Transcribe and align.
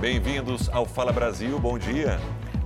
Bem-vindos 0.00 0.70
ao 0.70 0.86
Fala 0.86 1.12
Brasil. 1.12 1.58
Bom 1.58 1.78
dia. 1.78 2.18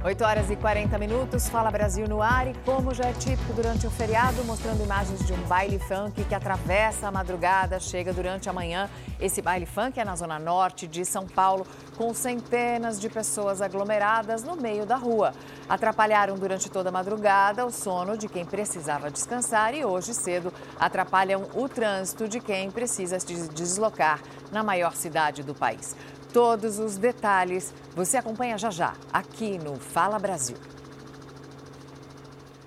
8 0.05 0.23
horas 0.23 0.51
e 0.51 0.57
40 0.57 0.99
minutos, 0.99 1.49
Fala 1.49 1.69
Brasil 1.69 2.07
no 2.07 2.23
ar 2.23 2.47
e 2.47 2.55
como 2.65 2.95
já 2.95 3.07
é 3.07 3.13
típico 3.13 3.53
durante 3.55 3.87
o 3.87 3.91
feriado, 3.91 4.45
mostrando 4.45 4.85
imagens 4.85 5.27
de 5.27 5.33
um 5.33 5.43
baile 5.49 5.81
funk 5.81 6.23
que 6.25 6.35
atravessa 6.35 7.09
a 7.09 7.11
madrugada, 7.11 7.81
chega 7.81 8.13
durante 8.13 8.49
a 8.49 8.53
manhã. 8.53 8.89
Esse 9.19 9.43
baile 9.43 9.67
funk 9.67 9.99
é 9.99 10.05
na 10.05 10.15
zona 10.15 10.39
norte 10.39 10.87
de 10.87 11.05
São 11.05 11.27
Paulo, 11.27 11.67
com 11.97 12.13
centenas 12.15 13.01
de 13.01 13.09
pessoas 13.09 13.63
aglomeradas 13.63 14.45
no 14.45 14.55
meio 14.55 14.85
da 14.87 14.97
rua. 14.97 15.33
Atrapalharam 15.69 16.37
durante 16.37 16.71
toda 16.71 16.91
a 16.91 16.93
madrugada 16.93 17.65
o 17.65 17.71
sono 17.71 18.17
de 18.17 18.29
quem 18.29 18.45
precisava 18.45 19.11
descansar 19.11 19.75
e 19.75 19.85
hoje 19.85 20.13
cedo 20.13 20.53
atrapalham 20.79 21.49
o 21.55 21.69
trânsito 21.69 22.29
de 22.29 22.39
quem 22.39 22.71
precisa 22.71 23.19
se 23.19 23.49
deslocar 23.49 24.21
na 24.53 24.63
maior 24.63 24.95
cidade 24.95 25.43
do 25.43 25.55
país. 25.55 25.97
Todos 26.35 26.81
os 26.81 26.97
detalhes 26.97 27.73
você 27.95 28.17
acompanha 28.17 28.59
já 28.59 28.69
já, 28.69 28.97
aqui 29.13 29.57
no 29.57 29.77
Fala 29.77 30.19
Brasil. 30.19 30.57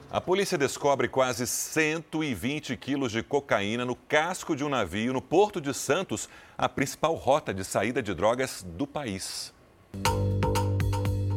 A 0.10 0.22
polícia 0.22 0.58
descobre 0.58 1.10
quase 1.10 1.46
120 1.46 2.78
quilos 2.78 3.12
de 3.12 3.22
cocaína 3.22 3.84
no 3.84 3.94
casco 3.94 4.56
de 4.56 4.64
um 4.64 4.70
navio 4.70 5.12
no 5.12 5.22
Porto 5.22 5.60
de 5.60 5.74
Santos, 5.74 6.30
a 6.58 6.70
principal 6.70 7.14
rota 7.16 7.54
de 7.54 7.66
saída 7.66 8.02
de 8.02 8.14
drogas 8.14 8.66
do 8.66 8.88
país. 8.88 9.54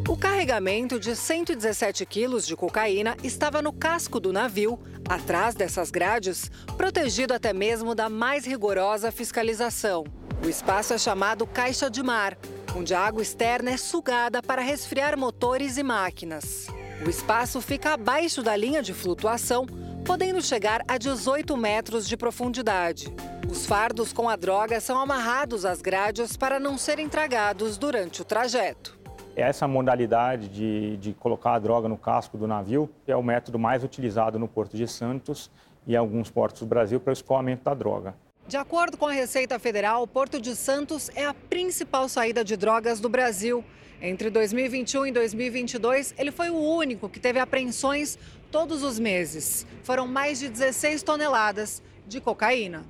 O 0.08 0.16
carregamento 0.16 1.00
de 1.00 1.16
117 1.16 2.06
quilos 2.06 2.46
de 2.46 2.54
cocaína 2.54 3.16
estava 3.24 3.60
no 3.60 3.72
casco 3.72 4.20
do 4.20 4.32
navio, 4.32 4.78
atrás 5.08 5.56
dessas 5.56 5.90
grades, 5.90 6.48
protegido 6.76 7.34
até 7.34 7.52
mesmo 7.52 7.92
da 7.92 8.08
mais 8.08 8.46
rigorosa 8.46 9.10
fiscalização. 9.10 10.04
O 10.42 10.48
espaço 10.48 10.94
é 10.94 10.98
chamado 10.98 11.46
caixa 11.46 11.90
de 11.90 12.02
mar, 12.02 12.36
onde 12.74 12.94
a 12.94 13.00
água 13.00 13.20
externa 13.20 13.72
é 13.72 13.76
sugada 13.76 14.42
para 14.42 14.62
resfriar 14.62 15.16
motores 15.18 15.76
e 15.76 15.82
máquinas. 15.82 16.66
O 17.04 17.10
espaço 17.10 17.60
fica 17.60 17.92
abaixo 17.92 18.42
da 18.42 18.56
linha 18.56 18.82
de 18.82 18.94
flutuação, 18.94 19.66
podendo 20.02 20.40
chegar 20.40 20.82
a 20.88 20.96
18 20.96 21.54
metros 21.58 22.08
de 22.08 22.16
profundidade. 22.16 23.14
Os 23.50 23.66
fardos 23.66 24.14
com 24.14 24.30
a 24.30 24.36
droga 24.36 24.80
são 24.80 24.98
amarrados 24.98 25.66
às 25.66 25.82
grades 25.82 26.38
para 26.38 26.58
não 26.58 26.78
serem 26.78 27.06
tragados 27.06 27.76
durante 27.76 28.22
o 28.22 28.24
trajeto. 28.24 28.98
Essa 29.36 29.68
modalidade 29.68 30.48
de, 30.48 30.96
de 30.96 31.12
colocar 31.12 31.52
a 31.52 31.58
droga 31.58 31.86
no 31.86 31.98
casco 31.98 32.38
do 32.38 32.46
navio 32.46 32.88
é 33.06 33.14
o 33.14 33.22
método 33.22 33.58
mais 33.58 33.84
utilizado 33.84 34.38
no 34.38 34.48
Porto 34.48 34.74
de 34.74 34.88
Santos 34.88 35.50
e 35.86 35.92
em 35.92 35.96
alguns 35.96 36.30
portos 36.30 36.62
do 36.62 36.66
Brasil 36.66 36.98
para 36.98 37.10
o 37.10 37.12
escoamento 37.12 37.64
da 37.64 37.74
droga. 37.74 38.14
De 38.50 38.56
acordo 38.56 38.96
com 38.96 39.06
a 39.06 39.12
Receita 39.12 39.60
Federal, 39.60 40.02
o 40.02 40.08
Porto 40.08 40.40
de 40.40 40.56
Santos 40.56 41.08
é 41.14 41.24
a 41.24 41.32
principal 41.32 42.08
saída 42.08 42.42
de 42.42 42.56
drogas 42.56 42.98
do 42.98 43.08
Brasil. 43.08 43.64
Entre 44.02 44.28
2021 44.28 45.06
e 45.06 45.12
2022, 45.12 46.12
ele 46.18 46.32
foi 46.32 46.50
o 46.50 46.56
único 46.56 47.08
que 47.08 47.20
teve 47.20 47.38
apreensões 47.38 48.18
todos 48.50 48.82
os 48.82 48.98
meses. 48.98 49.64
Foram 49.84 50.08
mais 50.08 50.40
de 50.40 50.48
16 50.48 51.00
toneladas 51.04 51.80
de 52.08 52.20
cocaína. 52.20 52.82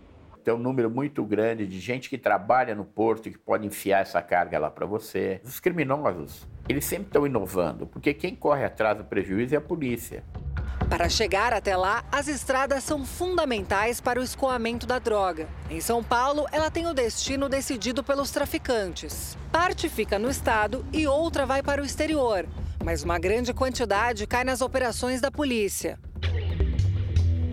Tem 0.43 0.55
um 0.55 0.57
número 0.57 0.89
muito 0.89 1.23
grande 1.27 1.67
de 1.67 1.79
gente 1.79 2.09
que 2.09 2.17
trabalha 2.17 2.75
no 2.75 2.87
porto 2.87 3.31
que 3.31 3.37
pode 3.37 3.67
enfiar 3.67 4.01
essa 4.01 4.23
carga 4.23 4.59
lá 4.59 4.71
para 4.71 4.87
você. 4.87 5.43
Os 5.45 5.61
criminosos, 5.61 6.49
eles 6.71 6.87
sempre 6.87 7.09
estão 7.09 7.27
inovando, 7.27 7.87
porque 7.87 8.15
quem 8.15 8.35
corre 8.35 8.65
atrás 8.65 8.97
do 8.97 9.05
prejuízo 9.05 9.55
é 9.55 9.59
a 9.59 9.61
polícia. 9.61 10.25
Para 10.91 11.09
chegar 11.09 11.53
até 11.53 11.77
lá, 11.77 12.05
as 12.11 12.27
estradas 12.27 12.83
são 12.83 13.07
fundamentais 13.07 14.01
para 14.01 14.19
o 14.19 14.25
escoamento 14.25 14.89
da 14.89 14.99
droga. 14.99 15.47
Em 15.71 15.81
São 15.81 16.03
Paulo, 16.03 16.49
ela 16.51 16.69
tem 16.69 16.89
o 16.89 16.93
destino 16.93 17.49
decidido 17.49 18.03
pelos 18.03 18.33
traficantes. 18.33 19.39
Parte 19.53 19.89
fica 19.89 20.19
no 20.19 20.29
estado 20.29 20.85
e 20.93 21.07
outra 21.07 21.47
vai 21.47 21.63
para 21.63 21.81
o 21.81 21.85
exterior, 21.85 22.45
mas 22.85 23.05
uma 23.05 23.21
grande 23.21 23.55
quantidade 23.55 24.27
cai 24.27 24.43
nas 24.43 24.61
operações 24.61 25.21
da 25.21 25.31
polícia. 25.31 25.97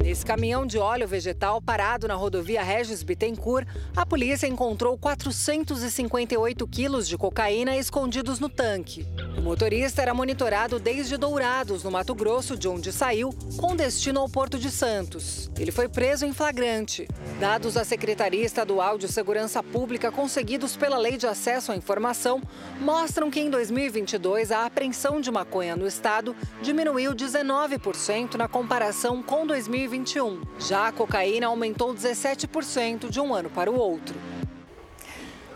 Nesse 0.03 0.25
caminhão 0.25 0.65
de 0.65 0.77
óleo 0.77 1.07
vegetal 1.07 1.61
parado 1.61 2.07
na 2.07 2.13
rodovia 2.13 2.63
Regis 2.63 3.03
Bittencourt, 3.03 3.67
a 3.95 4.05
polícia 4.05 4.47
encontrou 4.47 4.97
458 4.97 6.67
quilos 6.67 7.07
de 7.07 7.17
cocaína 7.17 7.75
escondidos 7.75 8.39
no 8.39 8.47
tanque. 8.47 9.05
O 9.37 9.41
motorista 9.41 10.01
era 10.01 10.13
monitorado 10.13 10.79
desde 10.79 11.17
Dourados, 11.17 11.83
no 11.83 11.91
Mato 11.91 12.15
Grosso, 12.15 12.57
de 12.57 12.67
onde 12.67 12.91
saiu, 12.91 13.33
com 13.57 13.75
destino 13.75 14.19
ao 14.21 14.29
Porto 14.29 14.57
de 14.57 14.71
Santos. 14.71 15.51
Ele 15.57 15.71
foi 15.71 15.89
preso 15.89 16.25
em 16.25 16.33
flagrante. 16.33 17.07
Dados 17.39 17.73
da 17.73 17.83
Secretaria 17.83 18.45
Estadual 18.45 18.97
de 18.97 19.07
Segurança 19.07 19.61
Pública 19.61 20.11
conseguidos 20.11 20.77
pela 20.77 20.97
Lei 20.97 21.17
de 21.17 21.27
Acesso 21.27 21.71
à 21.71 21.75
Informação 21.75 22.41
mostram 22.79 23.29
que 23.29 23.39
em 23.39 23.49
2022 23.49 24.51
a 24.51 24.65
apreensão 24.65 25.19
de 25.19 25.31
maconha 25.31 25.75
no 25.75 25.85
estado 25.85 26.35
diminuiu 26.61 27.13
19% 27.13 28.35
na 28.35 28.47
comparação 28.47 29.21
com 29.21 29.45
2020. 29.45 29.96
2021. 29.97 30.41
Já 30.59 30.87
a 30.87 30.91
cocaína 30.91 31.47
aumentou 31.47 31.93
17% 31.93 33.09
de 33.09 33.19
um 33.19 33.33
ano 33.33 33.49
para 33.49 33.71
o 33.71 33.75
outro. 33.77 34.15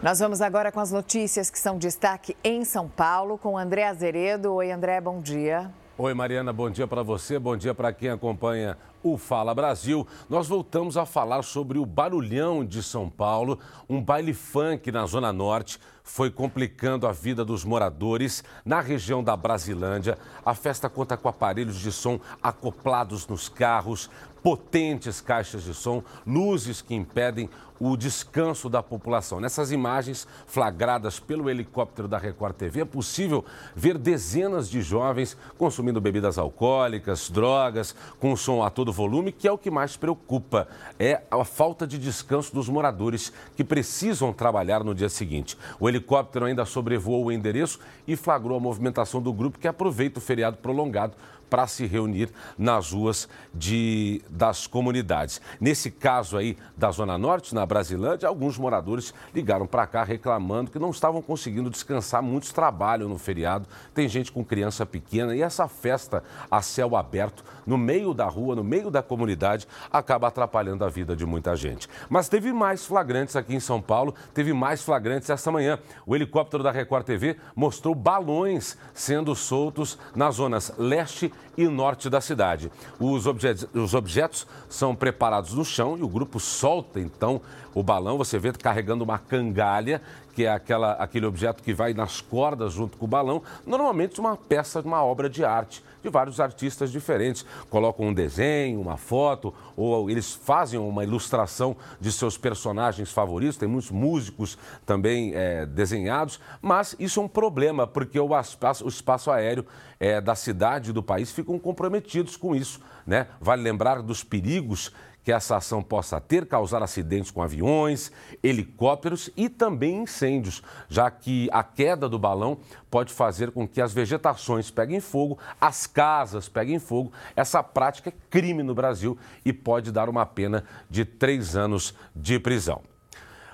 Nós 0.02 0.20
vamos 0.20 0.42
agora 0.42 0.72
com 0.72 0.80
as 0.80 0.92
notícias 0.92 1.50
que 1.50 1.60
são 1.60 1.78
destaque 1.78 2.36
em 2.44 2.66
São 2.66 2.88
Paulo 2.88 3.38
com 3.38 3.58
André 3.58 3.84
Azeredo. 3.84 4.54
Oi, 4.54 4.72
André, 4.72 5.00
bom 5.00 5.22
dia. 5.22 5.72
Oi, 5.98 6.14
Mariana, 6.16 6.52
bom 6.52 6.70
dia 6.70 6.88
para 6.88 7.04
você, 7.04 7.38
bom 7.38 7.56
dia 7.56 7.76
para 7.76 7.94
quem 7.94 8.10
acompanha 8.10 8.76
o 9.04 9.18
Fala 9.18 9.54
Brasil. 9.54 10.08
Nós 10.30 10.48
voltamos 10.48 10.98
a 10.98 11.06
falar 11.06 11.44
sobre 11.44 11.78
o 11.78 11.86
Barulhão 11.86 12.66
de 12.66 12.82
São 12.82 13.10
Paulo, 13.10 13.60
um 13.88 14.02
baile 14.02 14.34
funk 14.34 14.92
na 14.92 15.06
Zona 15.06 15.32
Norte. 15.32 15.80
Foi 16.04 16.32
complicando 16.32 17.06
a 17.06 17.12
vida 17.12 17.46
dos 17.46 17.64
moradores 17.64 18.44
na 18.66 18.82
região 18.82 19.24
da 19.24 19.38
Brasilândia. 19.38 20.18
A 20.44 20.56
festa 20.56 20.90
conta 20.90 21.16
com 21.16 21.30
aparelhos 21.30 21.80
de 21.80 21.92
som 21.92 22.20
acoplados 22.42 23.28
nos 23.28 23.48
carros, 23.48 24.10
potentes 24.42 25.22
caixas 25.22 25.64
de 25.64 25.74
som, 25.74 26.04
luzes 26.26 26.82
que 26.82 26.96
impedem 26.96 27.50
o 27.82 27.98
descanso 27.98 28.70
da 28.70 28.84
população. 28.84 29.40
Nessas 29.40 29.72
imagens 29.72 30.28
flagradas 30.46 31.20
pelo 31.20 31.50
helicóptero 31.50 32.08
da 32.08 32.20
Record 32.20 32.56
TV, 32.56 32.82
é 32.82 32.86
possível 32.86 33.44
ver 33.76 33.98
dezenas 33.98 34.70
de 34.70 34.84
jovens 34.84 35.36
consumindo 35.58 36.00
bebidas 36.00 36.38
alcoólicas, 36.38 37.28
drogas, 37.32 37.96
com 38.20 38.36
som 38.36 38.62
a 38.62 38.70
todo 38.70 38.94
volume, 38.94 39.32
que 39.32 39.48
é 39.48 39.52
o 39.52 39.58
que 39.58 39.72
mais 39.72 39.98
preocupa. 39.98 40.68
É 41.00 41.24
a 41.32 41.44
falta 41.44 41.88
de 41.88 41.98
descanso 41.98 42.54
dos 42.54 42.70
moradores 42.70 43.34
que 43.56 43.64
precisam 43.64 44.32
trabalhar 44.32 44.84
no 44.84 44.94
dia 44.94 45.10
seguinte. 45.10 45.58
O 45.80 45.90
helicóptero 45.90 46.46
ainda 46.46 46.66
sobrevoou 46.66 47.26
o 47.26 47.32
endereço 47.32 47.80
e 48.08 48.16
flagrou 48.16 48.58
a 48.58 48.62
movimentação 48.62 49.20
do 49.20 49.34
grupo 49.34 49.58
que 49.58 49.68
aproveita 49.68 50.20
o 50.20 50.22
feriado 50.22 50.58
prolongado 50.58 51.16
para 51.52 51.68
se 51.68 51.86
reunir 51.86 52.30
nas 52.58 52.94
ruas 52.94 53.28
de, 53.54 54.22
das 54.30 54.68
comunidades. 54.68 55.42
Nesse 55.60 55.92
caso 55.92 56.38
aí 56.38 56.58
da 56.78 56.90
Zona 56.92 57.18
Norte, 57.18 57.54
na 57.54 57.66
Brasilândia, 57.66 58.30
alguns 58.30 58.58
moradores 58.58 59.14
ligaram 59.36 59.68
para 59.68 59.86
cá 59.86 60.02
reclamando 60.06 60.72
que 60.72 60.80
não 60.80 60.92
estavam 60.92 61.22
conseguindo 61.22 61.70
descansar, 61.70 62.24
muitos 62.24 62.54
trabalham 62.54 63.10
no 63.10 63.18
feriado, 63.18 63.68
tem 63.94 64.08
gente 64.08 64.32
com 64.32 64.46
criança 64.46 64.86
pequena 64.86 65.36
e 65.36 65.42
essa 65.42 65.68
festa 65.68 66.24
a 66.50 66.62
céu 66.62 66.96
aberto, 66.96 67.44
no 67.68 67.78
meio 67.78 68.14
da 68.14 68.28
rua, 68.28 68.56
no 68.56 68.64
meio 68.64 68.90
da 68.90 69.04
comunidade, 69.04 69.68
acaba 69.92 70.30
atrapalhando 70.30 70.86
a 70.86 70.90
vida 70.90 71.18
de 71.18 71.26
muita 71.26 71.54
gente. 71.58 71.90
Mas 72.10 72.30
teve 72.30 72.54
mais 72.54 72.86
flagrantes 72.86 73.36
aqui 73.36 73.54
em 73.54 73.60
São 73.60 73.82
Paulo, 73.82 74.16
teve 74.34 74.54
mais 74.54 74.82
flagrantes 74.82 75.30
essa 75.30 75.52
manhã. 75.52 75.78
O 76.06 76.16
helicóptero 76.16 76.64
da 76.64 76.72
Record 76.72 77.06
TV 77.06 77.36
mostrou 77.54 77.94
balões 77.94 78.78
sendo 78.94 79.36
soltos 79.36 80.00
nas 80.16 80.36
zonas 80.36 80.74
leste 80.78 81.34
e 81.58 81.68
norte 81.68 82.10
da 82.10 82.22
cidade. 82.22 82.72
Os 83.00 83.28
objetos, 83.28 83.68
os 83.74 83.94
objetos 83.94 84.48
são 84.70 84.96
preparados 84.96 85.54
no 85.54 85.66
chão 85.66 85.98
e 85.98 86.04
o 86.04 86.08
grupo 86.08 86.40
solta 86.40 87.00
então 87.00 87.42
o 87.74 87.84
balão. 87.84 88.18
Você 88.18 88.40
vê 88.40 88.52
carregando 88.52 89.04
uma 89.04 89.18
cangalha, 89.18 90.02
que 90.34 90.46
é 90.46 90.50
aquela, 90.52 90.94
aquele 90.94 91.26
objeto 91.26 91.62
que 91.62 91.74
vai 91.74 91.94
nas 91.94 92.22
cordas 92.22 92.74
junto 92.74 92.98
com 92.98 93.06
o 93.06 93.08
balão. 93.08 93.42
Normalmente 93.66 94.20
uma 94.20 94.38
peça 94.38 94.82
de 94.82 94.88
uma 94.88 95.04
obra 95.04 95.30
de 95.30 95.44
arte 95.44 95.84
de 96.02 96.10
vários 96.10 96.40
artistas 96.40 96.92
diferentes. 96.92 97.46
Colocam 97.70 98.08
um 98.08 98.14
desenho, 98.14 98.82
uma 98.82 98.98
foto, 98.98 99.54
ou 99.76 100.10
eles 100.10 100.34
fazem 100.34 100.80
uma 100.80 101.04
ilustração 101.04 101.76
de 102.00 102.12
seus 102.12 102.38
personagens 102.38 103.12
favoritos. 103.12 103.58
Tem 103.58 103.68
muitos 103.68 103.92
músicos 103.92 104.58
também 104.86 105.34
é, 105.36 105.66
desenhados, 105.66 106.40
mas 106.62 106.96
isso 107.00 107.20
é 107.20 107.24
um 107.24 107.28
problema, 107.28 107.86
porque 107.86 108.20
o 108.20 108.40
espaço, 108.40 108.86
o 108.86 108.90
espaço 108.90 109.32
aéreo 109.32 109.66
é, 110.00 110.20
da 110.20 110.36
cidade 110.36 110.90
e 110.90 110.94
do 110.94 111.04
país 111.04 111.32
ficam 111.32 111.60
comprometidos 111.60 112.36
com 112.36 112.56
isso. 112.56 112.80
Né? 113.06 113.28
Vale 113.40 113.62
lembrar 113.62 114.02
dos 114.02 114.24
perigos 114.24 114.92
que 115.24 115.32
essa 115.32 115.58
ação 115.58 115.84
possa 115.84 116.20
ter, 116.20 116.46
causar 116.46 116.82
acidentes 116.82 117.32
com 117.32 117.42
aviões, 117.42 118.12
helicópteros 118.42 119.30
e 119.38 119.50
também 119.50 120.04
incêndios, 120.04 120.62
já 120.90 121.10
que 121.12 121.48
a 121.52 121.64
queda 121.64 122.10
do 122.10 122.18
balão 122.18 122.58
pode 122.90 123.14
fazer 123.14 123.52
com 123.52 123.68
que 123.68 123.82
as 123.82 123.94
vegetações 123.94 124.72
peguem 124.72 125.00
fogo, 125.00 125.38
as 125.60 125.86
casas 125.86 126.50
peguem 126.50 126.80
fogo. 126.80 127.12
Essa 127.36 127.62
prática 127.62 128.10
é 128.10 128.14
crime 128.30 128.64
no 128.64 128.74
Brasil 128.74 129.18
e 129.46 129.54
pode 129.54 129.92
dar 129.92 130.10
uma 130.10 130.26
pena 130.26 130.64
de 130.90 131.06
três 131.06 131.56
anos 131.56 131.94
de 132.16 132.40
prisão. 132.40 132.82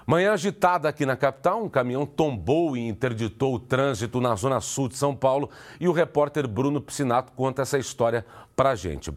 Manhã 0.05 0.31
agitada 0.31 0.87
aqui 0.87 1.05
na 1.05 1.17
capital, 1.17 1.61
um 1.61 1.67
caminhão 1.67 2.05
tombou 2.05 2.77
e 2.77 2.87
interditou 2.87 3.53
o 3.53 3.59
trânsito 3.59 4.21
na 4.21 4.33
zona 4.35 4.61
sul 4.61 4.87
de 4.87 4.95
São 4.95 5.13
Paulo 5.13 5.49
e 5.81 5.87
o 5.89 5.91
repórter 5.91 6.47
Bruno 6.47 6.79
Piscinato 6.79 7.33
conta 7.33 7.63
essa 7.63 7.77
história 7.77 8.25
pra 8.55 8.73
gente. 8.73 9.11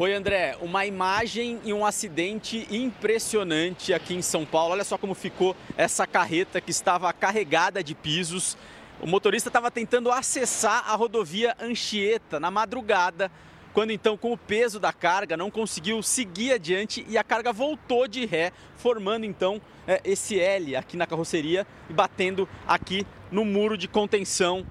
Oi, 0.00 0.14
André. 0.14 0.56
Uma 0.62 0.86
imagem 0.86 1.60
e 1.62 1.74
um 1.74 1.84
acidente 1.84 2.66
impressionante 2.70 3.92
aqui 3.92 4.14
em 4.14 4.22
São 4.22 4.46
Paulo. 4.46 4.72
Olha 4.72 4.82
só 4.82 4.96
como 4.96 5.12
ficou 5.12 5.54
essa 5.76 6.06
carreta 6.06 6.58
que 6.58 6.70
estava 6.70 7.12
carregada 7.12 7.84
de 7.84 7.94
pisos. 7.94 8.56
O 8.98 9.06
motorista 9.06 9.50
estava 9.50 9.70
tentando 9.70 10.10
acessar 10.10 10.88
a 10.88 10.94
rodovia 10.94 11.54
Anchieta 11.60 12.40
na 12.40 12.50
madrugada 12.50 13.30
quando 13.72 13.92
então, 13.92 14.16
com 14.16 14.32
o 14.32 14.36
peso 14.36 14.80
da 14.80 14.92
carga, 14.92 15.36
não 15.36 15.50
conseguiu 15.50 16.02
seguir 16.02 16.52
adiante 16.52 17.06
e 17.08 17.16
a 17.16 17.22
carga 17.22 17.52
voltou 17.52 18.08
de 18.08 18.26
ré, 18.26 18.52
formando 18.76 19.24
então 19.24 19.60
é, 19.86 20.00
esse 20.04 20.40
L 20.40 20.74
aqui 20.74 20.96
na 20.96 21.06
carroceria 21.06 21.66
e 21.88 21.92
batendo 21.92 22.48
aqui 22.66 23.06
no 23.30 23.44
muro 23.44 23.76
de 23.76 23.86
contenção 23.86 24.66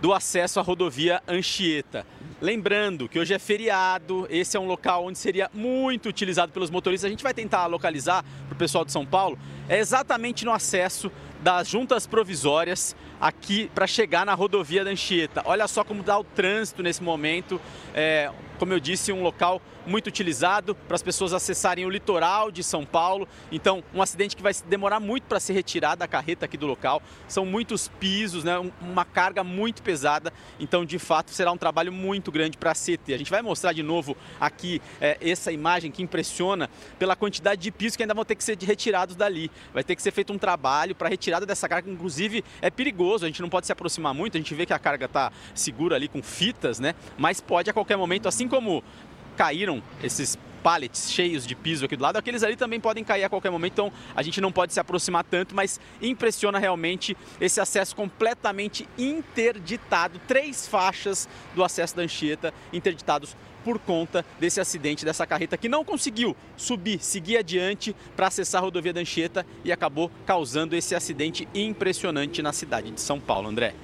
do 0.00 0.12
acesso 0.12 0.58
à 0.58 0.62
rodovia 0.62 1.22
Anchieta. 1.28 2.06
Lembrando 2.40 3.08
que 3.08 3.18
hoje 3.18 3.34
é 3.34 3.38
feriado, 3.38 4.26
esse 4.30 4.56
é 4.56 4.60
um 4.60 4.66
local 4.66 5.04
onde 5.04 5.18
seria 5.18 5.50
muito 5.52 6.08
utilizado 6.08 6.52
pelos 6.52 6.70
motoristas. 6.70 7.06
A 7.06 7.10
gente 7.10 7.22
vai 7.22 7.34
tentar 7.34 7.66
localizar 7.66 8.24
para 8.48 8.54
o 8.54 8.58
pessoal 8.58 8.84
de 8.84 8.92
São 8.92 9.04
Paulo, 9.04 9.38
é 9.68 9.78
exatamente 9.78 10.44
no 10.44 10.52
acesso 10.52 11.12
das 11.42 11.68
juntas 11.68 12.06
provisórias 12.06 12.96
aqui 13.20 13.70
para 13.74 13.86
chegar 13.86 14.24
na 14.24 14.34
rodovia 14.34 14.84
da 14.84 14.90
Anchieta. 14.90 15.42
Olha 15.44 15.68
só 15.68 15.84
como 15.84 16.02
dá 16.02 16.18
o 16.18 16.24
trânsito 16.24 16.82
nesse 16.82 17.02
momento. 17.02 17.60
É, 17.94 18.30
como 18.60 18.74
eu 18.74 18.78
disse, 18.78 19.10
um 19.10 19.22
local 19.22 19.62
muito 19.86 20.08
utilizado 20.08 20.74
para 20.74 20.94
as 20.94 21.02
pessoas 21.02 21.32
acessarem 21.32 21.86
o 21.86 21.90
litoral 21.90 22.52
de 22.52 22.62
São 22.62 22.84
Paulo. 22.84 23.26
Então, 23.50 23.82
um 23.94 24.02
acidente 24.02 24.36
que 24.36 24.42
vai 24.42 24.52
demorar 24.68 25.00
muito 25.00 25.24
para 25.24 25.40
ser 25.40 25.54
retirado 25.54 26.00
da 26.00 26.06
carreta 26.06 26.44
aqui 26.44 26.58
do 26.58 26.66
local. 26.66 27.02
São 27.26 27.46
muitos 27.46 27.88
pisos, 27.88 28.44
né? 28.44 28.58
uma 28.82 29.02
carga 29.06 29.42
muito 29.42 29.82
pesada. 29.82 30.30
Então, 30.58 30.84
de 30.84 30.98
fato, 30.98 31.30
será 31.30 31.50
um 31.50 31.56
trabalho 31.56 31.90
muito 31.90 32.30
grande 32.30 32.58
para 32.58 32.72
a 32.72 32.74
CT. 32.74 33.14
A 33.14 33.16
gente 33.16 33.30
vai 33.30 33.40
mostrar 33.40 33.72
de 33.72 33.82
novo 33.82 34.14
aqui 34.38 34.82
é, 35.00 35.16
essa 35.22 35.50
imagem 35.50 35.90
que 35.90 36.02
impressiona 36.02 36.68
pela 36.98 37.16
quantidade 37.16 37.62
de 37.62 37.70
pisos 37.70 37.96
que 37.96 38.02
ainda 38.02 38.12
vão 38.12 38.26
ter 38.26 38.34
que 38.34 38.44
ser 38.44 38.58
retirados 38.60 39.16
dali. 39.16 39.50
Vai 39.72 39.82
ter 39.82 39.96
que 39.96 40.02
ser 40.02 40.10
feito 40.10 40.34
um 40.34 40.38
trabalho 40.38 40.94
para 40.94 41.08
retirada 41.08 41.46
dessa 41.46 41.66
carga, 41.66 41.90
inclusive 41.90 42.44
é 42.60 42.68
perigoso, 42.68 43.24
a 43.24 43.28
gente 43.28 43.40
não 43.40 43.48
pode 43.48 43.64
se 43.64 43.72
aproximar 43.72 44.12
muito, 44.12 44.36
a 44.36 44.38
gente 44.38 44.54
vê 44.54 44.66
que 44.66 44.74
a 44.74 44.78
carga 44.78 45.06
está 45.06 45.32
segura 45.54 45.96
ali 45.96 46.08
com 46.08 46.22
fitas, 46.22 46.78
né? 46.78 46.94
Mas 47.16 47.40
pode 47.40 47.70
a 47.70 47.72
qualquer 47.72 47.96
momento, 47.96 48.28
assim 48.28 48.49
como 48.50 48.84
caíram 49.36 49.82
esses 50.02 50.36
pallets 50.62 51.10
cheios 51.10 51.46
de 51.46 51.54
piso 51.54 51.86
aqui 51.86 51.96
do 51.96 52.02
lado, 52.02 52.16
aqueles 52.16 52.42
ali 52.42 52.56
também 52.56 52.78
podem 52.78 53.02
cair 53.02 53.24
a 53.24 53.28
qualquer 53.28 53.50
momento, 53.50 53.72
então 53.72 53.92
a 54.14 54.22
gente 54.22 54.40
não 54.40 54.52
pode 54.52 54.72
se 54.72 54.80
aproximar 54.80 55.24
tanto, 55.24 55.54
mas 55.54 55.80
impressiona 56.02 56.58
realmente 56.58 57.16
esse 57.40 57.60
acesso 57.60 57.96
completamente 57.96 58.86
interditado, 58.98 60.20
três 60.28 60.66
faixas 60.66 61.28
do 61.54 61.64
acesso 61.64 61.96
da 61.96 62.02
Anchieta 62.02 62.52
interditados 62.72 63.34
por 63.64 63.78
conta 63.78 64.24
desse 64.38 64.60
acidente 64.60 65.04
dessa 65.04 65.26
carreta 65.26 65.56
que 65.56 65.68
não 65.68 65.84
conseguiu 65.84 66.36
subir, 66.56 67.02
seguir 67.02 67.36
adiante 67.36 67.94
para 68.16 68.26
acessar 68.26 68.60
a 68.60 68.64
rodovia 68.64 68.92
da 68.92 69.00
Anchieta 69.00 69.46
e 69.64 69.72
acabou 69.72 70.10
causando 70.26 70.74
esse 70.74 70.94
acidente 70.94 71.48
impressionante 71.54 72.42
na 72.42 72.52
cidade 72.52 72.90
de 72.90 73.00
São 73.00 73.20
Paulo, 73.20 73.48
André. 73.48 73.74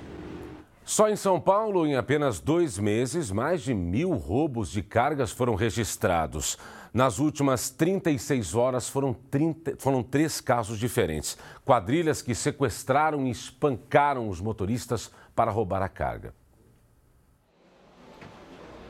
Só 0.89 1.09
em 1.09 1.17
São 1.17 1.41
Paulo, 1.41 1.85
em 1.85 1.97
apenas 1.97 2.39
dois 2.39 2.79
meses, 2.79 3.33
mais 3.33 3.61
de 3.61 3.75
mil 3.75 4.13
roubos 4.13 4.71
de 4.71 4.85
cargas 4.85 5.33
foram 5.33 5.57
registrados. 5.57 6.57
Nas 6.95 7.19
últimas 7.19 7.69
36 7.71 8.55
horas, 8.55 8.89
foram, 8.89 9.13
30, 9.13 9.75
foram 9.81 10.01
três 10.01 10.41
casos 10.41 10.79
diferentes. 10.79 11.37
Quadrilhas 11.65 12.23
que 12.23 12.37
sequestraram 12.37 13.27
e 13.27 13.31
espancaram 13.33 14.29
os 14.29 14.41
motoristas 14.41 15.11
para 15.35 15.51
roubar 15.51 15.83
a 15.83 15.89
carga. 15.89 16.33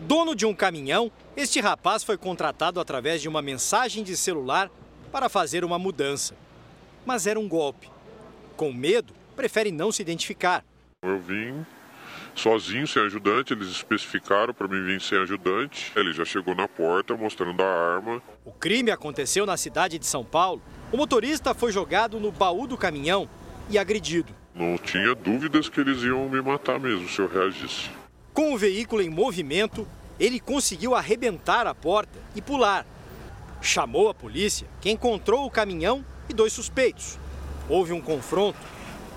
Dono 0.01 0.37
de 0.37 0.45
um 0.45 0.55
caminhão, 0.55 1.11
este 1.35 1.63
rapaz 1.63 2.05
foi 2.05 2.19
contratado 2.19 2.79
através 2.79 3.23
de 3.23 3.29
uma 3.29 3.41
mensagem 3.41 4.05
de 4.05 4.19
celular 4.19 4.71
para 5.11 5.31
fazer 5.31 5.65
uma 5.65 5.79
mudança. 5.79 6.37
Mas 7.07 7.27
era 7.27 7.41
um 7.41 7.49
golpe. 7.49 7.91
Com 8.55 8.71
medo, 8.71 9.15
prefere 9.35 9.73
não 9.73 9.91
se 9.91 10.03
identificar. 10.03 10.63
Eu 11.03 11.19
vim 11.19 11.65
sozinho, 12.41 12.87
sem 12.87 13.03
ajudante. 13.03 13.53
Eles 13.53 13.69
especificaram 13.69 14.55
para 14.55 14.69
mim 14.69 14.85
vir 14.85 15.01
sem 15.01 15.19
ajudante. 15.19 15.93
Ele 15.97 16.13
já 16.13 16.25
chegou 16.25 16.55
na 16.55 16.69
porta 16.69 17.17
mostrando 17.17 17.63
a 17.63 17.95
arma. 17.95 18.23
O 18.45 18.53
crime 18.53 18.91
aconteceu 18.91 19.47
na 19.47 19.57
cidade 19.57 19.99
de 19.99 20.07
São 20.07 20.25
Paulo. 20.25 20.63
O 20.93 20.97
motorista 20.97 21.55
foi 21.55 21.73
jogado 21.73 22.21
no 22.21 22.31
baú 22.31 22.67
do 22.67 22.77
caminhão 22.77 23.29
e 23.69 23.79
agredido. 23.79 24.33
Não 24.55 24.79
tinha 24.79 25.15
dúvidas 25.15 25.69
que 25.69 25.81
eles 25.81 26.03
iam 26.03 26.29
me 26.29 26.41
matar 26.41 26.79
mesmo 26.79 27.09
se 27.09 27.21
eu 27.21 27.29
reagisse. 27.29 27.91
Com 28.33 28.55
o 28.55 28.59
veículo 28.59 29.03
em 29.03 29.11
movimento, 29.11 29.87
ele 30.19 30.41
conseguiu 30.41 30.95
arrebentar 30.95 31.67
a 31.67 31.75
porta 31.75 32.19
e 32.35 32.41
pular. 32.41 32.87
Chamou 33.61 34.09
a 34.09 34.15
polícia, 34.15 34.67
que 34.81 34.91
encontrou 34.91 35.45
o 35.45 35.51
caminhão 35.51 36.05
e 36.29 36.35
dois 36.35 36.53
suspeitos. 36.53 37.19
Houve 37.69 37.93
um 37.93 38.01
confronto 38.01 38.59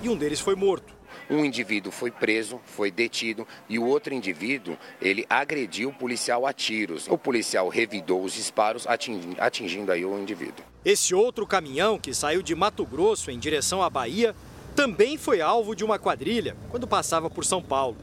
e 0.02 0.10
um 0.10 0.18
deles 0.18 0.40
foi 0.40 0.56
morto. 0.56 0.99
Um 1.30 1.46
indivíduo 1.46 1.92
foi 1.92 2.10
preso, 2.10 2.60
foi 2.66 2.90
detido 2.90 3.48
e 3.70 3.78
o 3.78 3.86
outro 3.86 4.14
indivíduo, 4.14 4.76
ele 5.00 5.26
agrediu 5.30 5.90
o 5.90 5.94
policial 5.94 6.48
a 6.48 6.52
tiros. 6.52 7.08
O 7.08 7.18
policial 7.18 7.70
revidou 7.70 8.24
os 8.24 8.34
disparos, 8.34 8.88
atingindo, 8.88 9.36
atingindo 9.40 9.92
aí 9.92 10.04
o 10.04 10.18
indivíduo. 10.18 10.66
Esse 10.84 11.14
outro 11.14 11.46
caminhão 11.46 12.00
que 12.00 12.14
saiu 12.16 12.42
de 12.42 12.56
Mato 12.56 12.84
Grosso 12.84 13.30
em 13.30 13.38
direção 13.38 13.84
à 13.84 13.90
Bahia 13.90 14.36
também 14.76 15.18
foi 15.18 15.40
alvo 15.40 15.76
de 15.76 15.84
uma 15.84 16.00
quadrilha 16.00 16.56
quando 16.70 16.88
passava 16.88 17.30
por 17.30 17.46
São 17.46 17.62
Paulo. 17.62 17.98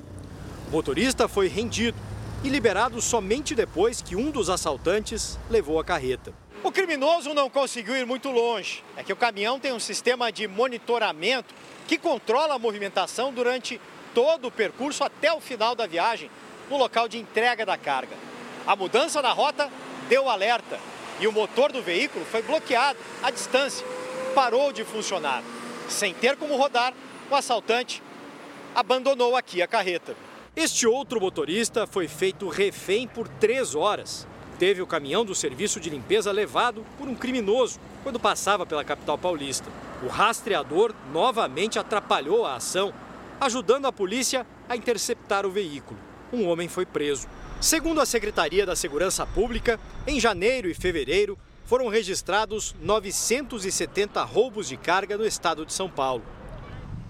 O 0.68 0.70
motorista 0.70 1.26
foi 1.26 1.48
rendido 1.48 1.98
e 2.44 2.48
liberado 2.48 3.00
somente 3.00 3.54
depois 3.54 4.00
que 4.00 4.14
um 4.14 4.30
dos 4.30 4.48
assaltantes 4.48 5.38
levou 5.50 5.80
a 5.80 5.84
carreta. 5.84 6.32
O 6.66 6.72
criminoso 6.72 7.32
não 7.32 7.48
conseguiu 7.48 7.96
ir 7.96 8.04
muito 8.04 8.28
longe. 8.28 8.82
É 8.96 9.04
que 9.04 9.12
o 9.12 9.16
caminhão 9.16 9.60
tem 9.60 9.72
um 9.72 9.78
sistema 9.78 10.32
de 10.32 10.48
monitoramento 10.48 11.54
que 11.86 11.96
controla 11.96 12.56
a 12.56 12.58
movimentação 12.58 13.32
durante 13.32 13.80
todo 14.12 14.48
o 14.48 14.50
percurso 14.50 15.04
até 15.04 15.32
o 15.32 15.40
final 15.40 15.76
da 15.76 15.86
viagem, 15.86 16.28
no 16.68 16.76
local 16.76 17.06
de 17.06 17.18
entrega 17.18 17.64
da 17.64 17.78
carga. 17.78 18.16
A 18.66 18.74
mudança 18.74 19.22
na 19.22 19.30
rota 19.30 19.70
deu 20.08 20.28
alerta 20.28 20.80
e 21.20 21.28
o 21.28 21.32
motor 21.32 21.70
do 21.70 21.80
veículo 21.80 22.24
foi 22.24 22.42
bloqueado 22.42 22.98
à 23.22 23.30
distância, 23.30 23.86
parou 24.34 24.72
de 24.72 24.82
funcionar. 24.82 25.44
Sem 25.88 26.12
ter 26.14 26.36
como 26.36 26.56
rodar, 26.56 26.92
o 27.30 27.36
assaltante 27.36 28.02
abandonou 28.74 29.36
aqui 29.36 29.62
a 29.62 29.68
carreta. 29.68 30.16
Este 30.56 30.84
outro 30.84 31.20
motorista 31.20 31.86
foi 31.86 32.08
feito 32.08 32.48
refém 32.48 33.06
por 33.06 33.28
três 33.28 33.76
horas. 33.76 34.26
Teve 34.58 34.80
o 34.80 34.86
caminhão 34.86 35.24
do 35.24 35.34
serviço 35.34 35.78
de 35.78 35.90
limpeza 35.90 36.32
levado 36.32 36.84
por 36.98 37.08
um 37.08 37.14
criminoso 37.14 37.78
quando 38.02 38.18
passava 38.18 38.64
pela 38.64 38.84
capital 38.84 39.18
paulista. 39.18 39.68
O 40.02 40.08
rastreador 40.08 40.94
novamente 41.12 41.78
atrapalhou 41.78 42.46
a 42.46 42.56
ação, 42.56 42.92
ajudando 43.40 43.86
a 43.86 43.92
polícia 43.92 44.46
a 44.68 44.76
interceptar 44.76 45.44
o 45.44 45.50
veículo. 45.50 45.98
Um 46.32 46.46
homem 46.48 46.68
foi 46.68 46.86
preso. 46.86 47.28
Segundo 47.60 48.00
a 48.00 48.06
Secretaria 48.06 48.64
da 48.64 48.74
Segurança 48.74 49.26
Pública, 49.26 49.78
em 50.06 50.18
janeiro 50.18 50.68
e 50.68 50.74
fevereiro 50.74 51.38
foram 51.66 51.88
registrados 51.88 52.74
970 52.80 54.22
roubos 54.22 54.68
de 54.68 54.76
carga 54.76 55.18
no 55.18 55.26
estado 55.26 55.66
de 55.66 55.72
São 55.72 55.90
Paulo. 55.90 56.22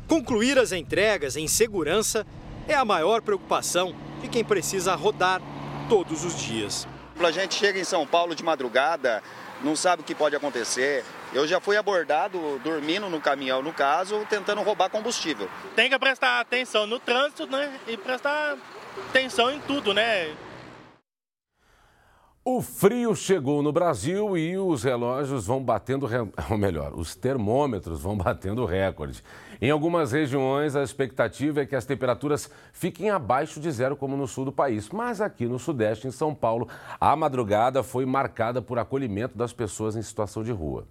Concluir 0.09 0.59
as 0.59 0.73
entregas 0.73 1.37
em 1.37 1.47
segurança 1.47 2.27
é 2.67 2.75
a 2.75 2.85
maior 2.85 3.23
preocupação 3.23 3.95
de 4.23 4.29
quem 4.29 4.45
precisa 4.45 4.95
rodar 4.95 5.41
todos 5.89 6.25
os 6.25 6.41
dias. 6.41 6.87
A 7.19 7.31
gente 7.31 7.55
chega 7.55 7.79
em 7.79 7.85
São 7.85 8.07
Paulo 8.07 8.35
de 8.35 8.45
madrugada, 8.45 9.23
não 9.63 9.75
sabe 9.75 10.03
o 10.03 10.05
que 10.05 10.15
pode 10.15 10.37
acontecer. 10.37 11.05
Eu 11.33 11.47
já 11.47 11.61
fui 11.61 11.77
abordado 11.77 12.61
dormindo 12.63 13.09
no 13.09 13.21
caminhão, 13.21 13.63
no 13.63 13.73
caso, 13.73 14.25
tentando 14.29 14.63
roubar 14.63 14.91
combustível. 14.91 15.49
Tem 15.75 15.91
que 15.91 15.99
prestar 15.99 16.41
atenção 16.41 16.87
no 16.87 17.01
trânsito, 17.01 17.47
né? 17.47 17.73
E 17.89 17.97
prestar 17.97 18.57
atenção 19.09 19.51
em 19.51 19.59
tudo, 19.61 19.93
né? 19.93 20.35
O 22.45 22.63
frio 22.63 23.17
chegou 23.17 23.61
no 23.61 23.73
Brasil 23.73 24.39
e 24.39 24.57
os 24.57 24.85
relógios 24.85 25.47
vão 25.47 25.61
batendo, 25.61 26.07
ou 26.49 26.57
melhor, 26.57 26.95
os 26.95 27.17
termômetros 27.17 28.01
vão 28.01 28.17
batendo 28.17 28.65
recorde. 28.65 29.21
Em 29.61 29.71
algumas 29.71 30.13
regiões, 30.13 30.77
a 30.77 30.83
expectativa 30.83 31.63
é 31.63 31.67
que 31.67 31.75
as 31.75 31.87
temperaturas 31.87 32.51
fiquem 32.73 33.09
abaixo 33.09 33.59
de 33.59 33.71
zero, 33.71 33.97
como 33.97 34.17
no 34.17 34.27
sul 34.27 34.45
do 34.45 34.53
país. 34.53 34.91
Mas 34.91 35.21
aqui 35.21 35.47
no 35.47 35.59
Sudeste, 35.59 36.07
em 36.07 36.11
São 36.11 36.35
Paulo, 36.35 36.69
a 37.01 37.17
madrugada 37.17 37.83
foi 37.83 38.05
marcada 38.05 38.61
por 38.61 38.79
acolhimento 38.79 39.37
das 39.37 39.53
pessoas 39.53 39.97
em 39.97 40.03
situação 40.03 40.43
de 40.45 40.53
rua. 40.53 40.87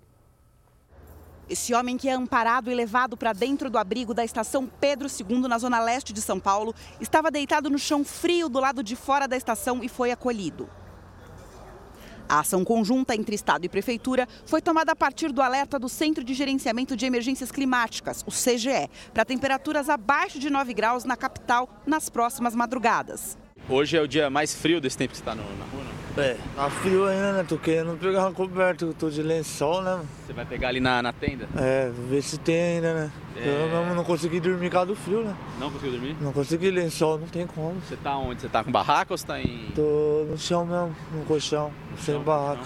Esse 1.48 1.76
homem 1.76 1.96
que 1.96 2.10
é 2.10 2.14
amparado 2.14 2.72
e 2.72 2.74
levado 2.74 3.16
para 3.16 3.32
dentro 3.32 3.70
do 3.70 3.78
abrigo 3.78 4.16
da 4.16 4.26
estação 4.26 4.66
Pedro 4.66 5.08
II, 5.08 5.42
na 5.42 5.60
zona 5.60 5.80
leste 5.80 6.12
de 6.12 6.20
São 6.20 6.40
Paulo, 6.40 6.74
estava 7.00 7.30
deitado 7.30 7.70
no 7.70 7.78
chão 7.78 8.04
frio 8.04 8.50
do 8.50 8.60
lado 8.60 8.82
de 8.82 8.96
fora 8.96 9.28
da 9.28 9.38
estação 9.38 9.84
e 9.84 9.88
foi 9.88 10.12
acolhido. 10.12 10.68
A 12.28 12.40
ação 12.40 12.66
conjunta 12.66 13.16
entre 13.16 13.36
Estado 13.36 13.66
e 13.66 13.70
Prefeitura 13.70 14.28
foi 14.46 14.62
tomada 14.62 14.92
a 14.92 14.96
partir 14.96 15.32
do 15.32 15.42
alerta 15.42 15.78
do 15.78 15.88
Centro 15.88 16.24
de 16.24 16.34
Gerenciamento 16.34 16.96
de 16.96 17.06
Emergências 17.06 17.52
Climáticas, 17.52 18.24
o 18.28 18.32
CGE, 18.32 18.90
para 19.14 19.24
temperaturas 19.24 19.90
abaixo 19.90 20.40
de 20.40 20.50
9 20.50 20.74
graus 20.74 21.04
na 21.04 21.16
capital 21.16 21.70
nas 21.86 22.10
próximas 22.10 22.56
madrugadas. 22.56 23.38
Hoje 23.70 23.98
é 23.98 24.02
o 24.02 24.08
dia 24.08 24.30
mais 24.30 24.54
frio 24.54 24.82
desse 24.82 24.98
tempo 24.98 25.12
que 25.12 25.20
está 25.20 25.36
na 25.36 25.42
rua? 25.42 26.05
É, 26.18 26.38
tá 26.56 26.70
frio 26.70 27.06
ainda, 27.08 27.34
né? 27.34 27.46
Tô 27.48 27.58
querendo 27.58 27.98
pegar 28.00 28.22
uma 28.22 28.32
coberta, 28.32 28.88
tô 28.98 29.10
de 29.10 29.22
lençol, 29.22 29.82
né? 29.82 30.00
Você 30.26 30.32
vai 30.32 30.46
pegar 30.46 30.70
ali 30.70 30.80
na, 30.80 31.02
na 31.02 31.12
tenda? 31.12 31.48
É, 31.58 31.92
ver 32.10 32.22
se 32.22 32.38
tem 32.38 32.76
ainda, 32.76 32.94
né? 32.94 33.12
É... 33.36 33.64
Eu 33.64 33.70
não, 33.70 33.96
não 33.96 34.04
consegui 34.04 34.40
dormir 34.40 34.70
por 34.70 34.74
causa 34.74 34.88
do 34.88 34.96
frio, 34.96 35.24
né? 35.26 35.36
Não 35.60 35.70
conseguiu 35.70 35.92
dormir? 35.92 36.16
Não 36.22 36.32
consegui 36.32 36.72
lençol, 36.72 37.20
não 37.20 37.28
tem 37.28 37.46
como. 37.46 37.82
Você 37.82 37.98
tá 37.98 38.18
onde? 38.18 38.42
Você 38.42 38.48
tá 38.48 38.64
com 38.64 38.72
barraca 38.72 39.14
ou 39.14 39.18
você 39.18 39.28
tá 39.28 39.42
em. 39.42 39.72
Tô 39.76 40.26
no 40.30 40.38
chão 40.38 40.66
mesmo, 40.66 40.96
no 41.14 41.26
colchão, 41.26 41.72
no 41.92 41.98
sem 41.98 42.16
chão, 42.16 42.24
barraca. 42.24 42.64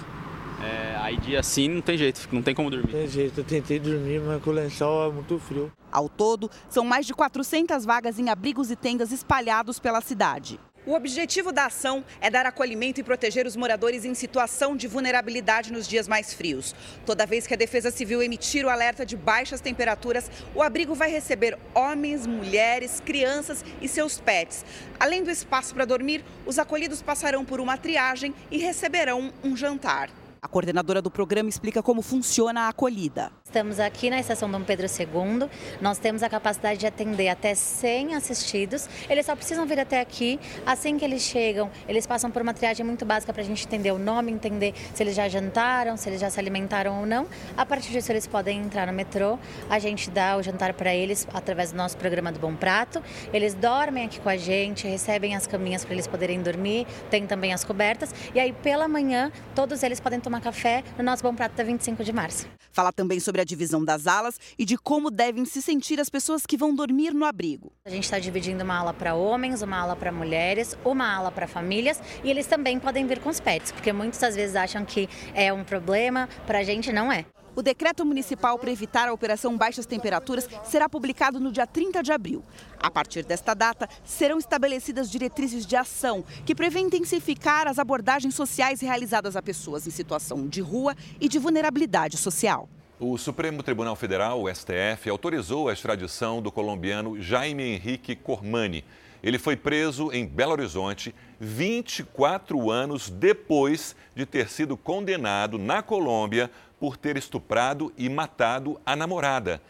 É, 0.61 0.97
aí 0.97 1.17
dia 1.17 1.39
assim 1.39 1.69
não 1.69 1.81
tem 1.81 1.97
jeito, 1.97 2.27
não 2.31 2.43
tem 2.43 2.53
como 2.53 2.69
dormir. 2.69 2.91
Não 2.91 2.99
tem 2.99 3.07
jeito, 3.07 3.39
eu 3.39 3.43
tentei 3.43 3.79
dormir, 3.79 4.21
mas 4.21 4.43
com 4.43 4.51
o 4.51 4.53
lençol 4.53 5.09
é 5.09 5.11
muito 5.11 5.39
frio. 5.39 5.71
Ao 5.91 6.07
todo, 6.07 6.51
são 6.69 6.85
mais 6.85 7.07
de 7.07 7.13
400 7.15 7.83
vagas 7.83 8.19
em 8.19 8.29
abrigos 8.29 8.69
e 8.69 8.75
tendas 8.75 9.11
espalhados 9.11 9.79
pela 9.79 10.01
cidade. 10.01 10.59
O 10.85 10.93
objetivo 10.93 11.51
da 11.51 11.65
ação 11.65 12.05
é 12.21 12.29
dar 12.29 12.45
acolhimento 12.45 13.01
e 13.01 13.03
proteger 13.03 13.45
os 13.45 13.55
moradores 13.55 14.05
em 14.05 14.13
situação 14.13 14.77
de 14.77 14.87
vulnerabilidade 14.87 15.73
nos 15.73 15.87
dias 15.87 16.07
mais 16.07 16.33
frios. 16.33 16.73
Toda 17.05 17.25
vez 17.25 17.45
que 17.45 17.53
a 17.53 17.57
Defesa 17.57 17.91
Civil 17.91 18.23
emitir 18.23 18.65
o 18.65 18.69
alerta 18.69 19.05
de 19.05 19.17
baixas 19.17 19.59
temperaturas, 19.59 20.31
o 20.55 20.63
abrigo 20.63 20.95
vai 20.95 21.11
receber 21.11 21.57
homens, 21.75 22.25
mulheres, 22.25 23.01
crianças 23.05 23.63
e 23.81 23.87
seus 23.87 24.19
pets. 24.19 24.65
Além 24.99 25.21
do 25.21 25.29
espaço 25.29 25.73
para 25.73 25.85
dormir, 25.85 26.23
os 26.45 26.57
acolhidos 26.57 27.01
passarão 27.01 27.43
por 27.43 27.59
uma 27.59 27.77
triagem 27.77 28.33
e 28.49 28.57
receberão 28.57 29.33
um 29.43 29.55
jantar. 29.57 30.09
A 30.41 30.47
coordenadora 30.47 31.01
do 31.01 31.11
programa 31.11 31.49
explica 31.49 31.83
como 31.83 32.01
funciona 32.01 32.61
a 32.61 32.69
acolhida. 32.69 33.29
Estamos 33.49 33.79
aqui 33.79 34.11
na 34.11 34.19
estação 34.19 34.47
Dom 34.47 34.61
Pedro 34.61 34.85
II. 34.85 35.49
Nós 35.81 35.97
temos 35.97 36.21
a 36.21 36.29
capacidade 36.29 36.81
de 36.81 36.85
atender 36.85 37.29
até 37.29 37.55
100 37.55 38.13
assistidos. 38.13 38.87
Eles 39.09 39.25
só 39.25 39.35
precisam 39.35 39.65
vir 39.65 39.79
até 39.79 39.99
aqui. 39.99 40.39
Assim 40.67 40.99
que 40.99 41.03
eles 41.03 41.23
chegam, 41.23 41.71
eles 41.87 42.05
passam 42.05 42.29
por 42.29 42.43
uma 42.43 42.53
triagem 42.53 42.85
muito 42.85 43.05
básica 43.05 43.33
para 43.33 43.41
a 43.41 43.45
gente 43.45 43.65
entender 43.65 43.89
o 43.89 43.97
nome, 43.97 44.31
entender 44.31 44.75
se 44.93 45.01
eles 45.01 45.15
já 45.15 45.27
jantaram, 45.27 45.97
se 45.97 46.07
eles 46.07 46.21
já 46.21 46.29
se 46.29 46.39
alimentaram 46.39 46.99
ou 46.99 47.07
não. 47.07 47.25
A 47.57 47.65
partir 47.65 47.91
disso, 47.91 48.11
eles 48.11 48.27
podem 48.27 48.59
entrar 48.59 48.85
no 48.85 48.93
metrô. 48.93 49.39
A 49.67 49.79
gente 49.79 50.11
dá 50.11 50.37
o 50.37 50.43
jantar 50.43 50.73
para 50.73 50.93
eles 50.93 51.27
através 51.33 51.71
do 51.71 51.77
nosso 51.77 51.97
programa 51.97 52.31
do 52.31 52.39
Bom 52.39 52.55
Prato. 52.55 53.01
Eles 53.33 53.55
dormem 53.55 54.05
aqui 54.05 54.19
com 54.19 54.29
a 54.29 54.37
gente, 54.37 54.87
recebem 54.87 55.35
as 55.35 55.47
caminhas 55.47 55.83
para 55.83 55.95
eles 55.95 56.05
poderem 56.05 56.39
dormir. 56.39 56.85
Tem 57.09 57.25
também 57.25 57.51
as 57.51 57.63
cobertas. 57.63 58.13
E 58.35 58.39
aí, 58.39 58.53
pela 58.53 58.87
manhã, 58.87 59.31
todos 59.55 59.81
eles 59.81 59.99
podem 59.99 60.19
tomar 60.19 60.39
café 60.39 60.83
no 60.95 61.03
nosso 61.03 61.23
Bom 61.23 61.33
Prato 61.33 61.55
da 61.55 61.63
25 61.63 62.03
de 62.03 62.13
março. 62.13 62.47
Fala 62.71 62.93
também 62.93 63.19
sobre 63.19 63.38
a 63.39 63.43
divisão 63.43 63.83
das 63.83 64.07
alas 64.07 64.39
e 64.57 64.65
de 64.65 64.77
como 64.77 65.09
devem 65.09 65.45
se 65.45 65.61
sentir 65.61 65.99
as 65.99 66.09
pessoas 66.09 66.45
que 66.45 66.57
vão 66.57 66.73
dormir 66.73 67.13
no 67.13 67.25
abrigo. 67.25 67.71
A 67.85 67.89
gente 67.89 68.03
está 68.03 68.19
dividindo 68.19 68.63
uma 68.63 68.77
ala 68.77 68.93
para 68.93 69.15
homens, 69.15 69.61
uma 69.61 69.77
ala 69.77 69.95
para 69.95 70.11
mulheres, 70.11 70.77
uma 70.83 71.15
ala 71.15 71.31
para 71.31 71.47
famílias 71.47 72.01
e 72.23 72.29
eles 72.29 72.45
também 72.45 72.79
podem 72.79 73.05
vir 73.05 73.19
com 73.19 73.29
os 73.29 73.39
pets, 73.39 73.71
porque 73.71 73.93
muitas 73.93 74.19
das 74.19 74.35
vezes 74.35 74.55
acham 74.55 74.85
que 74.85 75.09
é 75.33 75.51
um 75.51 75.63
problema, 75.63 76.27
para 76.45 76.59
a 76.59 76.63
gente 76.63 76.91
não 76.91 77.11
é. 77.11 77.25
O 77.55 77.61
decreto 77.61 78.05
municipal 78.05 78.57
para 78.57 78.71
evitar 78.71 79.09
a 79.09 79.13
operação 79.13 79.57
baixas 79.57 79.85
temperaturas 79.85 80.47
será 80.63 80.87
publicado 80.87 81.41
no 81.41 81.51
dia 81.51 81.67
30 81.67 82.01
de 82.01 82.11
abril. 82.11 82.41
A 82.79 82.89
partir 82.89 83.25
desta 83.25 83.53
data, 83.53 83.85
serão 84.03 84.37
estabelecidas 84.37 85.11
diretrizes 85.11 85.65
de 85.65 85.75
ação 85.75 86.23
que 86.45 86.55
prevêem 86.55 86.85
intensificar 86.85 87.67
as 87.67 87.77
abordagens 87.77 88.33
sociais 88.33 88.79
realizadas 88.79 89.35
a 89.35 89.41
pessoas 89.41 89.85
em 89.85 89.91
situação 89.91 90.47
de 90.47 90.61
rua 90.61 90.95
e 91.19 91.27
de 91.27 91.37
vulnerabilidade 91.37 92.15
social. 92.15 92.69
O 93.01 93.17
Supremo 93.17 93.63
Tribunal 93.63 93.95
Federal, 93.95 94.43
o 94.43 94.53
STF, 94.53 95.09
autorizou 95.09 95.69
a 95.69 95.73
extradição 95.73 96.41
do 96.41 96.51
colombiano 96.51 97.17
Jaime 97.21 97.63
Henrique 97.63 98.13
Cormani. 98.13 98.83
Ele 99.23 99.39
foi 99.39 99.55
preso 99.55 100.11
em 100.11 100.25
Belo 100.27 100.51
Horizonte 100.51 101.15
24 101.39 102.69
anos 102.69 103.09
depois 103.09 103.95
de 104.13 104.25
ter 104.25 104.49
sido 104.49 104.75
condenado 104.75 105.57
na 105.57 105.81
Colômbia 105.81 106.51
por 106.77 106.97
ter 106.97 107.15
estuprado 107.15 107.93
e 107.97 108.09
matado 108.09 108.77
a 108.85 108.97
namorada. 108.97 109.61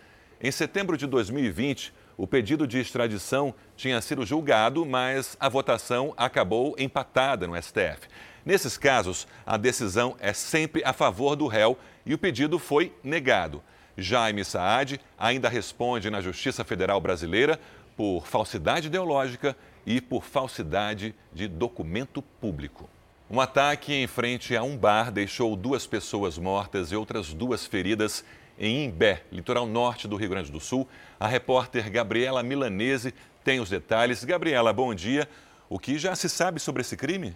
Em 0.42 0.50
setembro 0.50 0.98
de 0.98 1.06
2020, 1.06 1.94
o 2.18 2.26
pedido 2.26 2.66
de 2.66 2.80
extradição 2.80 3.54
tinha 3.78 4.02
sido 4.02 4.26
julgado, 4.26 4.84
mas 4.88 5.38
a 5.40 5.48
votação 5.48 6.16
acabou 6.18 6.74
empatada 6.80 7.46
no 7.46 7.56
STF. 7.62 8.10
Nesses 8.44 8.78
casos, 8.78 9.28
a 9.46 9.58
decisão 9.58 10.16
é 10.20 10.34
sempre 10.34 10.82
a 10.84 10.94
favor 10.94 11.36
do 11.36 11.46
réu 11.46 11.78
e 12.10 12.14
o 12.16 12.18
pedido 12.18 12.58
foi 12.58 12.92
negado. 13.04 13.62
Jaime 13.96 14.44
Saad 14.44 15.00
ainda 15.16 15.48
responde 15.48 16.10
na 16.10 16.20
Justiça 16.20 16.64
Federal 16.64 17.00
Brasileira 17.00 17.60
por 17.96 18.26
falsidade 18.26 18.88
ideológica 18.88 19.56
e 19.86 20.02
por 20.02 20.24
falsidade 20.24 21.14
de 21.32 21.48
documento 21.48 22.24
público. 22.42 22.90
Um 23.30 23.40
ataque 23.40 23.94
em 23.94 24.08
frente 24.08 24.56
a 24.56 24.64
um 24.64 24.76
bar 24.76 25.12
deixou 25.12 25.56
duas 25.56 25.86
pessoas 25.86 26.40
mortas 26.40 26.92
e 26.92 26.96
outras 26.96 27.32
duas 27.32 27.68
feridas 27.68 28.26
em 28.58 28.86
Imbé, 28.86 29.22
litoral 29.32 29.68
norte 29.68 30.08
do 30.08 30.16
Rio 30.16 30.30
Grande 30.30 30.52
do 30.52 30.60
Sul. 30.60 30.88
A 31.20 31.28
repórter 31.28 31.92
Gabriela 31.92 32.42
Milanese 32.42 33.14
tem 33.44 33.60
os 33.60 33.70
detalhes. 33.70 34.24
Gabriela, 34.24 34.74
bom 34.74 34.96
dia. 34.96 35.30
O 35.70 35.78
que 35.78 36.00
já 36.00 36.16
se 36.16 36.28
sabe 36.28 36.60
sobre 36.60 36.82
esse 36.82 36.98
crime? 36.98 37.36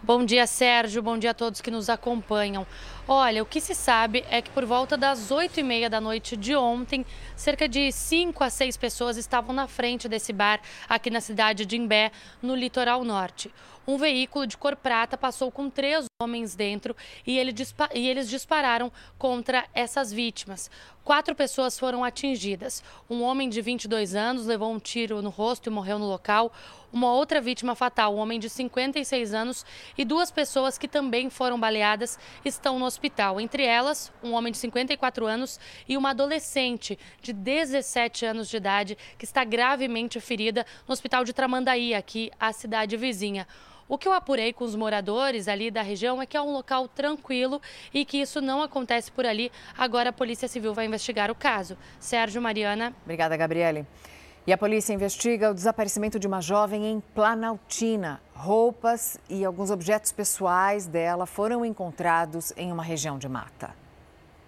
Bom 0.00 0.24
dia, 0.24 0.46
Sérgio. 0.46 1.02
Bom 1.02 1.18
dia 1.18 1.32
a 1.32 1.34
todos 1.34 1.60
que 1.60 1.72
nos 1.72 1.88
acompanham. 1.90 2.64
Olha, 3.10 3.42
o 3.42 3.46
que 3.46 3.58
se 3.58 3.74
sabe 3.74 4.22
é 4.28 4.42
que 4.42 4.50
por 4.50 4.66
volta 4.66 4.94
das 4.94 5.30
8 5.30 5.60
e 5.60 5.62
meia 5.62 5.88
da 5.88 5.98
noite 5.98 6.36
de 6.36 6.54
ontem, 6.54 7.06
cerca 7.34 7.66
de 7.66 7.90
5 7.90 8.44
a 8.44 8.50
6 8.50 8.76
pessoas 8.76 9.16
estavam 9.16 9.54
na 9.54 9.66
frente 9.66 10.06
desse 10.06 10.30
bar 10.30 10.60
aqui 10.86 11.08
na 11.08 11.22
cidade 11.22 11.64
de 11.64 11.74
Imbé, 11.74 12.12
no 12.42 12.54
litoral 12.54 13.02
norte. 13.04 13.50
Um 13.86 13.96
veículo 13.96 14.46
de 14.46 14.58
cor 14.58 14.76
prata 14.76 15.16
passou 15.16 15.50
com 15.50 15.70
três 15.70 16.04
homens 16.20 16.54
dentro 16.54 16.94
e, 17.26 17.38
ele 17.38 17.54
e 17.94 18.06
eles 18.06 18.28
dispararam 18.28 18.92
contra 19.16 19.64
essas 19.72 20.12
vítimas. 20.12 20.70
Quatro 21.02 21.34
pessoas 21.34 21.78
foram 21.78 22.04
atingidas. 22.04 22.84
Um 23.08 23.22
homem 23.22 23.48
de 23.48 23.62
22 23.62 24.14
anos 24.14 24.44
levou 24.44 24.70
um 24.70 24.78
tiro 24.78 25.22
no 25.22 25.30
rosto 25.30 25.70
e 25.70 25.72
morreu 25.72 25.98
no 25.98 26.04
local. 26.04 26.52
Uma 26.92 27.14
outra 27.14 27.40
vítima 27.40 27.74
fatal, 27.74 28.14
um 28.14 28.18
homem 28.18 28.38
de 28.38 28.50
56 28.50 29.32
anos, 29.32 29.64
e 29.96 30.04
duas 30.04 30.30
pessoas 30.30 30.76
que 30.76 30.86
também 30.86 31.30
foram 31.30 31.58
baleadas 31.58 32.18
estão 32.44 32.78
no 32.78 32.84
hospital. 32.84 32.97
Entre 33.40 33.64
elas, 33.64 34.12
um 34.22 34.32
homem 34.32 34.52
de 34.52 34.58
54 34.58 35.26
anos 35.26 35.58
e 35.88 35.96
uma 35.96 36.10
adolescente 36.10 36.98
de 37.22 37.32
17 37.32 38.26
anos 38.26 38.48
de 38.48 38.56
idade 38.56 38.98
que 39.16 39.24
está 39.24 39.44
gravemente 39.44 40.20
ferida 40.20 40.66
no 40.86 40.92
hospital 40.92 41.24
de 41.24 41.32
Tramandaí, 41.32 41.94
aqui 41.94 42.30
a 42.38 42.52
cidade 42.52 42.96
vizinha. 42.96 43.46
O 43.88 43.96
que 43.96 44.06
eu 44.06 44.12
apurei 44.12 44.52
com 44.52 44.64
os 44.64 44.76
moradores 44.76 45.48
ali 45.48 45.70
da 45.70 45.80
região 45.80 46.20
é 46.20 46.26
que 46.26 46.36
é 46.36 46.42
um 46.42 46.52
local 46.52 46.86
tranquilo 46.86 47.60
e 47.92 48.04
que 48.04 48.18
isso 48.18 48.38
não 48.40 48.62
acontece 48.62 49.10
por 49.10 49.24
ali. 49.24 49.50
Agora 49.78 50.10
a 50.10 50.12
Polícia 50.12 50.46
Civil 50.46 50.74
vai 50.74 50.84
investigar 50.84 51.30
o 51.30 51.34
caso. 51.34 51.78
Sérgio 51.98 52.42
Mariana. 52.42 52.94
Obrigada, 53.02 53.34
Gabriele. 53.34 53.86
E 54.48 54.52
a 54.52 54.56
polícia 54.56 54.94
investiga 54.94 55.50
o 55.50 55.54
desaparecimento 55.54 56.18
de 56.18 56.26
uma 56.26 56.40
jovem 56.40 56.86
em 56.86 57.00
Planaltina. 57.14 58.18
Roupas 58.32 59.18
e 59.28 59.44
alguns 59.44 59.70
objetos 59.70 60.10
pessoais 60.10 60.86
dela 60.86 61.26
foram 61.26 61.66
encontrados 61.66 62.54
em 62.56 62.72
uma 62.72 62.82
região 62.82 63.18
de 63.18 63.28
mata. 63.28 63.74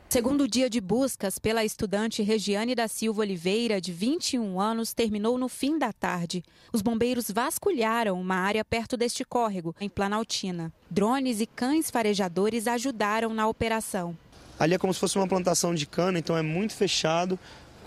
Segundo 0.09 0.49
dia 0.49 0.71
de 0.71 0.81
buscas 0.81 1.39
pela 1.39 1.67
estudante 1.67 2.23
Regiane 2.23 2.75
da 2.75 2.89
Silva 2.89 3.21
Oliveira, 3.21 3.79
de 3.79 3.93
21 3.93 4.59
anos, 4.59 4.95
terminou 4.95 5.37
no 5.37 5.51
fim 5.51 5.79
da 5.79 5.93
tarde. 5.93 6.43
Os 6.73 6.81
bombeiros 6.81 7.31
vasculharam 7.31 8.19
uma 8.19 8.37
área 8.37 8.65
perto 8.65 8.97
deste 8.97 9.23
córrego, 9.23 9.77
em 9.79 9.91
Planaltina. 9.91 10.73
Drones 10.89 11.43
e 11.43 11.47
cães 11.47 11.91
farejadores 11.91 12.67
ajudaram 12.67 13.35
na 13.35 13.47
operação. 13.47 14.17
Ali 14.61 14.75
é 14.75 14.79
como 14.79 14.93
se 14.93 15.01
fosse 15.01 15.17
uma 15.17 15.27
plantação 15.27 15.75
de 15.75 15.87
cana, 15.87 16.19
então 16.19 16.37
é 16.37 16.43
muito 16.43 16.75
fechado, 16.75 17.39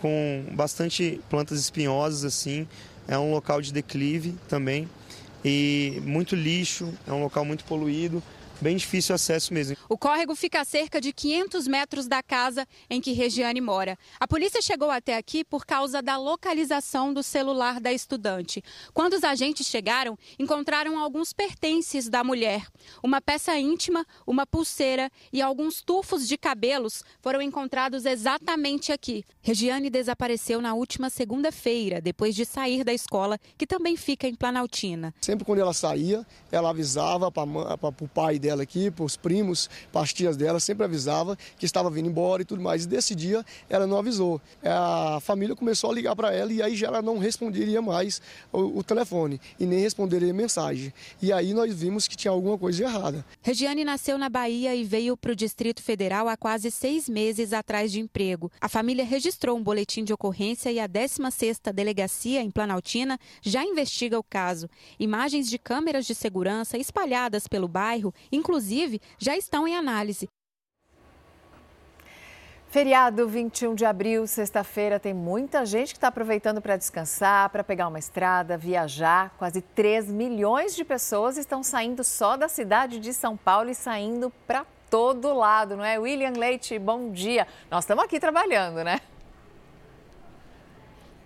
com 0.04 0.44
bastante 0.52 1.22
plantas 1.30 1.58
espinhosas 1.62 2.26
assim. 2.26 2.68
É 3.08 3.18
um 3.18 3.32
local 3.32 3.62
de 3.62 3.72
declive 3.72 4.36
também 4.50 4.90
e 5.46 6.02
muito 6.06 6.36
lixo, 6.36 6.94
é 7.08 7.14
um 7.14 7.24
local 7.24 7.46
muito 7.46 7.64
poluído 7.64 8.22
bem 8.62 8.78
difícil 8.78 9.14
o 9.14 9.16
acesso 9.16 9.54
mesmo. 9.54 9.76
O 9.90 9.98
córrego 9.98 10.36
fica 10.36 10.62
a 10.62 10.66
cerca 10.66 11.00
de 11.02 11.12
500 11.12 11.68
metros 11.68 12.08
da 12.08 12.22
casa 12.22 12.68
em 12.90 13.02
que 13.02 13.12
Regiane 13.12 13.62
mora. 13.62 13.98
A 14.20 14.28
polícia 14.28 14.62
chegou 14.62 14.90
até 14.90 15.18
aqui 15.18 15.44
por 15.44 15.66
causa 15.66 16.02
da 16.02 16.18
localização 16.18 17.14
do 17.14 17.24
celular 17.24 17.80
da 17.80 17.92
estudante. 17.92 18.64
Quando 18.94 19.14
os 19.14 19.24
agentes 19.24 19.68
chegaram, 19.68 20.18
encontraram 20.38 21.00
alguns 21.00 21.34
pertences 21.34 22.10
da 22.10 22.24
mulher. 22.24 22.68
Uma 23.02 23.22
peça 23.22 23.58
íntima, 23.58 24.06
uma 24.26 24.46
pulseira 24.46 25.12
e 25.32 25.42
alguns 25.42 25.82
tufos 25.82 26.28
de 26.28 26.38
cabelos 26.38 27.04
foram 27.22 27.42
encontrados 27.42 28.06
exatamente 28.06 28.92
aqui. 28.92 29.26
Regiane 29.42 29.90
desapareceu 29.90 30.62
na 30.62 30.74
última 30.74 31.10
segunda-feira, 31.10 32.02
depois 32.02 32.36
de 32.36 32.46
sair 32.46 32.84
da 32.84 32.94
escola, 32.94 33.40
que 33.58 33.68
também 33.68 33.98
fica 33.98 34.28
em 34.28 34.36
Planaltina. 34.36 35.14
Sempre 35.22 35.46
quando 35.46 35.60
ela 35.60 35.74
saía, 35.74 36.26
ela 36.52 36.70
avisava 36.70 37.32
para 37.32 37.44
o 37.46 38.08
pai 38.08 38.40
dela 38.44 38.64
aqui, 38.64 38.92
para 38.92 39.06
os 39.06 39.16
primos, 39.16 39.70
para 39.92 40.02
as 40.02 40.12
tias 40.12 40.36
dela, 40.36 40.60
sempre 40.60 40.84
avisava 40.84 41.38
que 41.58 41.66
estava 41.66 41.90
vindo 41.90 42.10
embora 42.10 42.42
e 42.42 42.46
tudo 42.46 42.62
mais. 42.62 42.84
E 42.84 42.88
desse 42.88 43.16
dia 43.16 43.44
ela 43.70 43.88
não 43.88 43.98
avisou. 43.98 44.42
A 44.64 45.20
família 45.22 45.56
começou 45.56 45.90
a 45.90 45.94
ligar 45.94 46.16
para 46.16 46.34
ela 46.34 46.52
e 46.52 46.62
aí 46.62 46.76
já 46.76 46.88
ela 46.88 47.02
não 47.02 47.18
responderia 47.18 47.82
mais 47.82 48.22
o, 48.52 48.80
o 48.80 48.84
telefone 48.84 49.40
e 49.58 49.66
nem 49.66 49.80
responderia 49.80 50.34
mensagem. 50.34 50.94
E 51.22 51.32
aí 51.32 51.54
nós 51.54 51.74
vimos 51.74 52.08
que 52.08 52.18
tinha 52.18 52.32
alguma 52.32 52.58
coisa 52.58 52.84
errada. 52.84 53.26
Regiane 53.42 53.86
nasceu 53.86 54.18
na 54.18 54.28
Bahia 54.28 54.76
e 54.76 54.84
veio 54.84 55.16
para 55.16 55.32
o 55.32 55.36
Distrito 55.36 55.82
Federal 55.82 56.28
há 56.28 56.36
quase 56.36 56.70
seis 56.70 57.08
meses 57.08 57.54
atrás 57.54 57.92
de 57.92 58.02
emprego. 58.02 58.52
A 58.60 58.68
família 58.68 59.06
registrou 59.06 59.58
um 59.58 59.64
boletim 59.64 60.04
de 60.04 60.12
ocorrência 60.12 60.70
e 60.70 60.80
a 60.80 60.90
16ª 60.90 61.72
Delegacia 61.72 62.42
em 62.42 62.52
Planaltina 62.52 63.18
já 63.42 63.64
investiga 63.64 64.20
o 64.20 64.24
caso. 64.24 64.70
Imagens 65.00 65.50
de 65.50 65.58
câmeras 65.58 66.06
de 66.06 66.14
segurança 66.14 66.78
espalhadas 66.78 67.48
pelo 67.48 67.68
bairro, 67.68 68.14
inclusive, 68.36 69.00
já 69.18 69.38
estão 69.38 69.68
em 69.68 69.76
análise. 69.76 70.28
Feriado 72.74 73.28
21 73.28 73.76
de 73.76 73.86
abril, 73.86 74.26
sexta-feira, 74.26 75.00
tem 75.00 75.14
muita 75.14 75.64
gente 75.64 75.90
que 75.90 75.98
está 75.98 76.08
aproveitando 76.08 76.60
para 76.60 76.76
descansar, 76.76 77.48
para 77.52 77.64
pegar 77.64 77.88
uma 77.88 78.00
estrada, 78.00 78.58
viajar. 78.58 79.36
Quase 79.38 79.62
3 79.62 80.08
milhões 80.08 80.76
de 80.76 80.84
pessoas 80.84 81.38
estão 81.38 81.62
saindo 81.62 82.04
só 82.04 82.36
da 82.36 82.48
cidade 82.48 83.00
de 83.00 83.14
São 83.14 83.38
Paulo 83.38 83.70
e 83.70 83.76
saindo 83.76 84.32
para 84.48 84.66
todo 84.90 85.36
lado, 85.36 85.78
não 85.78 85.86
é? 85.86 86.00
William 86.00 86.34
Leite, 86.36 86.80
bom 86.80 87.12
dia. 87.12 87.48
Nós 87.70 87.84
estamos 87.84 88.04
aqui 88.04 88.20
trabalhando, 88.20 88.84
né? 88.84 89.02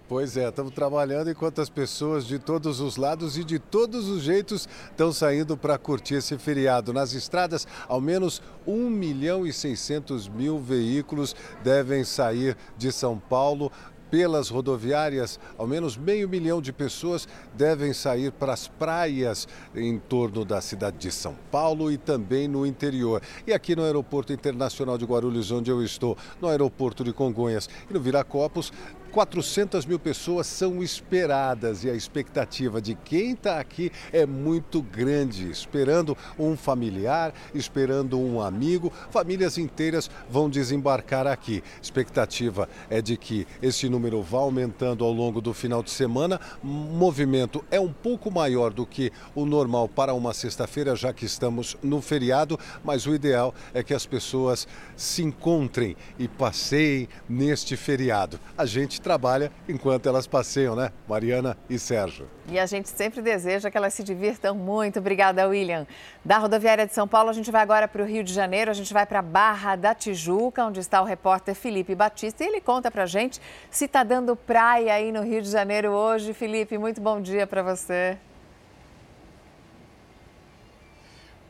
Pois 0.07 0.37
é, 0.37 0.47
estamos 0.47 0.73
trabalhando 0.73 1.29
enquanto 1.29 1.59
as 1.59 1.69
pessoas 1.69 2.25
de 2.25 2.39
todos 2.39 2.79
os 2.79 2.95
lados 2.95 3.37
e 3.37 3.43
de 3.43 3.59
todos 3.59 4.07
os 4.07 4.23
jeitos 4.23 4.67
estão 4.89 5.11
saindo 5.11 5.57
para 5.57 5.77
curtir 5.77 6.15
esse 6.15 6.37
feriado. 6.37 6.93
Nas 6.93 7.11
estradas, 7.11 7.67
ao 7.89 7.99
menos 7.99 8.41
1 8.65 8.89
milhão 8.89 9.45
e 9.45 9.51
600 9.51 10.29
mil 10.29 10.59
veículos 10.59 11.35
devem 11.61 12.05
sair 12.05 12.55
de 12.77 12.89
São 12.89 13.19
Paulo 13.19 13.69
pelas 14.09 14.49
rodoviárias, 14.49 15.39
ao 15.57 15.67
menos 15.67 15.97
meio 15.97 16.29
milhão 16.29 16.61
de 16.61 16.71
pessoas 16.71 17.27
devem 17.53 17.93
sair 17.93 18.31
para 18.31 18.53
as 18.53 18.67
praias 18.67 19.47
em 19.75 19.99
torno 19.99 20.45
da 20.45 20.61
cidade 20.61 20.97
de 20.97 21.11
São 21.11 21.35
Paulo 21.51 21.91
e 21.91 21.97
também 21.97 22.47
no 22.47 22.65
interior. 22.65 23.21
E 23.45 23.53
aqui 23.53 23.75
no 23.75 23.83
Aeroporto 23.83 24.31
Internacional 24.31 24.97
de 24.97 25.05
Guarulhos, 25.05 25.51
onde 25.51 25.69
eu 25.69 25.83
estou, 25.83 26.17
no 26.41 26.47
Aeroporto 26.47 27.03
de 27.03 27.13
Congonhas 27.13 27.69
e 27.89 27.93
no 27.93 27.99
Viracopos, 27.99 28.71
400 29.17 29.83
mil 29.87 29.97
pessoas 29.97 30.45
são 30.45 30.83
esperadas 30.83 31.83
e 31.83 31.89
a 31.89 31.95
expectativa 31.95 32.79
de 32.79 32.93
quem 32.93 33.31
está 33.31 33.59
aqui 33.59 33.91
é 34.13 34.27
muito 34.27 34.79
grande, 34.79 35.49
esperando 35.49 36.15
um 36.37 36.55
familiar, 36.55 37.33
esperando 37.51 38.19
um 38.19 38.39
amigo. 38.39 38.93
Famílias 39.09 39.57
inteiras 39.57 40.07
vão 40.29 40.47
desembarcar 40.47 41.25
aqui. 41.25 41.63
Expectativa 41.81 42.69
é 42.91 43.01
de 43.01 43.17
que 43.17 43.47
esse 43.59 43.89
número 43.89 44.21
vá 44.21 44.37
aumentando 44.37 45.03
ao 45.03 45.11
longo 45.11 45.41
do 45.41 45.51
final 45.51 45.81
de 45.81 45.89
semana. 45.89 46.39
Movimento 46.61 47.65
é 47.71 47.79
um 47.79 47.91
pouco 47.91 48.29
maior 48.29 48.71
do 48.71 48.85
que 48.85 49.11
o 49.33 49.47
normal 49.47 49.89
para 49.89 50.13
uma 50.13 50.31
sexta-feira, 50.31 50.95
já 50.95 51.11
que 51.11 51.25
estamos 51.25 51.75
no 51.81 52.03
feriado, 52.03 52.59
mas 52.83 53.07
o 53.07 53.15
ideal 53.15 53.51
é 53.73 53.81
que 53.81 53.95
as 53.95 54.05
pessoas 54.05 54.67
se 54.95 55.23
encontrem 55.23 55.97
e 56.19 56.27
passeiem 56.27 57.09
neste 57.27 57.75
feriado. 57.75 58.39
A 58.55 58.67
gente 58.67 59.06
trabalha 59.07 59.49
enquanto 59.69 60.09
elas 60.09 60.27
passeiam, 60.27 60.75
né? 60.75 60.91
Mariana 61.07 61.57
e 61.69 61.79
Sérgio. 61.79 62.27
E 62.49 62.59
a 62.59 62.65
gente 62.65 62.89
sempre 62.89 63.21
deseja 63.21 63.71
que 63.71 63.77
elas 63.77 63.93
se 63.93 64.03
divirtam 64.03 64.53
muito. 64.53 64.99
Obrigada, 64.99 65.47
William. 65.47 65.87
Da 66.25 66.37
rodoviária 66.37 66.85
de 66.85 66.93
São 66.93 67.07
Paulo, 67.07 67.29
a 67.29 67.33
gente 67.33 67.49
vai 67.49 67.61
agora 67.61 67.87
para 67.87 68.03
o 68.03 68.05
Rio 68.05 68.21
de 68.21 68.33
Janeiro. 68.33 68.69
A 68.69 68.73
gente 68.73 68.93
vai 68.93 69.05
para 69.05 69.21
Barra 69.21 69.77
da 69.77 69.95
Tijuca, 69.95 70.65
onde 70.65 70.81
está 70.81 71.01
o 71.01 71.05
repórter 71.05 71.55
Felipe 71.55 71.95
Batista. 71.95 72.43
E 72.43 72.47
ele 72.47 72.59
conta 72.59 72.91
para 72.91 73.05
gente 73.05 73.39
se 73.71 73.85
está 73.85 74.03
dando 74.03 74.35
praia 74.35 74.93
aí 74.93 75.09
no 75.09 75.23
Rio 75.23 75.41
de 75.41 75.49
Janeiro 75.49 75.91
hoje. 75.91 76.33
Felipe, 76.33 76.77
muito 76.77 76.99
bom 76.99 77.21
dia 77.21 77.47
para 77.47 77.63
você. 77.63 78.17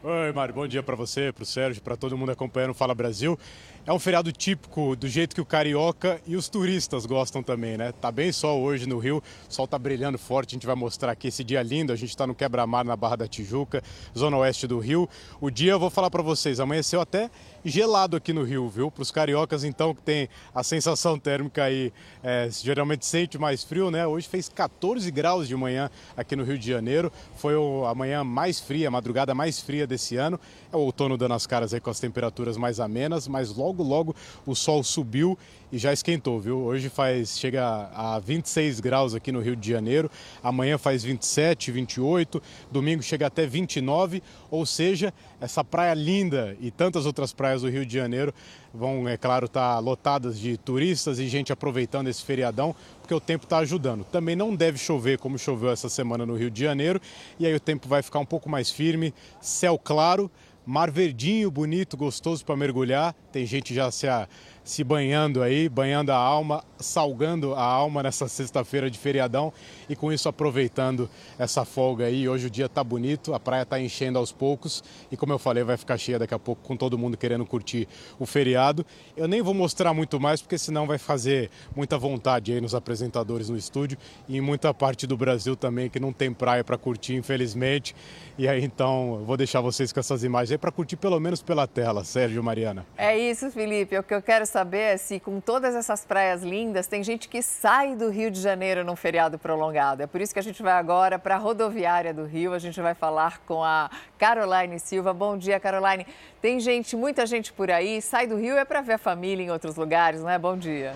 Oi, 0.03 0.31
Mário, 0.31 0.53
bom 0.53 0.67
dia 0.67 0.83
para 0.83 0.95
você, 0.95 1.31
para 1.33 1.41
o 1.41 1.45
Sérgio, 1.45 1.81
para 1.81 1.97
todo 1.97 2.15
mundo 2.15 2.31
acompanhando 2.31 2.69
o 2.69 2.73
Fala 2.75 2.93
Brasil. 2.93 3.37
É 3.83 3.91
um 3.91 3.97
feriado 3.97 4.31
típico 4.31 4.95
do 4.95 5.07
jeito 5.07 5.33
que 5.33 5.41
o 5.41 5.45
carioca 5.45 6.21
e 6.27 6.35
os 6.35 6.47
turistas 6.47 7.07
gostam 7.07 7.41
também, 7.41 7.77
né? 7.77 7.91
Tá 7.93 8.11
bem 8.11 8.31
sol 8.31 8.61
hoje 8.61 8.87
no 8.87 8.99
Rio, 8.99 9.23
o 9.49 9.51
sol 9.51 9.65
tá 9.65 9.79
brilhando 9.79 10.19
forte, 10.19 10.51
a 10.51 10.55
gente 10.55 10.67
vai 10.67 10.75
mostrar 10.75 11.13
aqui 11.13 11.29
esse 11.29 11.43
dia 11.43 11.63
lindo. 11.63 11.91
A 11.91 11.95
gente 11.95 12.09
está 12.09 12.27
no 12.27 12.35
quebra-mar 12.35 12.85
na 12.85 12.95
Barra 12.95 13.15
da 13.15 13.27
Tijuca, 13.27 13.81
zona 14.15 14.37
oeste 14.37 14.67
do 14.67 14.77
Rio. 14.77 15.09
O 15.41 15.49
dia, 15.49 15.71
eu 15.71 15.79
vou 15.79 15.89
falar 15.89 16.11
para 16.11 16.21
vocês, 16.21 16.59
amanheceu 16.59 17.01
até 17.01 17.31
gelado 17.65 18.15
aqui 18.15 18.31
no 18.31 18.43
Rio, 18.43 18.69
viu? 18.69 18.91
Para 18.91 19.01
os 19.01 19.09
cariocas, 19.09 19.63
então, 19.63 19.95
que 19.95 20.01
tem 20.01 20.29
a 20.53 20.63
sensação 20.63 21.17
térmica 21.17 21.63
aí, 21.63 21.91
é, 22.21 22.47
geralmente 22.51 23.03
sente 23.03 23.37
mais 23.39 23.63
frio, 23.63 23.89
né? 23.89 24.05
Hoje 24.05 24.27
fez 24.27 24.47
14 24.47 25.09
graus 25.09 25.47
de 25.47 25.55
manhã 25.55 25.89
aqui 26.15 26.35
no 26.35 26.43
Rio 26.43 26.59
de 26.59 26.67
Janeiro. 26.69 27.11
Foi 27.37 27.53
a 27.89 27.95
manhã 27.95 28.23
mais 28.23 28.59
fria, 28.59 28.89
a 28.89 28.91
madrugada 28.91 29.33
mais 29.33 29.59
fria 29.59 29.86
desse 29.87 30.17
ano. 30.17 30.39
É 30.71 30.75
o 30.75 30.79
outono 30.79 31.17
dando 31.17 31.33
as 31.33 31.47
caras 31.47 31.73
aí 31.73 31.79
com 31.79 31.89
as 31.89 31.99
temperaturas 31.99 32.57
mais 32.57 32.79
amenas, 32.79 33.27
mas 33.27 33.55
logo, 33.55 33.81
logo 33.81 34.15
o 34.45 34.53
sol 34.53 34.83
subiu 34.83 35.37
e 35.71 35.77
já 35.77 35.91
esquentou, 35.91 36.39
viu? 36.39 36.59
Hoje 36.59 36.89
faz 36.89 37.37
chega 37.37 37.89
a 37.93 38.19
26 38.19 38.79
graus 38.79 39.15
aqui 39.15 39.31
no 39.31 39.39
Rio 39.39 39.55
de 39.55 39.69
Janeiro, 39.69 40.09
amanhã 40.41 40.77
faz 40.77 41.03
27, 41.03 41.71
28, 41.71 42.41
domingo 42.71 43.01
chega 43.01 43.27
até 43.27 43.45
29, 43.45 44.21
ou 44.49 44.65
seja, 44.65 45.13
essa 45.41 45.63
praia 45.63 45.93
linda 45.93 46.55
e 46.59 46.71
tantas 46.71 47.05
outras 47.05 47.33
praias 47.33 47.61
do 47.61 47.69
Rio 47.69 47.85
de 47.85 47.93
Janeiro 47.93 48.33
vão, 48.73 49.07
é 49.07 49.17
claro, 49.17 49.45
estar 49.45 49.75
tá 49.75 49.79
lotadas 49.79 50.39
de 50.39 50.57
turistas 50.57 51.19
e 51.19 51.27
gente 51.27 51.51
aproveitando 51.51 52.07
esse 52.07 52.23
feriadão, 52.23 52.75
porque 53.01 53.13
o 53.13 53.19
tempo 53.19 53.45
está 53.45 53.59
ajudando. 53.59 54.03
Também 54.03 54.35
não 54.35 54.55
deve 54.55 54.77
chover 54.77 55.17
como 55.17 55.37
choveu 55.37 55.71
essa 55.71 55.89
semana 55.89 56.25
no 56.25 56.35
Rio 56.35 56.51
de 56.51 56.61
Janeiro, 56.61 57.01
e 57.39 57.45
aí 57.45 57.53
o 57.53 57.59
tempo 57.59 57.87
vai 57.87 58.01
ficar 58.01 58.19
um 58.19 58.25
pouco 58.25 58.49
mais 58.49 58.69
firme, 58.69 59.13
céu 59.41 59.77
claro, 59.77 60.29
mar 60.65 60.91
verdinho, 60.91 61.49
bonito, 61.49 61.95
gostoso 61.95 62.43
para 62.43 62.57
mergulhar. 62.57 63.15
Tem 63.31 63.45
gente 63.45 63.73
já 63.73 63.89
se, 63.89 64.05
a, 64.05 64.27
se 64.67 64.83
banhando 64.83 65.41
aí, 65.41 65.69
banhando 65.69 66.11
a 66.11 66.17
alma, 66.17 66.61
salgando 66.77 67.55
a 67.55 67.63
alma 67.63 68.03
nessa 68.03 68.27
sexta-feira 68.27 68.91
de 68.91 68.99
feriadão 68.99 69.53
e 69.87 69.95
com 69.95 70.11
isso 70.11 70.27
aproveitando 70.27 71.09
essa 71.39 71.63
folga 71.63 72.03
aí. 72.03 72.27
Hoje 72.27 72.47
o 72.47 72.49
dia 72.49 72.67
tá 72.67 72.83
bonito, 72.83 73.33
a 73.33 73.39
praia 73.39 73.65
tá 73.65 73.79
enchendo 73.79 74.19
aos 74.19 74.33
poucos 74.33 74.83
e 75.09 75.15
como 75.15 75.31
eu 75.31 75.39
falei, 75.39 75.63
vai 75.63 75.77
ficar 75.77 75.97
cheia 75.97 76.19
daqui 76.19 76.33
a 76.33 76.39
pouco 76.39 76.61
com 76.67 76.75
todo 76.75 76.97
mundo 76.97 77.15
querendo 77.15 77.45
curtir 77.45 77.87
o 78.19 78.25
feriado. 78.25 78.85
Eu 79.15 79.25
nem 79.25 79.41
vou 79.41 79.53
mostrar 79.53 79.93
muito 79.93 80.19
mais 80.19 80.41
porque 80.41 80.57
senão 80.57 80.85
vai 80.85 80.97
fazer 80.97 81.49
muita 81.73 81.97
vontade 81.97 82.51
aí 82.51 82.59
nos 82.59 82.75
apresentadores 82.75 83.47
no 83.47 83.55
estúdio 83.55 83.97
e 84.27 84.35
em 84.35 84.41
muita 84.41 84.73
parte 84.73 85.07
do 85.07 85.15
Brasil 85.15 85.55
também 85.55 85.89
que 85.89 85.97
não 85.97 86.11
tem 86.11 86.33
praia 86.33 86.61
para 86.61 86.77
curtir, 86.77 87.15
infelizmente. 87.15 87.95
E 88.37 88.49
aí 88.49 88.61
então, 88.61 89.15
eu 89.21 89.25
vou 89.25 89.37
deixar 89.37 89.61
vocês 89.61 89.93
com 89.93 90.01
essas 90.01 90.25
imagens 90.25 90.51
aí 90.51 90.57
para 90.57 90.73
curtir 90.73 90.97
pelo 90.97 91.17
menos 91.21 91.41
pela 91.41 91.65
tela, 91.65 92.03
Sérgio 92.03 92.43
Mariana. 92.43 92.85
É 92.97 93.17
isso, 93.17 93.49
Felipe. 93.49 93.97
O 93.97 94.03
que 94.03 94.13
eu 94.13 94.21
quero 94.21 94.45
é 94.61 94.97
se 94.97 95.19
com 95.19 95.39
todas 95.39 95.75
essas 95.75 96.05
praias 96.05 96.41
lindas, 96.41 96.87
tem 96.87 97.03
gente 97.03 97.27
que 97.27 97.41
sai 97.41 97.95
do 97.95 98.09
Rio 98.09 98.31
de 98.31 98.41
Janeiro 98.41 98.83
num 98.83 98.95
feriado 98.95 99.37
prolongado. 99.37 100.03
É 100.03 100.07
por 100.07 100.21
isso 100.21 100.33
que 100.33 100.39
a 100.39 100.43
gente 100.43 100.63
vai 100.63 100.73
agora 100.73 101.19
para 101.19 101.35
a 101.35 101.37
rodoviária 101.37 102.13
do 102.13 102.25
Rio. 102.25 102.53
A 102.53 102.59
gente 102.59 102.81
vai 102.81 102.93
falar 102.93 103.39
com 103.45 103.63
a 103.63 103.89
Caroline 104.17 104.79
Silva. 104.79 105.13
Bom 105.13 105.37
dia, 105.37 105.59
Caroline. 105.59 106.07
Tem 106.41 106.59
gente, 106.59 106.95
muita 106.95 107.25
gente 107.25 107.51
por 107.53 107.69
aí, 107.69 108.01
sai 108.01 108.27
do 108.27 108.35
Rio 108.35 108.57
é 108.57 108.65
para 108.65 108.81
ver 108.81 108.93
a 108.93 108.97
família 108.97 109.45
em 109.45 109.51
outros 109.51 109.75
lugares, 109.75 110.21
não 110.21 110.29
é? 110.29 110.37
Bom 110.37 110.57
dia. 110.57 110.93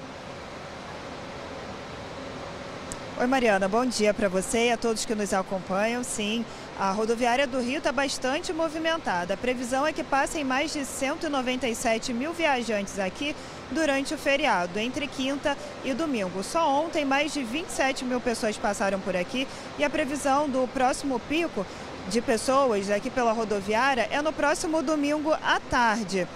Oi, 3.20 3.28
Mariana, 3.28 3.68
bom 3.68 3.86
dia 3.86 4.14
para 4.14 4.28
você 4.28 4.70
e 4.70 4.72
a 4.72 4.78
todos 4.78 5.06
que 5.06 5.14
nos 5.14 5.32
acompanham. 5.32 6.04
Sim, 6.04 6.44
a 6.82 6.90
rodoviária 6.90 7.46
do 7.46 7.60
Rio 7.60 7.78
está 7.78 7.92
bastante 7.92 8.52
movimentada. 8.52 9.36
A 9.36 9.38
previsão 9.38 9.86
é 9.86 9.94
que 9.94 10.04
passem 10.04 10.44
mais 10.44 10.74
de 10.74 10.84
197 10.84 12.12
mil 12.12 12.34
viajantes 12.34 12.98
aqui 12.98 13.36
durante 13.70 14.16
o 14.16 14.18
feriado, 14.18 14.80
entre 14.80 15.06
quinta 15.06 15.56
e 15.86 15.94
domingo. 15.94 16.42
Só 16.42 16.68
ontem, 16.68 17.06
mais 17.06 17.36
de 17.36 17.44
27 17.44 18.04
mil 18.04 18.20
pessoas 18.20 18.58
passaram 18.58 19.00
por 19.00 19.16
aqui 19.16 19.48
e 19.78 19.84
a 19.84 19.92
previsão 19.92 20.50
do 20.50 20.68
próximo 20.70 21.20
pico 21.20 21.68
de 22.10 22.20
pessoas 22.20 22.90
aqui 22.90 23.12
pela 23.12 23.32
rodoviária 23.32 24.08
é 24.10 24.20
no 24.20 24.34
próximo 24.34 24.82
domingo 24.82 25.32
à 25.34 25.60
tarde. 25.60 26.28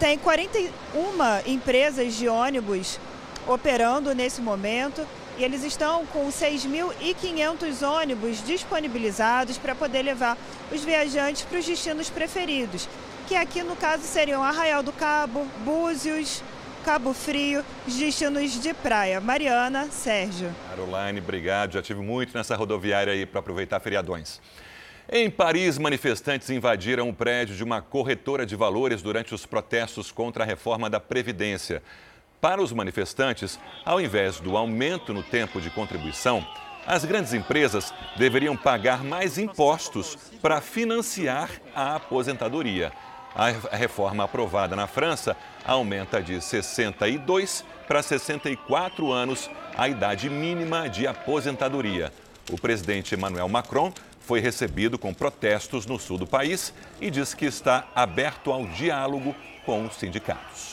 Tem 0.00 0.16
41 0.16 0.72
empresas 1.44 2.14
de 2.14 2.26
ônibus 2.26 2.98
operando 3.46 4.14
nesse 4.14 4.40
momento 4.40 5.06
e 5.42 5.44
eles 5.44 5.64
estão 5.64 6.06
com 6.06 6.28
6.500 6.28 7.82
ônibus 7.82 8.46
disponibilizados 8.46 9.58
para 9.58 9.74
poder 9.74 10.02
levar 10.02 10.38
os 10.70 10.84
viajantes 10.84 11.42
para 11.42 11.58
os 11.58 11.66
destinos 11.66 12.08
preferidos, 12.08 12.88
que 13.26 13.34
aqui 13.34 13.60
no 13.64 13.74
caso 13.74 14.04
seriam 14.04 14.40
Arraial 14.40 14.84
do 14.84 14.92
Cabo, 14.92 15.44
Búzios, 15.64 16.44
Cabo 16.84 17.12
Frio, 17.12 17.64
os 17.88 17.96
destinos 17.96 18.52
de 18.62 18.72
praia. 18.72 19.20
Mariana, 19.20 19.88
Sérgio. 19.90 20.54
Caroline, 20.68 21.18
obrigado. 21.18 21.72
Já 21.72 21.82
tive 21.82 22.00
muito 22.00 22.38
nessa 22.38 22.54
rodoviária 22.54 23.12
aí 23.12 23.26
para 23.26 23.40
aproveitar 23.40 23.80
feriadões. 23.80 24.40
Em 25.10 25.28
Paris, 25.28 25.76
manifestantes 25.76 26.50
invadiram 26.50 27.08
o 27.08 27.12
prédio 27.12 27.56
de 27.56 27.64
uma 27.64 27.82
corretora 27.82 28.46
de 28.46 28.54
valores 28.54 29.02
durante 29.02 29.34
os 29.34 29.44
protestos 29.44 30.12
contra 30.12 30.44
a 30.44 30.46
reforma 30.46 30.88
da 30.88 31.00
Previdência. 31.00 31.82
Para 32.42 32.60
os 32.60 32.72
manifestantes, 32.72 33.56
ao 33.84 34.00
invés 34.00 34.40
do 34.40 34.56
aumento 34.56 35.14
no 35.14 35.22
tempo 35.22 35.60
de 35.60 35.70
contribuição, 35.70 36.44
as 36.84 37.04
grandes 37.04 37.32
empresas 37.32 37.94
deveriam 38.16 38.56
pagar 38.56 39.04
mais 39.04 39.38
impostos 39.38 40.18
para 40.42 40.60
financiar 40.60 41.48
a 41.72 41.94
aposentadoria. 41.94 42.90
A 43.32 43.76
reforma 43.76 44.24
aprovada 44.24 44.74
na 44.74 44.88
França 44.88 45.36
aumenta 45.64 46.20
de 46.20 46.40
62 46.40 47.64
para 47.86 48.02
64 48.02 49.12
anos 49.12 49.48
a 49.78 49.88
idade 49.88 50.28
mínima 50.28 50.88
de 50.88 51.06
aposentadoria. 51.06 52.12
O 52.50 52.60
presidente 52.60 53.14
Emmanuel 53.14 53.48
Macron 53.48 53.92
foi 54.18 54.40
recebido 54.40 54.98
com 54.98 55.14
protestos 55.14 55.86
no 55.86 55.96
sul 55.96 56.18
do 56.18 56.26
país 56.26 56.74
e 57.00 57.08
diz 57.08 57.34
que 57.34 57.44
está 57.44 57.86
aberto 57.94 58.50
ao 58.50 58.66
diálogo 58.66 59.32
com 59.64 59.86
os 59.86 59.94
sindicatos. 59.94 60.71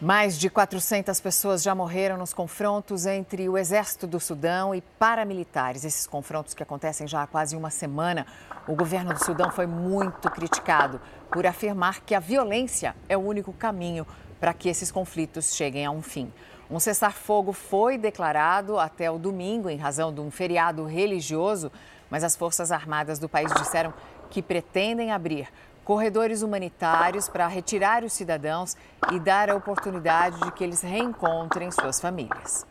Mais 0.00 0.38
de 0.38 0.48
400 0.48 1.20
pessoas 1.20 1.60
já 1.60 1.74
morreram 1.74 2.16
nos 2.16 2.32
confrontos 2.32 3.04
entre 3.04 3.48
o 3.48 3.58
Exército 3.58 4.06
do 4.06 4.20
Sudão 4.20 4.72
e 4.72 4.80
paramilitares. 4.80 5.84
Esses 5.84 6.06
confrontos 6.06 6.54
que 6.54 6.62
acontecem 6.62 7.08
já 7.08 7.24
há 7.24 7.26
quase 7.26 7.56
uma 7.56 7.68
semana. 7.68 8.24
O 8.68 8.76
governo 8.76 9.12
do 9.12 9.24
Sudão 9.24 9.50
foi 9.50 9.66
muito 9.66 10.30
criticado 10.30 11.00
por 11.32 11.44
afirmar 11.44 12.00
que 12.02 12.14
a 12.14 12.20
violência 12.20 12.94
é 13.08 13.16
o 13.16 13.20
único 13.20 13.52
caminho 13.52 14.06
para 14.38 14.54
que 14.54 14.68
esses 14.68 14.92
conflitos 14.92 15.56
cheguem 15.56 15.84
a 15.84 15.90
um 15.90 16.00
fim. 16.00 16.32
Um 16.70 16.78
cessar-fogo 16.78 17.52
foi 17.52 17.98
declarado 17.98 18.78
até 18.78 19.10
o 19.10 19.18
domingo 19.18 19.68
em 19.68 19.78
razão 19.78 20.14
de 20.14 20.20
um 20.20 20.30
feriado 20.30 20.84
religioso, 20.84 21.72
mas 22.08 22.22
as 22.22 22.36
Forças 22.36 22.70
Armadas 22.70 23.18
do 23.18 23.28
país 23.28 23.52
disseram 23.52 23.92
que 24.30 24.42
pretendem 24.42 25.10
abrir 25.10 25.48
corredores 25.88 26.42
humanitários 26.42 27.30
para 27.30 27.46
retirar 27.46 28.04
os 28.04 28.12
cidadãos 28.12 28.76
e 29.10 29.18
dar 29.18 29.48
a 29.48 29.54
oportunidade 29.54 30.38
de 30.38 30.52
que 30.52 30.62
eles 30.62 30.82
reencontrem 30.82 31.70
suas 31.70 31.98
famílias. 31.98 32.66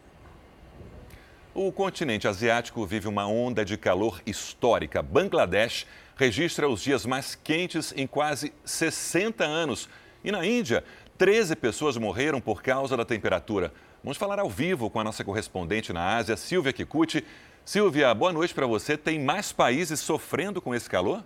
O 1.52 1.72
continente 1.72 2.28
asiático 2.28 2.86
vive 2.86 3.08
uma 3.08 3.26
onda 3.26 3.66
de 3.66 3.76
calor 3.76 4.22
histórica. 4.24 5.02
Bangladesh 5.02 5.88
registra 6.16 6.70
os 6.70 6.80
dias 6.80 7.08
mais 7.08 7.34
quentes 7.34 7.92
em 7.98 8.06
quase 8.06 8.54
60 8.64 9.44
anos. 9.44 9.90
E 10.24 10.32
na 10.32 10.46
Índia, 10.46 10.84
13 11.18 11.56
pessoas 11.56 11.98
morreram 11.98 12.40
por 12.40 12.62
causa 12.62 12.96
da 12.96 13.04
temperatura. 13.04 13.74
Vamos 14.04 14.20
falar 14.20 14.38
ao 14.38 14.48
vivo 14.48 14.92
com 14.92 15.00
a 15.00 15.04
nossa 15.04 15.24
correspondente 15.24 15.92
na 15.92 16.18
Ásia, 16.18 16.38
Silvia 16.38 16.72
Kikuchi. 16.72 17.26
Silvia, 17.66 18.14
boa 18.14 18.32
noite 18.32 18.54
para 18.54 18.68
você. 18.68 18.96
Tem 18.96 19.20
mais 19.20 19.52
países 19.52 20.00
sofrendo 20.00 20.62
com 20.62 20.76
esse 20.76 20.88
calor? 20.88 21.24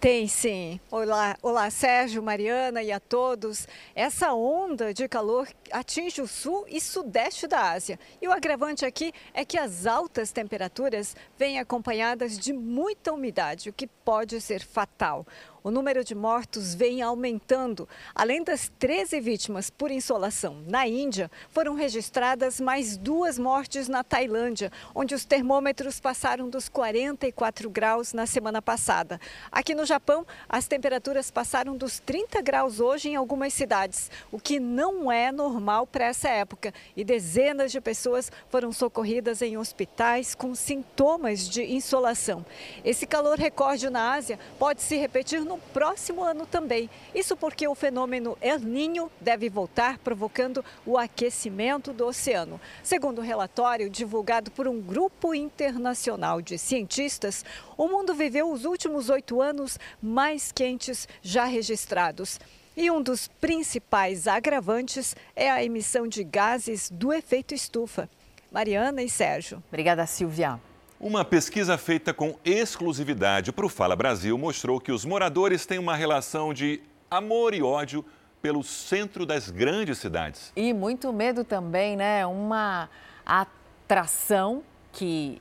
Tem 0.00 0.26
sim. 0.26 0.80
Olá, 0.90 1.36
olá, 1.42 1.68
Sérgio, 1.68 2.22
Mariana 2.22 2.82
e 2.82 2.90
a 2.90 2.98
todos. 2.98 3.68
Essa 3.94 4.32
onda 4.32 4.94
de 4.94 5.06
calor 5.06 5.46
atinge 5.70 6.22
o 6.22 6.26
sul 6.26 6.64
e 6.70 6.80
sudeste 6.80 7.46
da 7.46 7.72
Ásia. 7.72 8.00
E 8.18 8.26
o 8.26 8.32
agravante 8.32 8.86
aqui 8.86 9.12
é 9.34 9.44
que 9.44 9.58
as 9.58 9.84
altas 9.84 10.32
temperaturas 10.32 11.14
vêm 11.36 11.58
acompanhadas 11.58 12.38
de 12.38 12.50
muita 12.50 13.12
umidade, 13.12 13.68
o 13.68 13.74
que 13.74 13.86
pode 13.86 14.40
ser 14.40 14.64
fatal 14.64 15.26
o 15.62 15.70
número 15.70 16.02
de 16.02 16.14
mortos 16.14 16.74
vem 16.74 17.02
aumentando. 17.02 17.88
Além 18.14 18.42
das 18.42 18.70
13 18.78 19.20
vítimas 19.20 19.70
por 19.70 19.90
insolação 19.90 20.62
na 20.66 20.86
Índia, 20.86 21.30
foram 21.50 21.74
registradas 21.74 22.60
mais 22.60 22.96
duas 22.96 23.38
mortes 23.38 23.88
na 23.88 24.02
Tailândia, 24.02 24.72
onde 24.94 25.14
os 25.14 25.24
termômetros 25.24 26.00
passaram 26.00 26.48
dos 26.48 26.68
44 26.68 27.68
graus 27.68 28.12
na 28.12 28.26
semana 28.26 28.62
passada. 28.62 29.20
Aqui 29.50 29.74
no 29.74 29.84
Japão, 29.84 30.26
as 30.48 30.66
temperaturas 30.66 31.30
passaram 31.30 31.76
dos 31.76 31.98
30 31.98 32.40
graus 32.42 32.80
hoje 32.80 33.10
em 33.10 33.16
algumas 33.16 33.52
cidades, 33.52 34.10
o 34.32 34.40
que 34.40 34.58
não 34.58 35.10
é 35.12 35.30
normal 35.30 35.86
para 35.86 36.06
essa 36.06 36.28
época. 36.28 36.72
E 36.96 37.04
dezenas 37.04 37.72
de 37.72 37.80
pessoas 37.80 38.32
foram 38.48 38.72
socorridas 38.72 39.42
em 39.42 39.56
hospitais 39.56 40.34
com 40.34 40.54
sintomas 40.54 41.48
de 41.48 41.62
insolação. 41.64 42.44
Esse 42.84 43.06
calor 43.06 43.38
recorde 43.38 43.90
na 43.90 44.14
Ásia 44.14 44.38
pode 44.58 44.82
se 44.82 44.96
repetir 44.96 45.44
no 45.50 45.58
próximo 45.58 46.22
ano 46.22 46.46
também. 46.46 46.88
Isso 47.12 47.36
porque 47.36 47.66
o 47.66 47.74
fenômeno 47.74 48.38
El 48.40 48.60
Ninho 48.60 49.10
deve 49.20 49.48
voltar, 49.48 49.98
provocando 49.98 50.64
o 50.86 50.96
aquecimento 50.96 51.92
do 51.92 52.06
oceano. 52.06 52.60
Segundo 52.84 53.18
o 53.18 53.20
um 53.20 53.24
relatório 53.24 53.90
divulgado 53.90 54.52
por 54.52 54.68
um 54.68 54.80
grupo 54.80 55.34
internacional 55.34 56.40
de 56.40 56.56
cientistas, 56.56 57.44
o 57.76 57.88
mundo 57.88 58.14
viveu 58.14 58.48
os 58.52 58.64
últimos 58.64 59.10
oito 59.10 59.42
anos 59.42 59.76
mais 60.00 60.52
quentes 60.52 61.08
já 61.20 61.46
registrados. 61.46 62.38
E 62.76 62.88
um 62.88 63.02
dos 63.02 63.26
principais 63.26 64.28
agravantes 64.28 65.16
é 65.34 65.50
a 65.50 65.64
emissão 65.64 66.06
de 66.06 66.22
gases 66.22 66.88
do 66.88 67.12
efeito 67.12 67.52
estufa. 67.52 68.08
Mariana 68.52 69.02
e 69.02 69.08
Sérgio. 69.08 69.62
Obrigada, 69.68 70.06
Silvia. 70.06 70.60
Uma 71.00 71.24
pesquisa 71.24 71.78
feita 71.78 72.12
com 72.12 72.36
exclusividade 72.44 73.50
para 73.52 73.64
o 73.64 73.70
Fala 73.70 73.96
Brasil 73.96 74.36
mostrou 74.36 74.78
que 74.78 74.92
os 74.92 75.02
moradores 75.02 75.64
têm 75.64 75.78
uma 75.78 75.96
relação 75.96 76.52
de 76.52 76.82
amor 77.10 77.54
e 77.54 77.62
ódio 77.62 78.04
pelo 78.42 78.62
centro 78.62 79.24
das 79.24 79.48
grandes 79.48 79.96
cidades. 79.96 80.52
E 80.54 80.74
muito 80.74 81.10
medo 81.10 81.42
também, 81.42 81.96
né? 81.96 82.26
Uma 82.26 82.90
atração 83.24 84.62
que 84.92 85.40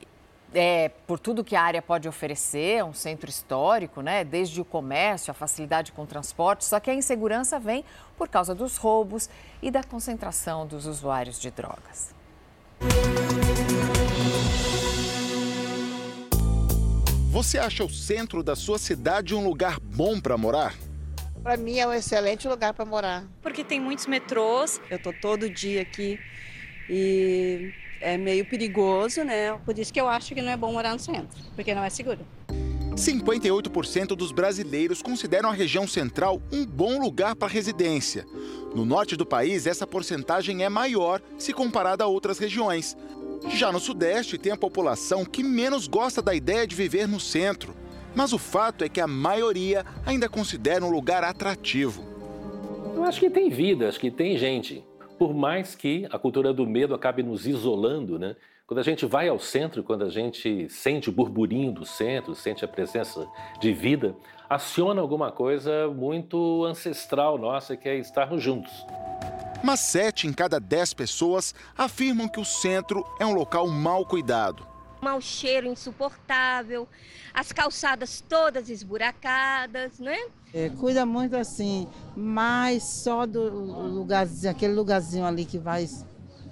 é 0.53 0.91
por 1.05 1.19
tudo 1.19 1.43
que 1.43 1.57
a 1.57 1.61
área 1.61 1.81
pode 1.81 2.07
oferecer, 2.07 2.81
um 2.85 2.93
centro 2.93 3.29
histórico, 3.29 4.01
né? 4.01 4.23
Desde 4.23 4.61
o 4.61 4.65
comércio, 4.65 5.29
a 5.29 5.33
facilidade 5.33 5.91
com 5.91 6.03
o 6.03 6.07
transporte, 6.07 6.63
só 6.63 6.79
que 6.79 6.89
a 6.89 6.93
insegurança 6.93 7.59
vem 7.59 7.83
por 8.17 8.29
causa 8.29 8.55
dos 8.55 8.77
roubos 8.77 9.29
e 9.61 9.69
da 9.69 9.83
concentração 9.83 10.65
dos 10.65 10.85
usuários 10.85 11.37
de 11.37 11.51
drogas. 11.51 12.15
Você 17.29 17.59
acha 17.59 17.83
o 17.83 17.89
centro 17.89 18.41
da 18.41 18.55
sua 18.55 18.79
cidade 18.79 19.35
um 19.35 19.43
lugar 19.43 19.79
bom 19.79 20.19
para 20.19 20.35
morar? 20.35 20.73
Para 21.43 21.57
mim 21.57 21.77
é 21.77 21.87
um 21.87 21.93
excelente 21.93 22.47
lugar 22.47 22.73
para 22.73 22.83
morar. 22.85 23.23
Porque 23.43 23.63
tem 23.63 23.79
muitos 23.79 24.07
metrôs. 24.07 24.81
Eu 24.89 24.97
tô 24.97 25.13
todo 25.13 25.47
dia 25.47 25.83
aqui 25.83 26.19
e 26.89 27.71
é 28.01 28.17
meio 28.17 28.43
perigoso, 28.45 29.23
né? 29.23 29.53
Por 29.63 29.77
isso 29.77 29.93
que 29.93 30.01
eu 30.01 30.07
acho 30.07 30.33
que 30.33 30.41
não 30.41 30.51
é 30.51 30.57
bom 30.57 30.73
morar 30.73 30.91
no 30.93 30.99
centro, 30.99 31.39
porque 31.55 31.75
não 31.75 31.83
é 31.83 31.89
seguro. 31.91 32.25
58% 32.95 34.07
dos 34.07 34.31
brasileiros 34.31 35.01
consideram 35.01 35.49
a 35.49 35.53
região 35.53 35.87
central 35.87 36.41
um 36.51 36.65
bom 36.65 36.99
lugar 36.99 37.35
para 37.35 37.47
residência. 37.47 38.25
No 38.73 38.85
norte 38.85 39.15
do 39.15 39.25
país, 39.25 39.67
essa 39.67 39.85
porcentagem 39.85 40.63
é 40.63 40.69
maior 40.69 41.21
se 41.37 41.53
comparada 41.53 42.03
a 42.03 42.07
outras 42.07 42.39
regiões. 42.39 42.97
Já 43.47 43.71
no 43.71 43.79
Sudeste, 43.79 44.37
tem 44.37 44.51
a 44.51 44.57
população 44.57 45.23
que 45.25 45.43
menos 45.43 45.87
gosta 45.87 46.21
da 46.21 46.35
ideia 46.35 46.67
de 46.67 46.75
viver 46.75 47.07
no 47.07 47.19
centro. 47.19 47.73
Mas 48.15 48.33
o 48.33 48.37
fato 48.37 48.83
é 48.83 48.89
que 48.89 48.99
a 48.99 49.07
maioria 49.07 49.85
ainda 50.05 50.27
considera 50.27 50.83
um 50.83 50.89
lugar 50.89 51.23
atrativo. 51.23 52.03
Eu 52.95 53.03
acho 53.03 53.19
que 53.19 53.29
tem 53.29 53.49
vida, 53.49 53.87
acho 53.87 53.99
que 53.99 54.11
tem 54.11 54.37
gente. 54.37 54.83
Por 55.17 55.33
mais 55.33 55.75
que 55.75 56.07
a 56.11 56.19
cultura 56.19 56.53
do 56.53 56.65
medo 56.65 56.93
acabe 56.93 57.23
nos 57.23 57.45
isolando, 57.45 58.17
né? 58.17 58.35
Quando 58.65 58.79
a 58.79 58.83
gente 58.83 59.05
vai 59.05 59.27
ao 59.27 59.39
centro, 59.39 59.83
quando 59.83 60.03
a 60.03 60.09
gente 60.09 60.69
sente 60.69 61.09
o 61.09 61.11
burburinho 61.11 61.71
do 61.71 61.85
centro, 61.85 62.35
sente 62.35 62.63
a 62.63 62.67
presença 62.67 63.27
de 63.59 63.73
vida, 63.73 64.15
aciona 64.49 65.01
alguma 65.01 65.31
coisa 65.31 65.87
muito 65.87 66.65
ancestral 66.65 67.37
nossa, 67.37 67.77
que 67.77 67.87
é 67.87 67.97
estarmos 67.97 68.41
juntos 68.41 68.71
mas 69.63 69.79
sete 69.81 70.27
em 70.27 70.33
cada 70.33 70.59
dez 70.59 70.93
pessoas 70.93 71.53
afirmam 71.77 72.27
que 72.27 72.39
o 72.39 72.45
centro 72.45 73.05
é 73.19 73.25
um 73.25 73.33
local 73.33 73.67
mal 73.67 74.05
cuidado. 74.05 74.65
Mau 75.01 75.21
cheiro 75.21 75.67
insuportável, 75.67 76.87
as 77.33 77.53
calçadas 77.53 78.21
todas 78.27 78.69
esburacadas, 78.69 79.97
né? 79.99 80.17
É, 80.53 80.69
cuida 80.69 81.05
muito 81.05 81.37
assim, 81.37 81.87
mas 82.15 82.83
só 82.83 83.25
do 83.25 83.49
lugarzinho, 83.49 84.51
aquele 84.51 84.73
lugarzinho 84.73 85.25
ali 85.25 85.45
que 85.45 85.57
vai 85.57 85.87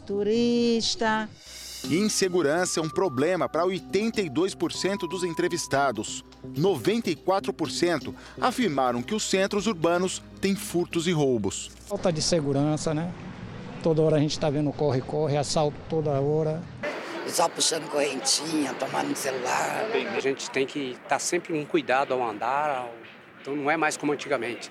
turista. 0.05 1.29
Insegurança 1.89 2.79
é 2.79 2.83
um 2.83 2.89
problema 2.89 3.49
para 3.49 3.63
82% 3.63 5.07
dos 5.10 5.23
entrevistados. 5.23 6.23
94% 6.45 8.13
afirmaram 8.39 9.02
que 9.02 9.15
os 9.15 9.23
centros 9.23 9.67
urbanos 9.67 10.21
têm 10.39 10.56
furtos 10.56 11.08
e 11.08 11.12
roubos. 11.12 11.71
Falta 11.88 12.12
de 12.12 12.21
segurança, 12.21 12.93
né? 12.93 13.12
Toda 13.84 14.02
hora 14.02 14.17
a 14.17 14.19
gente 14.19 14.32
está 14.32 14.50
vendo 14.50 14.71
corre-corre, 14.71 15.38
assalto 15.38 15.78
toda 15.89 16.12
hora. 16.19 16.62
Só 17.28 17.50
puxando 17.50 17.89
correntinha, 17.89 18.73
tomando 18.73 19.15
celular. 19.15 19.86
A 20.15 20.19
gente 20.19 20.50
tem 20.50 20.65
que 20.65 20.91
estar 20.91 21.08
tá 21.10 21.19
sempre 21.19 21.54
com 21.54 21.65
cuidado 21.65 22.13
ao 22.13 22.28
andar, 22.28 22.89
então 23.41 23.56
não 23.56 23.69
é 23.69 23.78
mais 23.78 23.97
como 23.97 24.13
antigamente. 24.13 24.69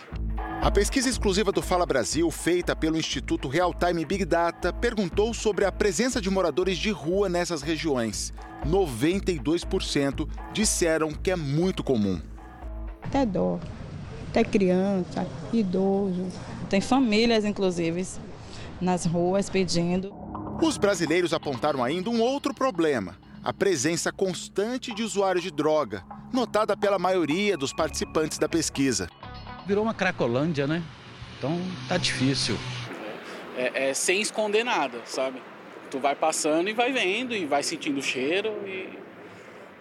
A 0.60 0.70
pesquisa 0.70 1.08
exclusiva 1.08 1.52
do 1.52 1.62
Fala 1.62 1.86
Brasil, 1.86 2.30
feita 2.30 2.74
pelo 2.74 2.96
Instituto 2.96 3.46
Real 3.46 3.72
Time 3.74 4.04
Big 4.04 4.24
Data, 4.24 4.72
perguntou 4.72 5.32
sobre 5.32 5.64
a 5.64 5.70
presença 5.70 6.20
de 6.20 6.30
moradores 6.30 6.78
de 6.78 6.90
rua 6.90 7.28
nessas 7.28 7.62
regiões. 7.62 8.32
92% 8.66 10.28
disseram 10.52 11.12
que 11.12 11.30
é 11.30 11.36
muito 11.36 11.82
comum. 11.82 12.20
Até 13.02 13.24
dó, 13.24 13.60
até 14.30 14.44
criança, 14.44 15.26
idoso. 15.52 16.26
Tem 16.68 16.80
famílias, 16.80 17.44
inclusive, 17.44 18.06
nas 18.80 19.06
ruas 19.06 19.48
pedindo. 19.48 20.12
Os 20.60 20.76
brasileiros 20.76 21.32
apontaram 21.32 21.84
ainda 21.84 22.10
um 22.10 22.20
outro 22.20 22.52
problema: 22.52 23.16
a 23.44 23.52
presença 23.52 24.10
constante 24.10 24.94
de 24.94 25.02
usuários 25.02 25.44
de 25.44 25.50
droga, 25.50 26.02
notada 26.32 26.76
pela 26.76 26.98
maioria 26.98 27.56
dos 27.56 27.72
participantes 27.72 28.38
da 28.38 28.48
pesquisa 28.48 29.08
virou 29.66 29.82
uma 29.82 29.92
cracolândia, 29.92 30.66
né? 30.66 30.82
Então 31.36 31.60
tá 31.88 31.98
difícil. 31.98 32.56
É, 33.56 33.88
é, 33.88 33.94
sem 33.94 34.20
esconder 34.20 34.64
nada, 34.64 35.00
sabe? 35.04 35.42
Tu 35.90 35.98
vai 35.98 36.16
passando 36.16 36.68
e 36.68 36.72
vai 36.72 36.92
vendo 36.92 37.34
e 37.34 37.46
vai 37.46 37.62
sentindo 37.62 38.00
o 38.00 38.02
cheiro 38.02 38.50
e 38.66 38.98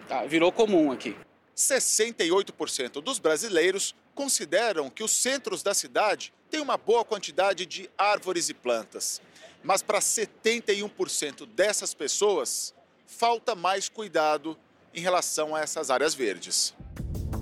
tá, 0.08 0.26
virou 0.26 0.52
comum 0.52 0.92
aqui. 0.92 1.16
68% 1.56 3.02
dos 3.02 3.18
brasileiros 3.18 3.96
consideram 4.14 4.90
que 4.90 5.04
os 5.04 5.12
centros 5.12 5.64
da 5.64 5.74
cidade 5.74 6.34
têm 6.50 6.60
uma 6.60 6.78
boa 6.78 7.04
quantidade 7.04 7.66
de 7.66 7.90
árvores 7.98 8.50
e 8.50 8.54
plantas. 8.54 9.22
Mas 9.64 9.82
para 9.82 10.00
71% 10.00 11.46
dessas 11.48 11.94
pessoas, 11.94 12.74
falta 13.08 13.56
mais 13.56 13.90
cuidado 13.90 14.58
em 14.94 15.02
relação 15.02 15.56
a 15.56 15.62
essas 15.62 15.90
áreas 15.90 16.14
verdes. 16.14 16.74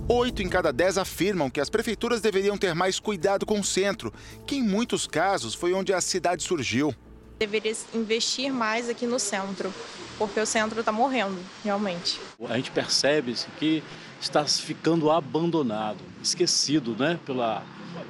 Oito 0.08 0.42
em 0.42 0.48
cada 0.48 0.72
dez 0.72 0.98
afirmam 0.98 1.48
que 1.48 1.60
as 1.60 1.70
prefeituras 1.70 2.20
deveriam 2.20 2.58
ter 2.58 2.74
mais 2.74 3.00
cuidado 3.00 3.46
com 3.46 3.58
o 3.58 3.64
centro, 3.64 4.12
que 4.46 4.56
em 4.56 4.62
muitos 4.62 5.06
casos 5.06 5.54
foi 5.54 5.72
onde 5.72 5.92
a 5.92 6.00
cidade 6.00 6.42
surgiu. 6.42 6.94
Deveria 7.38 7.72
investir 7.92 8.52
mais 8.52 8.88
aqui 8.88 9.06
no 9.06 9.18
centro, 9.18 9.72
porque 10.16 10.38
o 10.38 10.46
centro 10.46 10.80
está 10.80 10.92
morrendo, 10.92 11.38
realmente. 11.64 12.20
A 12.48 12.56
gente 12.56 12.70
percebe 12.70 13.34
que 13.58 13.82
está 14.20 14.44
ficando 14.44 15.10
abandonado, 15.10 15.98
esquecido 16.22 16.96
né, 16.96 17.18
pela, 17.26 17.62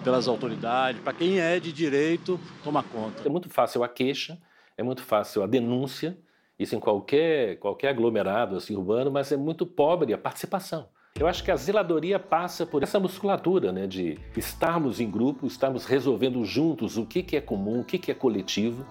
pelas 0.02 0.28
autoridades. 0.28 1.00
Para 1.00 1.14
quem 1.14 1.40
é 1.40 1.58
de 1.58 1.72
direito, 1.72 2.38
toma 2.62 2.82
conta. 2.82 3.22
É 3.26 3.28
muito 3.30 3.48
fácil 3.48 3.82
a 3.82 3.88
queixa, 3.88 4.38
é 4.76 4.82
muito 4.82 5.02
fácil 5.02 5.42
a 5.42 5.46
denúncia, 5.46 6.18
isso 6.58 6.76
em 6.76 6.80
qualquer, 6.80 7.58
qualquer 7.58 7.88
aglomerado 7.88 8.56
assim, 8.56 8.76
urbano, 8.76 9.10
mas 9.10 9.32
é 9.32 9.36
muito 9.36 9.66
pobre 9.66 10.12
a 10.12 10.18
participação. 10.18 10.88
Eu 11.16 11.28
acho 11.28 11.44
que 11.44 11.50
a 11.52 11.54
zeladoria 11.54 12.18
passa 12.18 12.66
por 12.66 12.82
essa 12.82 12.98
musculatura, 12.98 13.70
né, 13.70 13.86
de 13.86 14.18
estarmos 14.36 14.98
em 14.98 15.08
grupo, 15.08 15.46
estarmos 15.46 15.84
resolvendo 15.84 16.44
juntos 16.44 16.96
o 16.96 17.06
que, 17.06 17.22
que 17.22 17.36
é 17.36 17.40
comum, 17.40 17.78
o 17.78 17.84
que, 17.84 17.98
que 17.98 18.10
é 18.10 18.14
coletivo. 18.14 18.84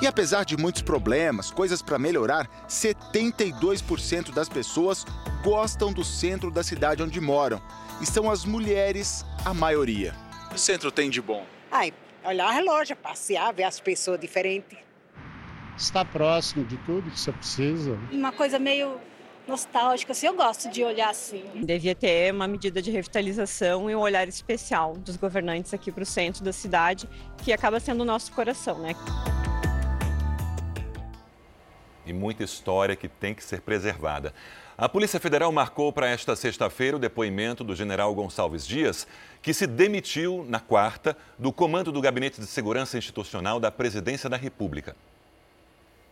E 0.00 0.06
apesar 0.06 0.44
de 0.44 0.56
muitos 0.56 0.82
problemas, 0.82 1.50
coisas 1.50 1.82
para 1.82 1.98
melhorar, 1.98 2.48
72% 2.68 4.32
das 4.32 4.48
pessoas 4.48 5.04
gostam 5.42 5.92
do 5.92 6.04
centro 6.04 6.48
da 6.48 6.62
cidade 6.62 7.02
onde 7.02 7.20
moram. 7.20 7.60
E 8.00 8.06
são 8.06 8.30
as 8.30 8.44
mulheres 8.44 9.26
a 9.44 9.52
maioria. 9.52 10.14
O 10.54 10.58
centro 10.58 10.92
tem 10.92 11.10
de 11.10 11.20
bom? 11.20 11.44
Ai, 11.72 11.92
olhar 12.24 12.56
a 12.56 12.60
loja, 12.60 12.94
passear, 12.94 13.52
ver 13.52 13.64
as 13.64 13.80
pessoas 13.80 14.20
diferentes. 14.20 14.78
Está 15.76 16.04
próximo 16.04 16.64
de 16.64 16.76
tudo 16.76 17.10
que 17.10 17.18
você 17.18 17.32
precisa. 17.32 17.98
Uma 18.12 18.30
coisa 18.30 18.60
meio 18.60 19.00
nostálgica, 19.46 20.12
assim, 20.12 20.26
eu 20.26 20.34
gosto 20.34 20.70
de 20.70 20.82
olhar 20.82 21.10
assim. 21.10 21.44
Devia 21.56 21.94
ter 21.94 22.32
uma 22.32 22.48
medida 22.48 22.80
de 22.80 22.90
revitalização 22.90 23.90
e 23.90 23.94
um 23.94 24.00
olhar 24.00 24.26
especial 24.26 24.94
dos 24.94 25.16
governantes 25.16 25.74
aqui 25.74 25.92
para 25.92 26.02
o 26.02 26.06
centro 26.06 26.42
da 26.42 26.52
cidade, 26.52 27.08
que 27.38 27.52
acaba 27.52 27.78
sendo 27.78 28.00
o 28.02 28.04
nosso 28.04 28.32
coração, 28.32 28.78
né? 28.78 28.94
E 32.06 32.12
muita 32.12 32.42
história 32.42 32.96
que 32.96 33.08
tem 33.08 33.34
que 33.34 33.42
ser 33.42 33.60
preservada. 33.60 34.34
A 34.76 34.88
Polícia 34.88 35.20
Federal 35.20 35.52
marcou 35.52 35.92
para 35.92 36.08
esta 36.08 36.34
sexta-feira 36.34 36.96
o 36.96 37.00
depoimento 37.00 37.62
do 37.62 37.76
general 37.76 38.12
Gonçalves 38.14 38.66
Dias, 38.66 39.06
que 39.40 39.54
se 39.54 39.66
demitiu 39.66 40.44
na 40.48 40.58
quarta 40.58 41.16
do 41.38 41.52
comando 41.52 41.92
do 41.92 42.00
Gabinete 42.00 42.40
de 42.40 42.46
Segurança 42.46 42.98
Institucional 42.98 43.60
da 43.60 43.70
Presidência 43.70 44.28
da 44.28 44.36
República. 44.36 44.96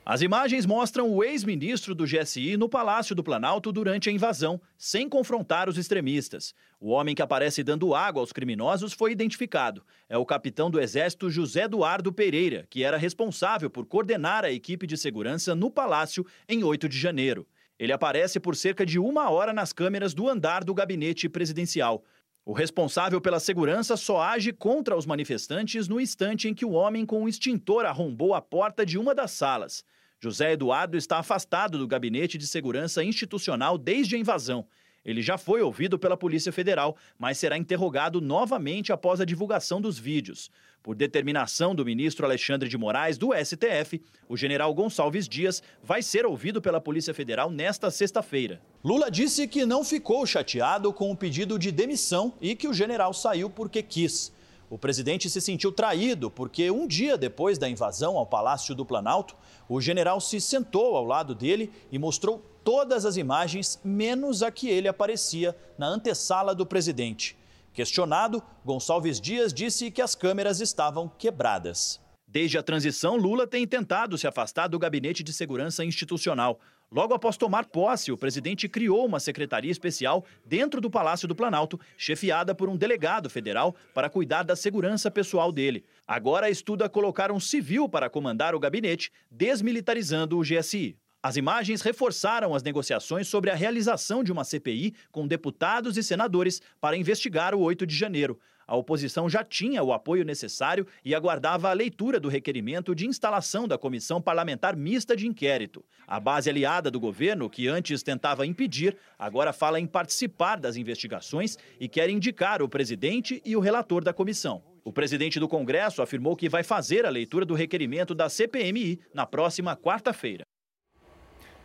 As 0.05 0.21
imagens 0.21 0.67
mostram 0.67 1.09
o 1.13 1.23
ex-ministro 1.23 1.95
do 1.95 2.05
GSI 2.05 2.57
no 2.57 2.69
Palácio 2.69 3.15
do 3.15 3.23
Planalto 3.23 3.71
durante 3.71 4.09
a 4.11 4.13
invasão, 4.13 4.61
sem 4.77 5.09
confrontar 5.09 5.69
os 5.69 5.79
extremistas. 5.79 6.57
O 6.81 6.91
homem 6.91 7.15
que 7.15 7.23
aparece 7.23 7.63
dando 7.63 7.95
água 7.95 8.21
aos 8.21 8.33
criminosos 8.33 8.93
foi 8.93 9.13
identificado. 9.13 9.85
É 10.09 10.19
o 10.19 10.27
capitão 10.27 10.69
do 10.69 10.81
Exército 10.81 11.31
José 11.31 11.63
Eduardo 11.63 12.13
Pereira, 12.13 12.67
que 12.69 12.83
era 12.83 12.97
responsável 12.97 13.71
por 13.71 13.87
coordenar 13.87 14.45
a 14.45 14.51
equipe 14.51 14.89
de 14.89 14.97
segurança 14.97 15.55
no 15.55 15.71
Palácio 15.71 16.27
em 16.49 16.65
8 16.65 16.89
de 16.89 16.99
janeiro. 16.99 17.47
Ele 17.79 17.93
aparece 17.93 18.41
por 18.41 18.57
cerca 18.57 18.85
de 18.85 18.99
uma 18.99 19.31
hora 19.31 19.53
nas 19.53 19.73
câmeras 19.73 20.13
do 20.13 20.29
andar 20.29 20.65
do 20.65 20.75
gabinete 20.75 21.29
presidencial. 21.29 22.05
O 22.45 22.53
responsável 22.53 23.21
pela 23.21 23.39
segurança 23.39 23.97
só 23.97 24.21
age 24.21 24.53
contra 24.53 24.97
os 24.97 25.07
manifestantes 25.07 25.87
no 25.87 26.01
instante 26.01 26.49
em 26.49 26.55
que 26.55 26.65
o 26.65 26.73
homem 26.73 27.07
com 27.07 27.23
o 27.23 27.29
extintor 27.29 27.85
arrombou 27.87 28.35
a 28.35 28.43
porta 28.43 28.85
de 28.85 28.99
uma 28.99 29.15
das 29.15 29.31
salas. 29.31 29.85
José 30.21 30.53
Eduardo 30.53 30.97
está 30.97 31.19
afastado 31.19 31.79
do 31.79 31.87
gabinete 31.87 32.37
de 32.37 32.47
segurança 32.49 33.05
institucional 33.05 33.79
desde 33.79 34.17
a 34.17 34.19
invasão. 34.19 34.67
Ele 35.05 35.21
já 35.21 35.37
foi 35.37 35.61
ouvido 35.63 35.99
pela 35.99 36.17
Polícia 36.17 36.53
Federal, 36.53 36.97
mas 37.19 37.39
será 37.39 37.59
interrogado 37.59 38.21
novamente 38.21 38.93
após 38.93 39.21
a 39.21 39.25
divulgação 39.25 39.81
dos 39.81 39.99
vídeos. 39.99 40.51
Por 40.83 40.97
determinação 40.97 41.75
do 41.75 41.85
ministro 41.85 42.27
Alexandre 42.27 42.69
de 42.69 42.77
Moraes, 42.77 43.17
do 43.17 43.31
STF, 43.33 44.03
o 44.29 44.37
general 44.37 44.75
Gonçalves 44.75 45.29
Dias 45.29 45.63
vai 45.83 46.03
ser 46.03 46.27
ouvido 46.27 46.61
pela 46.61 46.81
Polícia 46.81 47.15
Federal 47.15 47.51
nesta 47.51 47.91
sexta-feira. 47.91 48.61
Lula 48.83 49.11
disse 49.11 49.47
que 49.47 49.65
não 49.65 49.85
ficou 49.85 50.27
chateado 50.27 50.93
com 50.93 51.11
o 51.11 51.17
pedido 51.17 51.59
de 51.59 51.71
demissão 51.71 52.35
e 52.41 52.57
que 52.57 52.67
o 52.67 52.75
general 52.75 53.13
saiu 53.13 53.49
porque 53.49 53.83
quis. 53.83 54.33
O 54.73 54.79
presidente 54.79 55.29
se 55.29 55.39
sentiu 55.39 55.71
traído 55.71 56.31
porque, 56.31 56.71
um 56.71 56.87
dia 56.87 57.19
depois 57.19 57.59
da 57.59 57.69
invasão 57.69 58.17
ao 58.17 58.27
Palácio 58.27 58.75
do 58.75 58.87
Planalto, 58.87 59.37
o 59.75 59.81
general 59.81 60.21
se 60.21 60.41
sentou 60.41 60.97
ao 60.97 61.05
lado 61.05 61.35
dele 61.35 61.73
e 61.91 61.99
mostrou 61.99 62.45
todas 62.63 63.05
as 63.07 63.17
imagens, 63.17 63.81
menos 63.83 64.43
a 64.43 64.51
que 64.51 64.69
ele 64.69 64.87
aparecia 64.87 65.57
na 65.79 65.87
antessala 65.87 66.55
do 66.55 66.67
presidente. 66.67 67.37
Questionado, 67.73 68.43
Gonçalves 68.65 69.21
Dias 69.21 69.53
disse 69.53 69.91
que 69.91 70.03
as 70.03 70.15
câmeras 70.15 70.61
estavam 70.61 71.09
quebradas. 71.09 72.01
Desde 72.29 72.59
a 72.59 72.63
transição, 72.63 73.17
Lula 73.17 73.47
tem 73.47 73.67
tentado 73.67 74.19
se 74.19 74.27
afastar 74.27 74.69
do 74.69 74.79
gabinete 74.79 75.23
de 75.23 75.33
segurança 75.33 75.85
institucional. 75.85 76.61
Logo 76.93 77.15
após 77.15 77.39
tomar 77.39 77.65
posse, 77.65 78.13
o 78.13 78.19
presidente 78.19 78.69
criou 78.69 79.07
uma 79.07 79.19
secretaria 79.19 79.71
especial 79.71 80.27
dentro 80.45 80.79
do 80.79 80.91
Palácio 80.91 81.27
do 81.27 81.35
Planalto, 81.35 81.81
chefiada 81.97 82.55
por 82.55 82.69
um 82.69 82.77
delegado 82.77 83.31
federal 83.31 83.75
para 83.95 84.11
cuidar 84.11 84.43
da 84.43 84.55
segurança 84.55 85.11
pessoal 85.11 85.51
dele. 85.51 85.87
Agora 86.07 86.51
estuda 86.51 86.91
colocar 86.91 87.33
um 87.33 87.41
civil 87.41 87.89
para 87.89 88.11
comandar 88.11 88.55
o 88.55 88.61
gabinete, 88.61 89.11
desmilitarizando 89.31 90.39
o 90.39 90.43
GSI. 90.43 90.95
As 91.23 91.37
imagens 91.37 91.81
reforçaram 91.81 92.55
as 92.55 92.63
negociações 92.63 93.27
sobre 93.27 93.49
a 93.49 93.55
realização 93.55 94.23
de 94.23 94.31
uma 94.31 94.45
CPI 94.45 94.93
com 95.11 95.27
deputados 95.27 95.97
e 95.97 96.03
senadores 96.03 96.61
para 96.79 96.97
investigar 96.97 97.55
o 97.55 97.61
8 97.61 97.87
de 97.87 97.97
janeiro. 97.97 98.39
A 98.67 98.77
oposição 98.77 99.29
já 99.29 99.45
tinha 99.45 99.83
o 99.83 99.93
apoio 99.93 100.25
necessário 100.25 100.87
e 101.05 101.15
aguardava 101.15 101.71
a 101.71 101.73
leitura 101.73 102.21
do 102.21 102.29
requerimento 102.29 102.95
de 102.95 103.07
instalação 103.07 103.67
da 103.67 103.79
Comissão 103.79 104.21
Parlamentar 104.21 104.77
Mista 104.77 105.17
de 105.17 105.27
Inquérito. 105.27 105.85
A 106.07 106.21
base 106.21 106.49
aliada 106.49 106.91
do 106.91 107.01
governo, 107.01 107.51
que 107.51 107.69
antes 107.69 108.03
tentava 108.03 108.47
impedir, 108.47 108.97
agora 109.19 109.53
fala 109.53 109.81
em 109.81 109.87
participar 109.87 110.57
das 110.57 110.77
investigações 110.77 111.57
e 111.81 111.89
quer 111.89 112.09
indicar 112.11 112.63
o 112.63 112.69
presidente 112.69 113.43
e 113.45 113.57
o 113.57 113.61
relator 113.61 114.05
da 114.05 114.13
comissão. 114.13 114.63
O 114.85 114.93
presidente 114.93 115.39
do 115.39 115.49
Congresso 115.49 116.03
afirmou 116.03 116.35
que 116.35 116.49
vai 116.49 116.63
fazer 116.63 117.07
a 117.07 117.11
leitura 117.11 117.45
do 117.45 117.55
requerimento 117.55 118.15
da 118.15 118.29
CPMI 118.29 119.01
na 119.15 119.25
próxima 119.25 119.77
quarta-feira. 119.77 120.45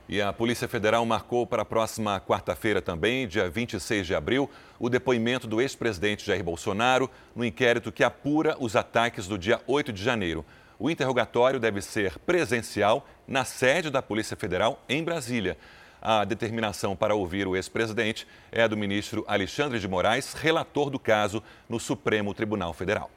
E 0.09 0.21
a 0.21 0.31
Polícia 0.31 0.69
Federal 0.69 1.05
marcou 1.05 1.45
para 1.45 1.63
a 1.63 1.65
próxima 1.65 2.21
quarta-feira 2.21 2.81
também, 2.81 3.27
dia 3.27 3.49
26 3.49 4.07
de 4.07 4.15
abril, 4.15 4.49
o 4.79 4.89
depoimento 4.89 5.45
do 5.45 5.59
ex-presidente 5.59 6.25
Jair 6.25 6.41
Bolsonaro 6.41 7.09
no 7.35 7.43
inquérito 7.43 7.91
que 7.91 8.05
apura 8.05 8.55
os 8.57 8.77
ataques 8.77 9.27
do 9.27 9.37
dia 9.37 9.59
8 9.67 9.91
de 9.91 10.01
janeiro. 10.01 10.45
O 10.79 10.89
interrogatório 10.89 11.59
deve 11.59 11.81
ser 11.81 12.17
presencial 12.19 13.05
na 13.27 13.43
sede 13.43 13.89
da 13.89 14.01
Polícia 14.01 14.37
Federal 14.37 14.81
em 14.87 15.03
Brasília. 15.03 15.57
A 16.01 16.23
determinação 16.23 16.95
para 16.95 17.13
ouvir 17.13 17.45
o 17.45 17.55
ex-presidente 17.57 18.25
é 18.49 18.65
do 18.65 18.77
ministro 18.77 19.25
Alexandre 19.27 19.77
de 19.77 19.89
Moraes, 19.89 20.31
relator 20.31 20.89
do 20.89 20.99
caso 20.99 21.43
no 21.67 21.81
Supremo 21.81 22.33
Tribunal 22.33 22.71
Federal. 22.71 23.11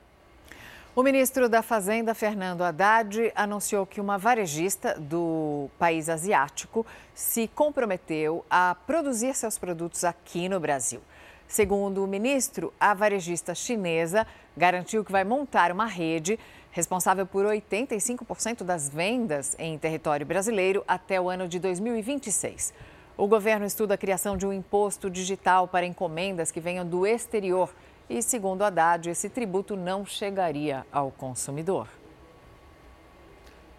O 0.93 1.05
ministro 1.05 1.49
da 1.49 1.63
Fazenda, 1.63 2.17
Fernando 2.17 2.63
Haddad, 2.63 3.31
anunciou 3.37 3.87
que 3.87 4.01
uma 4.01 4.19
varejista 4.19 4.99
do 4.99 5.71
país 5.79 6.09
asiático 6.09 6.85
se 7.15 7.47
comprometeu 7.47 8.45
a 8.51 8.75
produzir 8.89 9.33
seus 9.37 9.57
produtos 9.57 10.03
aqui 10.03 10.49
no 10.49 10.59
Brasil. 10.59 11.01
Segundo 11.47 12.03
o 12.03 12.09
ministro, 12.09 12.73
a 12.79 12.93
varejista 12.93 13.55
chinesa 13.55 14.27
garantiu 14.57 15.05
que 15.05 15.13
vai 15.13 15.23
montar 15.23 15.71
uma 15.71 15.87
rede 15.87 16.37
responsável 16.73 17.25
por 17.25 17.47
85% 17.47 18.65
das 18.65 18.89
vendas 18.89 19.55
em 19.61 19.79
território 19.79 20.27
brasileiro 20.27 20.83
até 20.89 21.21
o 21.21 21.31
ano 21.31 21.47
de 21.47 21.61
2026. 21.61 22.75
O 23.17 23.29
governo 23.29 23.65
estuda 23.65 23.95
a 23.95 23.99
criação 23.99 24.37
de 24.37 24.45
um 24.45 24.53
imposto 24.53 25.09
digital 25.09 25.69
para 25.69 25.87
encomendas 25.87 26.51
que 26.51 26.61
venham 26.61 26.85
do 26.85 27.07
exterior 27.07 27.73
e, 28.11 28.21
segundo 28.21 28.63
Haddad, 28.63 29.09
esse 29.09 29.29
tributo 29.29 29.77
não 29.77 30.05
chegaria 30.05 30.85
ao 30.93 31.13
consumidor. 31.13 31.87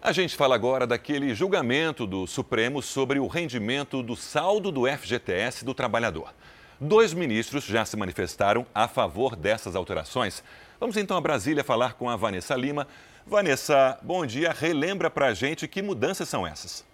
A 0.00 0.10
gente 0.10 0.34
fala 0.34 0.54
agora 0.54 0.86
daquele 0.86 1.34
julgamento 1.34 2.06
do 2.06 2.26
Supremo 2.26 2.82
sobre 2.82 3.20
o 3.20 3.26
rendimento 3.26 4.02
do 4.02 4.16
saldo 4.16 4.72
do 4.72 4.86
FGTS 4.86 5.64
do 5.64 5.74
trabalhador. 5.74 6.34
Dois 6.80 7.12
ministros 7.12 7.64
já 7.64 7.84
se 7.84 7.96
manifestaram 7.96 8.66
a 8.74 8.88
favor 8.88 9.36
dessas 9.36 9.76
alterações. 9.76 10.42
Vamos 10.80 10.96
então 10.96 11.16
a 11.16 11.20
Brasília 11.20 11.62
falar 11.62 11.94
com 11.94 12.08
a 12.08 12.16
Vanessa 12.16 12.56
Lima. 12.56 12.88
Vanessa, 13.24 13.96
bom 14.02 14.26
dia. 14.26 14.50
Relembra 14.50 15.08
para 15.08 15.26
a 15.26 15.34
gente 15.34 15.68
que 15.68 15.80
mudanças 15.82 16.28
são 16.28 16.44
essas. 16.44 16.84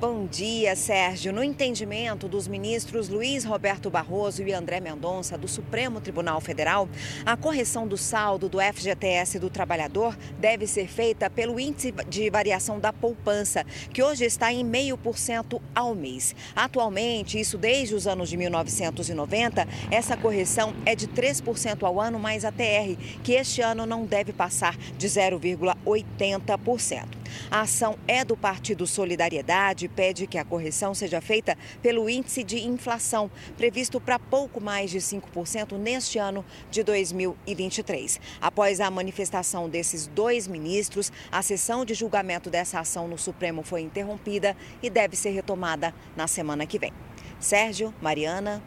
Bom 0.00 0.24
dia, 0.24 0.74
Sérgio. 0.74 1.30
No 1.30 1.44
entendimento 1.44 2.26
dos 2.26 2.48
ministros 2.48 3.10
Luiz 3.10 3.44
Roberto 3.44 3.90
Barroso 3.90 4.42
e 4.42 4.50
André 4.50 4.80
Mendonça 4.80 5.36
do 5.36 5.46
Supremo 5.46 6.00
Tribunal 6.00 6.40
Federal, 6.40 6.88
a 7.26 7.36
correção 7.36 7.86
do 7.86 7.98
saldo 7.98 8.48
do 8.48 8.58
FGTS 8.58 9.38
do 9.38 9.50
trabalhador 9.50 10.16
deve 10.38 10.66
ser 10.66 10.88
feita 10.88 11.28
pelo 11.28 11.60
índice 11.60 11.92
de 12.08 12.30
variação 12.30 12.80
da 12.80 12.94
poupança, 12.94 13.62
que 13.92 14.02
hoje 14.02 14.24
está 14.24 14.50
em 14.50 14.64
0,5% 14.64 15.60
ao 15.74 15.94
mês. 15.94 16.34
Atualmente, 16.56 17.38
isso 17.38 17.58
desde 17.58 17.94
os 17.94 18.06
anos 18.06 18.30
de 18.30 18.38
1990, 18.38 19.68
essa 19.90 20.16
correção 20.16 20.74
é 20.86 20.96
de 20.96 21.08
3% 21.08 21.82
ao 21.82 22.00
ano 22.00 22.18
mais 22.18 22.46
a 22.46 22.50
TR, 22.50 22.96
que 23.22 23.34
este 23.34 23.60
ano 23.60 23.84
não 23.84 24.06
deve 24.06 24.32
passar 24.32 24.78
de 24.96 25.06
0,80%. 25.06 27.19
A 27.50 27.62
ação 27.62 27.98
é 28.06 28.24
do 28.24 28.36
Partido 28.36 28.86
Solidariedade 28.86 29.86
e 29.86 29.88
pede 29.88 30.26
que 30.26 30.38
a 30.38 30.44
correção 30.44 30.94
seja 30.94 31.20
feita 31.20 31.56
pelo 31.82 32.08
índice 32.08 32.42
de 32.42 32.66
inflação, 32.66 33.30
previsto 33.56 34.00
para 34.00 34.18
pouco 34.18 34.60
mais 34.60 34.90
de 34.90 34.98
5% 34.98 35.78
neste 35.78 36.18
ano 36.18 36.44
de 36.70 36.82
2023. 36.82 38.20
Após 38.40 38.80
a 38.80 38.90
manifestação 38.90 39.68
desses 39.68 40.06
dois 40.06 40.46
ministros, 40.46 41.12
a 41.30 41.42
sessão 41.42 41.84
de 41.84 41.94
julgamento 41.94 42.50
dessa 42.50 42.80
ação 42.80 43.08
no 43.08 43.18
Supremo 43.18 43.62
foi 43.62 43.82
interrompida 43.82 44.56
e 44.82 44.90
deve 44.90 45.16
ser 45.16 45.30
retomada 45.30 45.94
na 46.16 46.26
semana 46.26 46.66
que 46.66 46.78
vem. 46.78 46.92
Sérgio, 47.38 47.94
Mariana. 48.00 48.62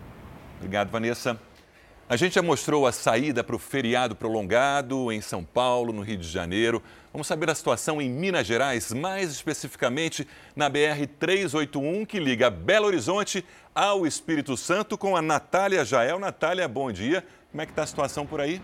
Obrigado, 0.57 0.89
Vanessa. 0.89 1.39
A 2.09 2.17
gente 2.17 2.35
já 2.35 2.41
mostrou 2.41 2.85
a 2.85 2.91
saída 2.91 3.43
para 3.43 3.55
o 3.55 3.59
feriado 3.59 4.15
prolongado 4.15 5.11
em 5.11 5.21
São 5.21 5.43
Paulo, 5.43 5.93
no 5.93 6.01
Rio 6.01 6.17
de 6.17 6.27
Janeiro. 6.27 6.83
Vamos 7.13 7.27
saber 7.27 7.47
a 7.47 7.53
situação 7.53 8.01
em 8.01 8.09
Minas 8.09 8.47
Gerais, 8.47 8.91
mais 8.91 9.29
especificamente 9.29 10.27
na 10.55 10.67
BR-381, 10.67 12.07
que 12.07 12.19
liga 12.19 12.49
Belo 12.49 12.87
Horizonte 12.87 13.45
ao 13.73 14.07
Espírito 14.07 14.57
Santo, 14.57 14.97
com 14.97 15.15
a 15.15 15.21
Natália 15.21 15.85
Jael. 15.85 16.17
Natália, 16.17 16.67
bom 16.67 16.91
dia. 16.91 17.23
Como 17.51 17.61
é 17.61 17.67
que 17.67 17.71
está 17.71 17.83
a 17.83 17.85
situação 17.85 18.25
por 18.25 18.41
aí? 18.41 18.59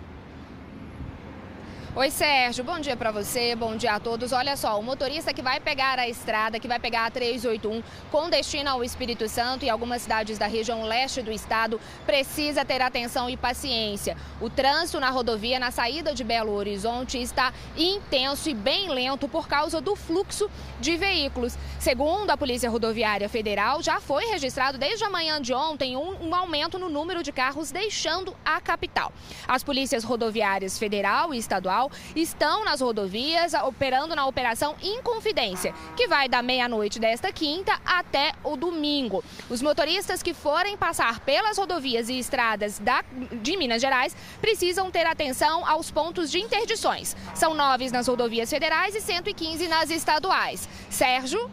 Oi, 1.95 2.12
Sérgio. 2.12 2.63
Bom 2.63 2.80
dia 2.80 2.95
para 2.95 3.10
você, 3.12 3.56
bom 3.56 3.75
dia 3.75 3.93
a 3.93 3.99
todos. 3.99 4.32
Olha 4.32 4.56
só, 4.56 4.80
o 4.80 4.84
motorista 4.84 5.34
que 5.34 5.41
vai 5.41 5.60
pegar 5.60 5.97
a 5.97 6.08
estrada, 6.08 6.60
que 6.60 6.67
vai 6.67 6.80
pegar 6.80 7.08
a 7.08 7.10
381 7.10 7.82
com 8.12 8.30
destino 8.30 8.69
ao 8.69 8.84
Espírito 8.84 9.28
Santo 9.28 9.65
e 9.65 9.69
algumas 9.71 10.04
cidades 10.04 10.38
da 10.38 10.45
região 10.45 10.84
leste 10.84 11.23
do 11.23 11.32
estado, 11.32 11.82
precisa 12.06 12.63
ter 12.63 12.80
atenção 12.80 13.28
e 13.28 13.36
paciência. 13.36 14.15
O 14.39 14.52
trânsito 14.52 14.99
na 14.99 15.10
rodovia 15.10 15.60
na 15.60 15.71
saída 15.71 16.13
de 16.13 16.23
Belo 16.23 16.54
Horizonte 16.54 17.19
está 17.19 17.52
intenso 17.75 18.52
e 18.52 18.54
bem 18.54 18.89
lento 18.89 19.28
por 19.28 19.47
causa 19.47 19.82
do 19.82 19.95
fluxo 19.95 20.47
de 20.80 20.95
veículos. 20.95 21.58
Segundo 21.80 22.30
a 22.30 22.38
Polícia 22.38 22.69
Rodoviária 22.69 23.28
Federal, 23.28 23.82
já 23.82 23.99
foi 23.99 24.25
registrado 24.25 24.78
desde 24.78 25.04
a 25.04 25.10
manhã 25.10 25.41
de 25.41 25.56
ontem 25.56 25.97
um, 25.97 26.28
um 26.28 26.36
aumento 26.36 26.78
no 26.78 26.88
número 26.88 27.23
de 27.23 27.32
carros 27.32 27.71
deixando 27.71 28.36
a 28.45 28.62
capital. 28.62 29.12
As 29.47 29.63
polícias 29.63 30.04
rodoviárias 30.04 30.78
federal 30.78 31.34
e 31.34 31.39
estadual 31.39 31.78
estão 32.15 32.65
nas 32.65 32.81
rodovias 32.81 33.53
operando 33.53 34.15
na 34.15 34.25
Operação 34.25 34.75
Inconfidência, 34.81 35.73
que 35.95 36.07
vai 36.07 36.27
da 36.27 36.41
meia-noite 36.41 36.99
desta 36.99 37.31
quinta 37.31 37.79
até 37.85 38.33
o 38.43 38.57
domingo. 38.57 39.23
Os 39.49 39.61
motoristas 39.61 40.23
que 40.23 40.33
forem 40.33 40.75
passar 40.75 41.19
pelas 41.19 41.57
rodovias 41.57 42.09
e 42.09 42.17
estradas 42.17 42.79
da, 42.79 43.03
de 43.41 43.55
Minas 43.55 43.81
Gerais 43.81 44.15
precisam 44.41 44.89
ter 44.89 45.05
atenção 45.05 45.65
aos 45.65 45.91
pontos 45.91 46.31
de 46.31 46.39
interdições. 46.39 47.15
São 47.35 47.53
nove 47.53 47.89
nas 47.91 48.07
rodovias 48.07 48.49
federais 48.49 48.95
e 48.95 49.01
115 49.01 49.67
nas 49.67 49.89
estaduais. 49.91 50.67
Sérgio? 50.89 51.49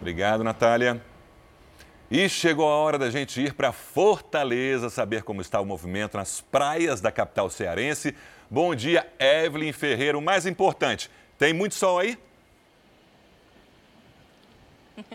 Obrigado, 0.00 0.42
Natália. 0.42 1.02
E 2.10 2.28
chegou 2.28 2.68
a 2.68 2.74
hora 2.74 2.98
da 2.98 3.08
gente 3.08 3.40
ir 3.40 3.52
para 3.52 3.70
Fortaleza, 3.70 4.90
saber 4.90 5.22
como 5.22 5.40
está 5.40 5.60
o 5.60 5.64
movimento 5.64 6.16
nas 6.16 6.40
praias 6.40 7.00
da 7.00 7.12
capital 7.12 7.48
cearense. 7.48 8.16
Bom 8.52 8.74
dia, 8.74 9.06
Evelyn 9.16 9.72
Ferreira. 9.72 10.18
O 10.18 10.20
mais 10.20 10.44
importante, 10.44 11.08
tem 11.38 11.52
muito 11.52 11.76
sol 11.76 12.00
aí? 12.00 12.18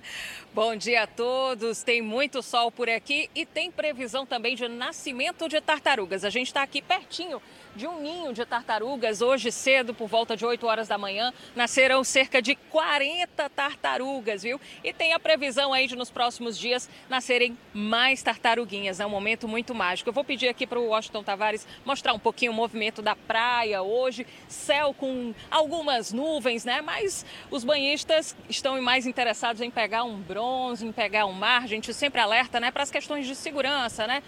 Bom 0.56 0.74
dia 0.78 1.04
a 1.04 1.08
todos. 1.08 1.84
Tem 1.84 2.02
muito 2.02 2.42
sol 2.42 2.72
por 2.72 2.90
aqui 2.90 3.30
e 3.36 3.46
tem 3.46 3.70
previsão 3.70 4.26
também 4.26 4.56
de 4.56 4.70
nascimento 4.70 5.50
de 5.50 5.60
tartarugas. 5.60 6.24
A 6.24 6.30
gente 6.30 6.48
está 6.48 6.64
aqui 6.64 6.82
pertinho 6.82 7.42
de 7.76 7.86
um 7.88 8.00
ninho 8.00 8.34
de 8.34 8.46
tartarugas. 8.46 9.22
Hoje 9.22 9.52
cedo, 9.52 9.94
por 9.94 10.08
volta 10.08 10.36
de 10.36 10.46
8 10.46 10.66
horas 10.66 10.88
da 10.88 10.98
manhã, 10.98 11.34
nascerão 11.56 12.04
cerca 12.04 12.42
de 12.42 12.56
40 12.56 13.50
tartarugas, 13.50 14.44
viu? 14.44 14.60
E 14.84 14.94
tem 14.94 15.14
a 15.14 15.20
previsão 15.20 15.74
aí 15.74 15.88
de 15.88 15.96
nos 15.96 16.10
próximos 16.10 16.58
dias 16.58 16.90
nascerem 17.10 17.58
mais 17.74 18.24
tartaruguinhas. 18.24 19.00
É 19.00 19.06
um 19.06 19.10
momento 19.10 19.48
muito 19.48 19.76
mágico. 19.76 20.10
Eu 20.10 20.14
vou 20.14 20.24
pedir 20.24 20.48
aqui 20.48 20.66
para 20.66 20.80
o 20.80 20.88
Washington 20.88 21.24
Tavares 21.24 21.68
mostrar 21.84 22.14
um 22.14 22.20
pouquinho 22.20 22.52
o 22.52 22.56
movimento 22.56 23.02
da 23.02 23.16
praia 23.16 23.82
hoje. 23.82 24.26
Céu 24.48 24.94
com 24.94 25.34
algumas 25.52 26.14
nuvens, 26.14 26.64
né? 26.64 26.82
Mas 26.82 27.26
os 27.52 27.64
banhistas 27.64 28.36
estão 28.50 28.82
mais 28.82 29.06
interessados 29.06 29.62
em 29.62 29.70
pegar 29.70 30.04
um 30.04 30.18
bronze, 30.18 30.86
em 30.86 30.92
pegar 30.92 31.26
um 31.26 31.34
mar. 31.34 31.64
A 31.64 31.68
gente 31.68 31.94
sempre 31.94 32.22
alerta, 32.22 32.60
né, 32.60 32.72
para 32.72 32.84
as 32.84 32.92
questões 32.92 33.26
de 33.28 33.36
segurança, 33.36 34.08
né? 34.08 34.22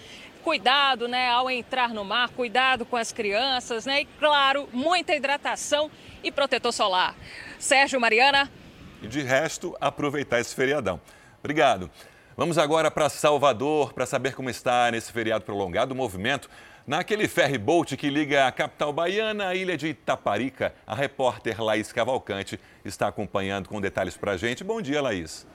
Cuidado 0.47 1.09
né, 1.09 1.29
ao 1.29 1.51
entrar 1.51 1.89
no 1.89 2.05
mar, 2.05 2.29
cuidado 2.29 2.85
com 2.85 2.95
as 2.95 3.11
crianças, 3.11 3.85
né? 3.85 4.03
E 4.03 4.05
claro, 4.05 4.69
muita 4.71 5.13
hidratação 5.13 5.91
e 6.23 6.31
protetor 6.31 6.71
solar. 6.71 7.17
Sérgio 7.59 7.99
Mariana. 7.99 8.49
E 9.01 9.09
de 9.09 9.21
resto, 9.23 9.75
aproveitar 9.81 10.39
esse 10.39 10.55
feriadão. 10.55 11.01
Obrigado. 11.39 11.91
Vamos 12.37 12.57
agora 12.57 12.89
para 12.89 13.09
Salvador 13.09 13.91
para 13.91 14.05
saber 14.05 14.35
como 14.35 14.49
está 14.49 14.89
nesse 14.89 15.11
feriado 15.11 15.43
prolongado 15.43 15.93
o 15.93 15.97
movimento 15.97 16.49
naquele 16.87 17.27
ferry 17.27 17.57
boat 17.57 17.97
que 17.97 18.09
liga 18.09 18.47
a 18.47 18.51
capital 18.53 18.93
baiana 18.93 19.49
à 19.49 19.53
ilha 19.53 19.75
de 19.75 19.87
Itaparica. 19.87 20.73
A 20.87 20.95
repórter 20.95 21.61
Laís 21.61 21.91
Cavalcante 21.91 22.57
está 22.85 23.09
acompanhando 23.09 23.67
com 23.67 23.81
detalhes 23.81 24.15
para 24.15 24.31
a 24.31 24.37
gente. 24.37 24.63
Bom 24.63 24.81
dia, 24.81 25.01
Laís. 25.01 25.45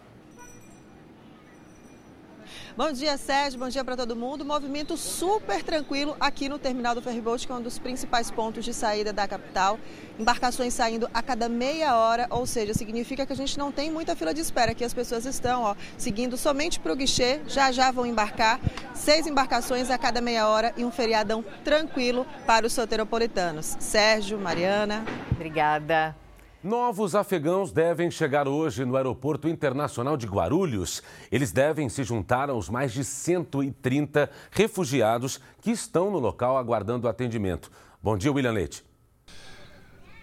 Bom 2.74 2.90
dia, 2.90 3.18
Sérgio. 3.18 3.58
Bom 3.58 3.68
dia 3.68 3.85
para 3.85 3.98
todo 3.98 4.16
mundo. 4.16 4.46
Movimento 4.46 4.96
super 4.96 5.62
tranquilo 5.62 6.16
aqui 6.18 6.48
no 6.48 6.58
terminal 6.58 6.94
do 6.94 7.02
Ferryboat, 7.02 7.46
que 7.46 7.52
é 7.52 7.54
um 7.54 7.61
dos 7.61 7.78
principais 7.78 8.30
pontos 8.30 8.64
de 8.64 8.72
saída 8.72 9.12
da 9.12 9.28
capital. 9.28 9.78
Embarcações 10.18 10.72
saindo 10.72 11.06
a 11.12 11.22
cada 11.22 11.50
meia 11.50 11.94
hora, 11.94 12.26
ou 12.30 12.46
seja, 12.46 12.72
significa 12.72 13.26
que 13.26 13.32
a 13.32 13.37
gente 13.37 13.58
não 13.58 13.70
tem 13.70 13.90
muita 13.90 14.16
fila 14.16 14.32
de 14.32 14.40
espera. 14.40 14.72
Aqui 14.72 14.85
as 14.85 14.94
pessoas 14.94 15.26
estão 15.26 15.64
ó, 15.64 15.74
seguindo 15.98 16.38
somente 16.38 16.80
para 16.80 16.94
o 16.94 16.96
guichê, 16.96 17.42
já 17.46 17.70
já 17.70 17.90
vão 17.90 18.06
embarcar. 18.06 18.58
Seis 18.94 19.26
embarcações 19.26 19.90
a 19.90 19.98
cada 19.98 20.22
meia 20.22 20.48
hora 20.48 20.72
e 20.74 20.82
um 20.82 20.90
feriadão 20.90 21.44
tranquilo 21.62 22.26
para 22.46 22.66
os 22.66 22.72
soteropolitanos. 22.72 23.76
Sérgio, 23.80 24.38
Mariana. 24.38 25.04
Obrigada. 25.30 26.21
Novos 26.62 27.16
afegãos 27.16 27.72
devem 27.72 28.09
chegar 28.09 28.46
hoje 28.46 28.85
no 28.85 28.96
Aeroporto 28.96 29.49
Internacional 29.49 30.16
de 30.16 30.28
Guarulhos. 30.28 31.03
Eles 31.32 31.51
devem 31.51 31.89
se 31.89 32.05
juntar 32.05 32.49
aos 32.49 32.68
mais 32.68 32.93
de 32.93 33.03
130 33.03 34.30
refugiados 34.53 35.41
que 35.61 35.72
estão 35.72 36.09
no 36.09 36.20
local 36.20 36.57
aguardando 36.57 37.09
atendimento. 37.09 37.68
Bom 38.01 38.16
dia, 38.16 38.32
William 38.32 38.53
Leite. 38.53 38.91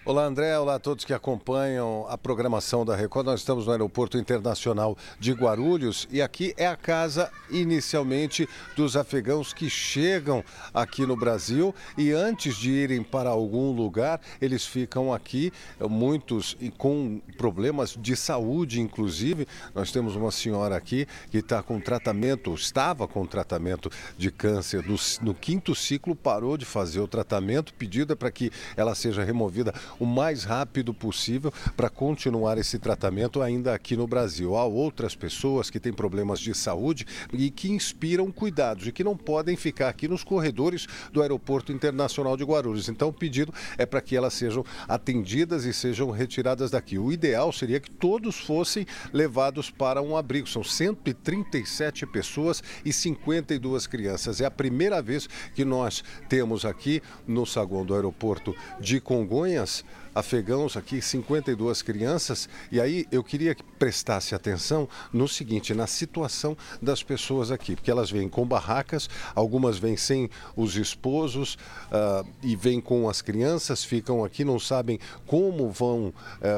Olá, 0.05 0.23
André. 0.23 0.57
Olá 0.57 0.75
a 0.75 0.79
todos 0.79 1.03
que 1.03 1.13
acompanham 1.13 2.07
a 2.07 2.17
programação 2.17 2.85
da 2.85 2.95
Record. 2.95 3.25
Nós 3.25 3.41
estamos 3.41 3.65
no 3.65 3.73
Aeroporto 3.73 4.17
Internacional 4.17 4.97
de 5.19 5.33
Guarulhos 5.33 6.07
e 6.09 6.21
aqui 6.21 6.53
é 6.55 6.65
a 6.65 6.75
casa, 6.77 7.29
inicialmente, 7.49 8.47
dos 8.77 8.95
afegãos 8.95 9.51
que 9.51 9.69
chegam 9.69 10.41
aqui 10.73 11.05
no 11.05 11.17
Brasil 11.17 11.75
e 11.97 12.13
antes 12.13 12.55
de 12.55 12.71
irem 12.71 13.03
para 13.03 13.29
algum 13.29 13.73
lugar, 13.73 14.21
eles 14.41 14.65
ficam 14.65 15.13
aqui, 15.13 15.51
muitos 15.81 16.55
com 16.77 17.21
problemas 17.37 17.95
de 17.99 18.15
saúde, 18.15 18.79
inclusive. 18.79 19.45
Nós 19.75 19.91
temos 19.91 20.15
uma 20.15 20.31
senhora 20.31 20.77
aqui 20.77 21.05
que 21.29 21.39
está 21.39 21.61
com 21.61 21.79
tratamento, 21.79 22.53
estava 22.55 23.05
com 23.05 23.25
tratamento 23.25 23.91
de 24.17 24.31
câncer 24.31 24.81
no, 24.87 24.95
no 25.21 25.35
quinto 25.35 25.75
ciclo, 25.75 26.15
parou 26.15 26.57
de 26.57 26.65
fazer 26.65 27.01
o 27.01 27.07
tratamento, 27.07 27.73
pedido 27.73 28.13
é 28.13 28.15
para 28.15 28.31
que 28.31 28.49
ela 28.77 28.95
seja 28.95 29.25
removida 29.25 29.73
o 29.99 30.05
mais 30.05 30.43
rápido 30.43 30.93
possível 30.93 31.51
para 31.75 31.89
continuar 31.89 32.57
esse 32.57 32.79
tratamento 32.79 33.41
ainda 33.41 33.73
aqui 33.73 33.95
no 33.95 34.07
Brasil. 34.07 34.55
Há 34.55 34.65
outras 34.65 35.15
pessoas 35.15 35.69
que 35.69 35.79
têm 35.79 35.93
problemas 35.93 36.39
de 36.39 36.53
saúde 36.53 37.05
e 37.33 37.49
que 37.49 37.69
inspiram 37.71 38.31
cuidados 38.31 38.87
e 38.87 38.91
que 38.91 39.03
não 39.03 39.17
podem 39.17 39.55
ficar 39.55 39.89
aqui 39.89 40.07
nos 40.07 40.23
corredores 40.23 40.87
do 41.11 41.21
Aeroporto 41.21 41.71
Internacional 41.71 42.37
de 42.37 42.43
Guarulhos. 42.43 42.89
Então, 42.89 43.09
o 43.09 43.13
pedido 43.13 43.53
é 43.77 43.85
para 43.85 44.01
que 44.01 44.15
elas 44.15 44.33
sejam 44.33 44.65
atendidas 44.87 45.65
e 45.65 45.73
sejam 45.73 46.09
retiradas 46.11 46.71
daqui. 46.71 46.97
O 46.97 47.11
ideal 47.11 47.51
seria 47.51 47.79
que 47.79 47.91
todos 47.91 48.39
fossem 48.39 48.85
levados 49.11 49.69
para 49.69 50.01
um 50.01 50.15
abrigo. 50.15 50.47
São 50.47 50.63
137 50.63 52.05
pessoas 52.05 52.63
e 52.85 52.93
52 52.93 53.87
crianças. 53.87 54.39
É 54.41 54.45
a 54.45 54.51
primeira 54.51 55.01
vez 55.01 55.27
que 55.53 55.65
nós 55.65 56.03
temos 56.27 56.65
aqui 56.65 57.01
no 57.27 57.45
saguão 57.45 57.85
do 57.85 57.93
aeroporto 57.93 58.55
de 58.79 58.99
Congonhas 58.99 59.83
afegãos 60.13 60.75
aqui, 60.75 61.01
52 61.01 61.81
crianças. 61.81 62.49
E 62.71 62.79
aí 62.79 63.05
eu 63.11 63.23
queria 63.23 63.53
que 63.53 63.63
prestasse 63.63 64.33
atenção 64.33 64.87
no 65.13 65.27
seguinte, 65.27 65.73
na 65.73 65.87
situação 65.87 66.57
das 66.81 67.03
pessoas 67.03 67.51
aqui, 67.51 67.75
porque 67.75 67.91
elas 67.91 68.11
vêm 68.11 68.27
com 68.27 68.45
barracas, 68.45 69.09
algumas 69.35 69.77
vêm 69.77 69.95
sem 69.95 70.29
os 70.55 70.75
esposos 70.75 71.55
uh, 71.55 72.27
e 72.41 72.55
vêm 72.55 72.81
com 72.81 73.07
as 73.09 73.21
crianças, 73.21 73.83
ficam 73.83 74.23
aqui, 74.23 74.43
não 74.43 74.59
sabem 74.59 74.99
como 75.25 75.69
vão 75.69 76.07
uh, 76.07 76.13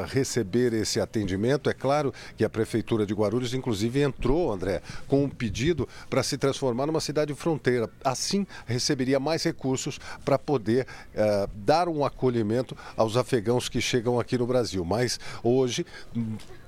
receber 0.08 0.74
esse 0.74 0.99
atendimento. 0.99 1.70
É 1.70 1.74
claro 1.74 2.14
que 2.38 2.43
a 2.43 2.49
Prefeitura 2.49 3.06
de 3.06 3.14
Guarulhos, 3.14 3.54
inclusive, 3.54 4.02
entrou, 4.02 4.52
André, 4.52 4.82
com 5.08 5.24
um 5.24 5.30
pedido 5.30 5.88
para 6.10 6.24
se 6.24 6.38
transformar 6.38 6.86
numa 6.86 7.02
cidade 7.02 7.34
fronteira. 7.34 7.89
Assim, 8.04 8.45
receberia 8.66 9.20
mais 9.20 9.43
recursos 9.43 9.99
para 10.24 10.39
poder 10.39 10.88
uh, 11.14 11.49
dar 11.54 11.88
um 11.88 12.06
acolhimento 12.06 12.76
aos 12.95 13.18
afegãos 13.18 13.41
que 13.70 13.82
chegam 13.82 14.20
aqui 14.20 14.38
no 14.38 14.46
Brasil. 14.46 14.84
Mas 14.86 15.20
hoje, 15.44 15.86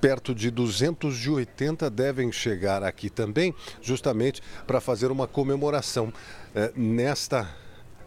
perto 0.00 0.34
de 0.34 0.50
280 0.50 1.88
devem 1.90 2.30
chegar 2.32 2.82
aqui 2.82 3.08
também, 3.08 3.54
justamente 3.80 4.42
para 4.66 4.80
fazer 4.80 5.10
uma 5.10 5.26
comemoração 5.26 6.12
eh, 6.54 6.72
nesta 6.76 7.48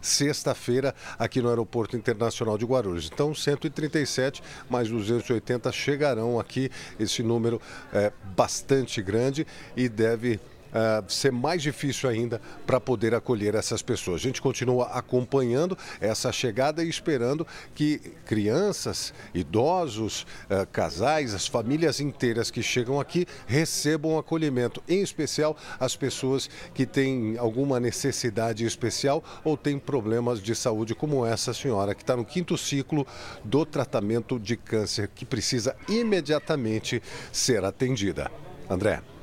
sexta-feira 0.00 0.94
aqui 1.18 1.42
no 1.42 1.48
Aeroporto 1.48 1.96
Internacional 1.96 2.56
de 2.56 2.64
Guarulhos. 2.64 3.10
Então, 3.12 3.34
137 3.34 4.42
mais 4.68 4.88
280 4.88 5.70
chegarão 5.72 6.38
aqui. 6.38 6.70
Esse 6.98 7.22
número 7.22 7.60
é 7.92 8.12
bastante 8.36 9.02
grande 9.02 9.46
e 9.76 9.88
deve 9.88 10.40
uh, 10.68 11.10
ser 11.10 11.32
mais 11.32 11.62
difícil 11.62 12.08
ainda 12.08 12.40
para 12.66 12.80
poder 12.80 13.14
acolher 13.14 13.54
essas 13.54 13.82
pessoas. 13.82 14.20
A 14.20 14.24
gente 14.24 14.42
continua 14.42 14.86
acompanhando 14.86 15.76
essa 16.00 16.32
chegada 16.32 16.82
e 16.84 16.88
esperando 16.88 17.46
que 17.74 17.98
crianças, 18.24 19.12
idosos, 19.34 20.22
uh, 20.50 20.66
casais, 20.70 21.34
as 21.34 21.46
famílias 21.46 22.00
inteiras 22.00 22.50
que 22.50 22.62
chegam 22.62 23.00
aqui 23.00 23.26
recebam 23.46 24.18
acolhimento, 24.18 24.82
em 24.88 25.02
especial 25.02 25.56
as 25.78 25.96
pessoas 25.96 26.48
que 26.74 26.86
têm 26.86 27.36
alguma 27.38 27.80
necessidade 27.80 28.64
especial 28.64 29.22
ou 29.44 29.56
têm 29.56 29.78
problemas 29.78 30.40
de 30.40 30.54
saúde, 30.54 30.94
como 30.94 31.24
essa 31.24 31.52
senhora 31.54 31.94
que 31.94 32.02
está 32.02 32.16
no 32.16 32.24
quinto 32.24 32.56
ciclo 32.56 33.06
do 33.44 33.64
tratamento 33.64 34.38
de 34.38 34.56
câncer, 34.56 35.08
que 35.14 35.24
precisa 35.24 35.76
imediatamente 35.88 37.02
ser 37.32 37.64
atendida. 37.64 38.30
André. 38.68 39.17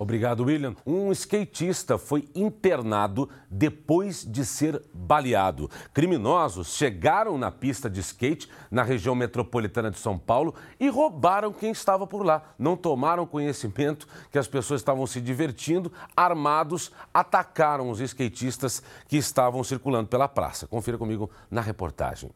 Obrigado, 0.00 0.44
William. 0.44 0.74
Um 0.86 1.12
skatista 1.12 1.98
foi 1.98 2.26
internado 2.34 3.28
depois 3.50 4.24
de 4.24 4.46
ser 4.46 4.82
baleado. 4.94 5.70
Criminosos 5.92 6.74
chegaram 6.74 7.36
na 7.36 7.50
pista 7.50 7.90
de 7.90 8.00
skate 8.00 8.48
na 8.70 8.82
região 8.82 9.14
metropolitana 9.14 9.90
de 9.90 9.98
São 9.98 10.16
Paulo 10.16 10.54
e 10.80 10.88
roubaram 10.88 11.52
quem 11.52 11.70
estava 11.70 12.06
por 12.06 12.24
lá. 12.24 12.42
Não 12.58 12.78
tomaram 12.78 13.26
conhecimento 13.26 14.08
que 14.30 14.38
as 14.38 14.48
pessoas 14.48 14.80
estavam 14.80 15.06
se 15.06 15.20
divertindo, 15.20 15.92
armados, 16.16 16.90
atacaram 17.12 17.90
os 17.90 18.00
skatistas 18.00 18.82
que 19.06 19.18
estavam 19.18 19.62
circulando 19.62 20.08
pela 20.08 20.26
praça. 20.26 20.66
Confira 20.66 20.96
comigo 20.96 21.30
na 21.50 21.60
reportagem. 21.60 22.30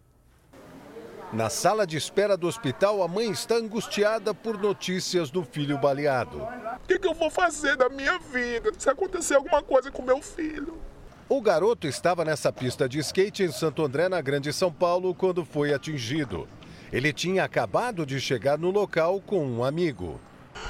Na 1.35 1.51
sala 1.51 1.85
de 1.85 1.97
espera 1.97 2.37
do 2.37 2.47
hospital, 2.47 3.03
a 3.03 3.09
mãe 3.09 3.29
está 3.29 3.57
angustiada 3.57 4.33
por 4.33 4.57
notícias 4.57 5.33
do 5.33 5.43
filho 5.43 5.77
baleado. 5.77 6.41
O 6.41 6.87
que, 6.87 6.97
que, 6.97 7.09
eu 7.09 7.13
vou 7.13 7.29
fazer 7.29 7.77
da 7.77 7.89
minha 7.89 8.21
vida 8.21 8.71
se 8.79 8.89
acontecer 8.89 9.35
alguma 9.35 9.61
coisa 9.61 9.91
com 9.91 10.01
meu 10.01 10.23
filho? 10.23 10.81
O 11.29 11.41
garoto 11.41 11.89
estava 11.89 12.25
nessa 12.25 12.53
pista 12.53 12.89
de 12.89 13.01
skate 13.01 13.43
em 13.43 13.51
Santo 13.51 13.85
André, 13.85 14.09
na 14.09 14.21
Grande 14.21 14.53
São 14.53 14.73
Paulo, 14.73 15.13
quando 15.13 15.45
foi 15.45 15.75
atingido. 15.75 16.49
Ele 16.93 17.13
tinha 17.13 17.43
acabado 17.43 18.07
de 18.07 18.21
chegar 18.21 18.57
no 18.57 18.71
local 18.71 19.21
com 19.21 19.45
um 19.45 19.65
amigo. 19.65 20.21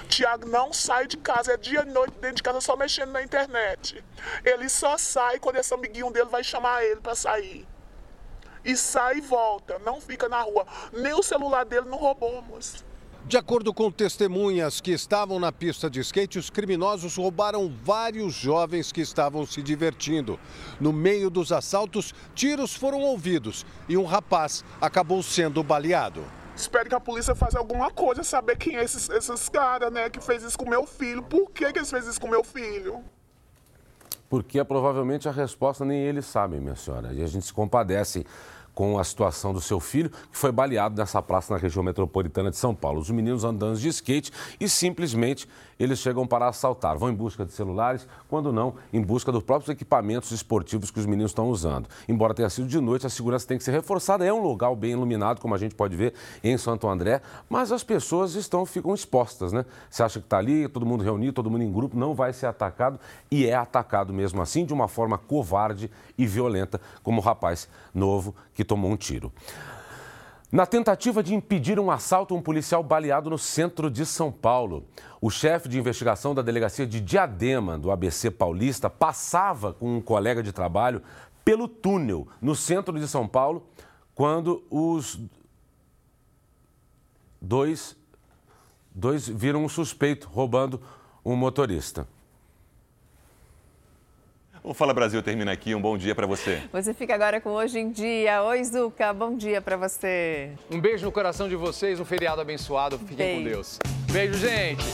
Tiago 0.09 0.49
não 0.49 0.73
sai 0.73 1.07
de 1.07 1.19
casa, 1.19 1.53
é 1.53 1.57
dia 1.59 1.83
e 1.87 1.93
noite 1.93 2.15
dentro 2.23 2.37
de 2.37 2.43
casa 2.43 2.63
só 2.63 2.75
mexendo 2.75 3.13
na 3.13 3.23
internet. 3.23 4.03
Ele 4.43 4.71
só 4.71 4.97
sai 4.97 5.39
quando 5.39 5.57
esse 5.57 5.75
amiguinho 5.75 6.11
dele 6.11 6.31
vai 6.31 6.43
chamar 6.43 6.83
ele 6.83 7.03
para 7.03 7.15
sair 7.15 7.67
e 8.65 8.77
sai 8.77 9.19
e 9.19 9.21
volta, 9.21 9.79
não 9.85 10.01
fica 10.01 10.29
na 10.29 10.41
rua. 10.43 10.67
Nem 10.93 11.15
o 11.15 11.23
celular 11.23 11.65
dele 11.65 11.89
não 11.89 11.99
roubamos. 11.99 12.85
De 13.27 13.39
acordo 13.39 13.73
com 13.73 13.91
testemunhas 13.91 14.83
que 14.83 14.91
estavam 14.91 15.41
na 15.41 15.51
pista 15.51 15.89
de 15.89 15.99
skate, 16.01 16.39
os 16.39 16.51
criminosos 16.51 17.17
roubaram 17.17 17.75
vários 17.83 18.35
jovens 18.35 18.93
que 18.93 19.01
estavam 19.01 19.47
se 19.47 19.63
divertindo. 19.63 20.39
No 20.79 20.93
meio 20.93 21.31
dos 21.31 21.51
assaltos, 21.51 22.15
tiros 22.35 22.75
foram 22.75 23.01
ouvidos 23.01 23.65
e 23.89 23.97
um 23.97 24.05
rapaz 24.05 24.63
acabou 24.79 25.23
sendo 25.23 25.63
baleado. 25.63 26.23
Espero 26.55 26.87
que 26.87 26.95
a 26.95 27.01
polícia 27.01 27.35
faça 27.35 27.59
alguma 27.59 27.91
coisa, 27.91 28.23
saber 28.23 28.59
quem 28.59 28.77
é 28.77 28.85
esses, 28.85 29.09
esses 29.09 29.49
caras, 29.49 29.91
né, 29.91 30.11
que 30.11 30.21
fez 30.21 30.43
isso 30.43 30.59
com 30.59 30.69
meu 30.69 30.87
filho. 30.87 31.23
Por 31.23 31.51
que, 31.51 31.73
que 31.73 31.79
eles 31.79 31.91
fez 31.91 32.07
isso 32.07 32.21
com 32.21 32.29
meu 32.29 32.45
filho? 32.45 33.03
Porque 34.29 34.63
provavelmente 34.65 35.29
a 35.29 35.33
resposta 35.33 35.85
nem 35.85 35.99
eles 35.99 36.27
sabem, 36.27 36.61
minha 36.61 36.77
senhora. 36.77 37.13
E 37.13 37.23
a 37.23 37.27
gente 37.27 37.47
se 37.47 37.53
compadece 37.53 38.25
com 38.75 38.99
a 38.99 39.05
situação 39.05 39.53
do 39.53 39.61
seu 39.61 39.79
filho, 39.79 40.11
que 40.11 40.37
foi 40.37 40.51
baleado 40.51 40.97
nessa 40.97 41.23
praça 41.23 41.55
na 41.55 41.61
região 41.61 41.83
metropolitana 41.83 42.51
de 42.51 42.57
São 42.57 42.75
Paulo. 42.75 43.01
Os 43.01 43.09
meninos 43.09 43.45
andando 43.45 43.79
de 43.79 43.89
skate 43.89 44.33
e 44.59 44.69
simplesmente 44.69 45.49
eles 45.79 45.99
chegam 45.99 46.27
para 46.27 46.49
assaltar. 46.49 46.97
Vão 46.97 47.11
em 47.11 47.15
busca 47.15 47.45
de 47.45 47.53
celulares, 47.53 48.07
quando 48.29 48.53
não, 48.53 48.75
em 48.93 49.01
busca 49.01 49.31
dos 49.33 49.43
próprios 49.43 49.69
equipamentos 49.69 50.31
esportivos 50.31 50.91
que 50.91 50.99
os 50.99 51.07
meninos 51.07 51.31
estão 51.31 51.49
usando. 51.49 51.89
Embora 52.09 52.35
tenha 52.35 52.51
sido 52.51 52.67
de 52.67 52.81
noite, 52.81 53.07
a 53.07 53.11
segurança 53.11 53.47
tem 53.47 53.59
que 53.59 53.65
ser 53.65 53.73
reforçada. 53.73 54.25
É 54.25 54.33
um 54.33 54.43
local 54.43 54.75
bem 54.77 54.93
iluminado, 54.93 55.41
como 55.41 55.55
a 55.55 55.59
gente 55.59 55.75
pode 55.75 55.97
ver 55.97 56.15
em 56.43 56.57
Santo 56.57 56.89
André, 56.89 57.21
mas 57.49 57.73
as 57.73 57.83
pessoas 57.83 58.35
estão 58.35 58.65
ficam 58.65 58.95
expostas, 58.95 59.53
né? 59.53 59.65
Você 59.91 60.03
acha 60.03 60.21
que 60.21 60.27
está 60.27 60.39
ali, 60.39 60.69
todo 60.69 60.87
mundo 60.87 61.03
reunido, 61.03 61.33
todo 61.33 61.51
mundo 61.51 61.63
em 61.63 61.73
grupo, 61.73 61.97
não 61.97 62.15
vai 62.15 62.33
ser 62.33 62.47
atacado 62.47 62.99
e 63.31 63.47
é 63.47 63.55
atacado 63.55 64.13
mesmo 64.13 64.41
assim, 64.41 64.65
de 64.65 64.73
uma 64.73 64.89
forma 64.89 65.19
covarde 65.19 65.91
e 66.17 66.27
violenta, 66.27 66.81
como 67.03 67.21
o 67.21 67.25
rapaz 67.25 67.69
novo 67.93 68.35
que 68.55 68.65
tomou 68.65 68.91
um 68.91 68.97
tiro. 68.97 69.33
Na 70.55 70.65
tentativa 70.65 71.21
de 71.21 71.35
impedir 71.35 71.81
um 71.81 71.91
assalto, 71.91 72.33
um 72.33 72.41
policial 72.41 72.81
baleado 72.81 73.29
no 73.29 73.37
centro 73.37 73.91
de 73.91 74.07
São 74.07 74.31
Paulo. 74.31 74.87
O 75.21 75.29
chefe 75.29 75.69
de 75.69 75.77
investigação 75.77 76.33
da 76.33 76.43
delegacia 76.43 76.87
de 76.87 77.01
Diadema, 77.01 77.77
do 77.77 77.91
ABC 77.91 78.31
Paulista, 78.31 78.89
passava 78.89 79.73
com 79.73 79.97
um 79.97 80.01
colega 80.01 80.45
de 80.45 80.53
trabalho 80.53 81.03
pelo 81.45 81.67
túnel 81.67 82.29
no 82.41 82.55
centro 82.55 82.97
de 83.01 83.09
São 83.09 83.27
Paulo 83.27 83.67
quando 84.15 84.63
os 84.71 85.19
dois, 87.43 87.97
dois 88.95 89.27
viram 89.27 89.65
um 89.65 89.69
suspeito 89.69 90.29
roubando 90.29 90.81
um 91.25 91.35
motorista. 91.35 92.07
O 94.65 94.73
Fala 94.73 94.95
Brasil 94.95 95.23
termina 95.23 95.53
aqui. 95.53 95.75
Um 95.75 95.81
bom 95.81 95.95
dia 95.99 96.15
para 96.15 96.27
você. 96.27 96.59
Você 96.73 96.95
fica 96.95 97.15
agora 97.15 97.39
com 97.39 97.51
Hoje 97.51 97.79
em 97.79 97.91
Dia. 97.91 98.43
Oi, 98.45 98.65
Zuca. 98.65 99.13
Bom 99.13 99.37
dia 99.37 99.61
para 99.61 99.77
você. 99.77 100.53
Um 100.71 100.81
beijo 100.81 101.05
no 101.05 101.13
coração 101.13 101.51
de 101.51 101.55
vocês. 101.55 102.01
Um 102.01 102.05
feriado 102.07 102.41
abençoado. 102.41 102.99
Fiquem 102.99 103.17
beijo. 103.17 103.43
com 103.43 103.45
Deus. 103.45 103.79
Beijo, 104.11 104.39
gente. 104.39 104.85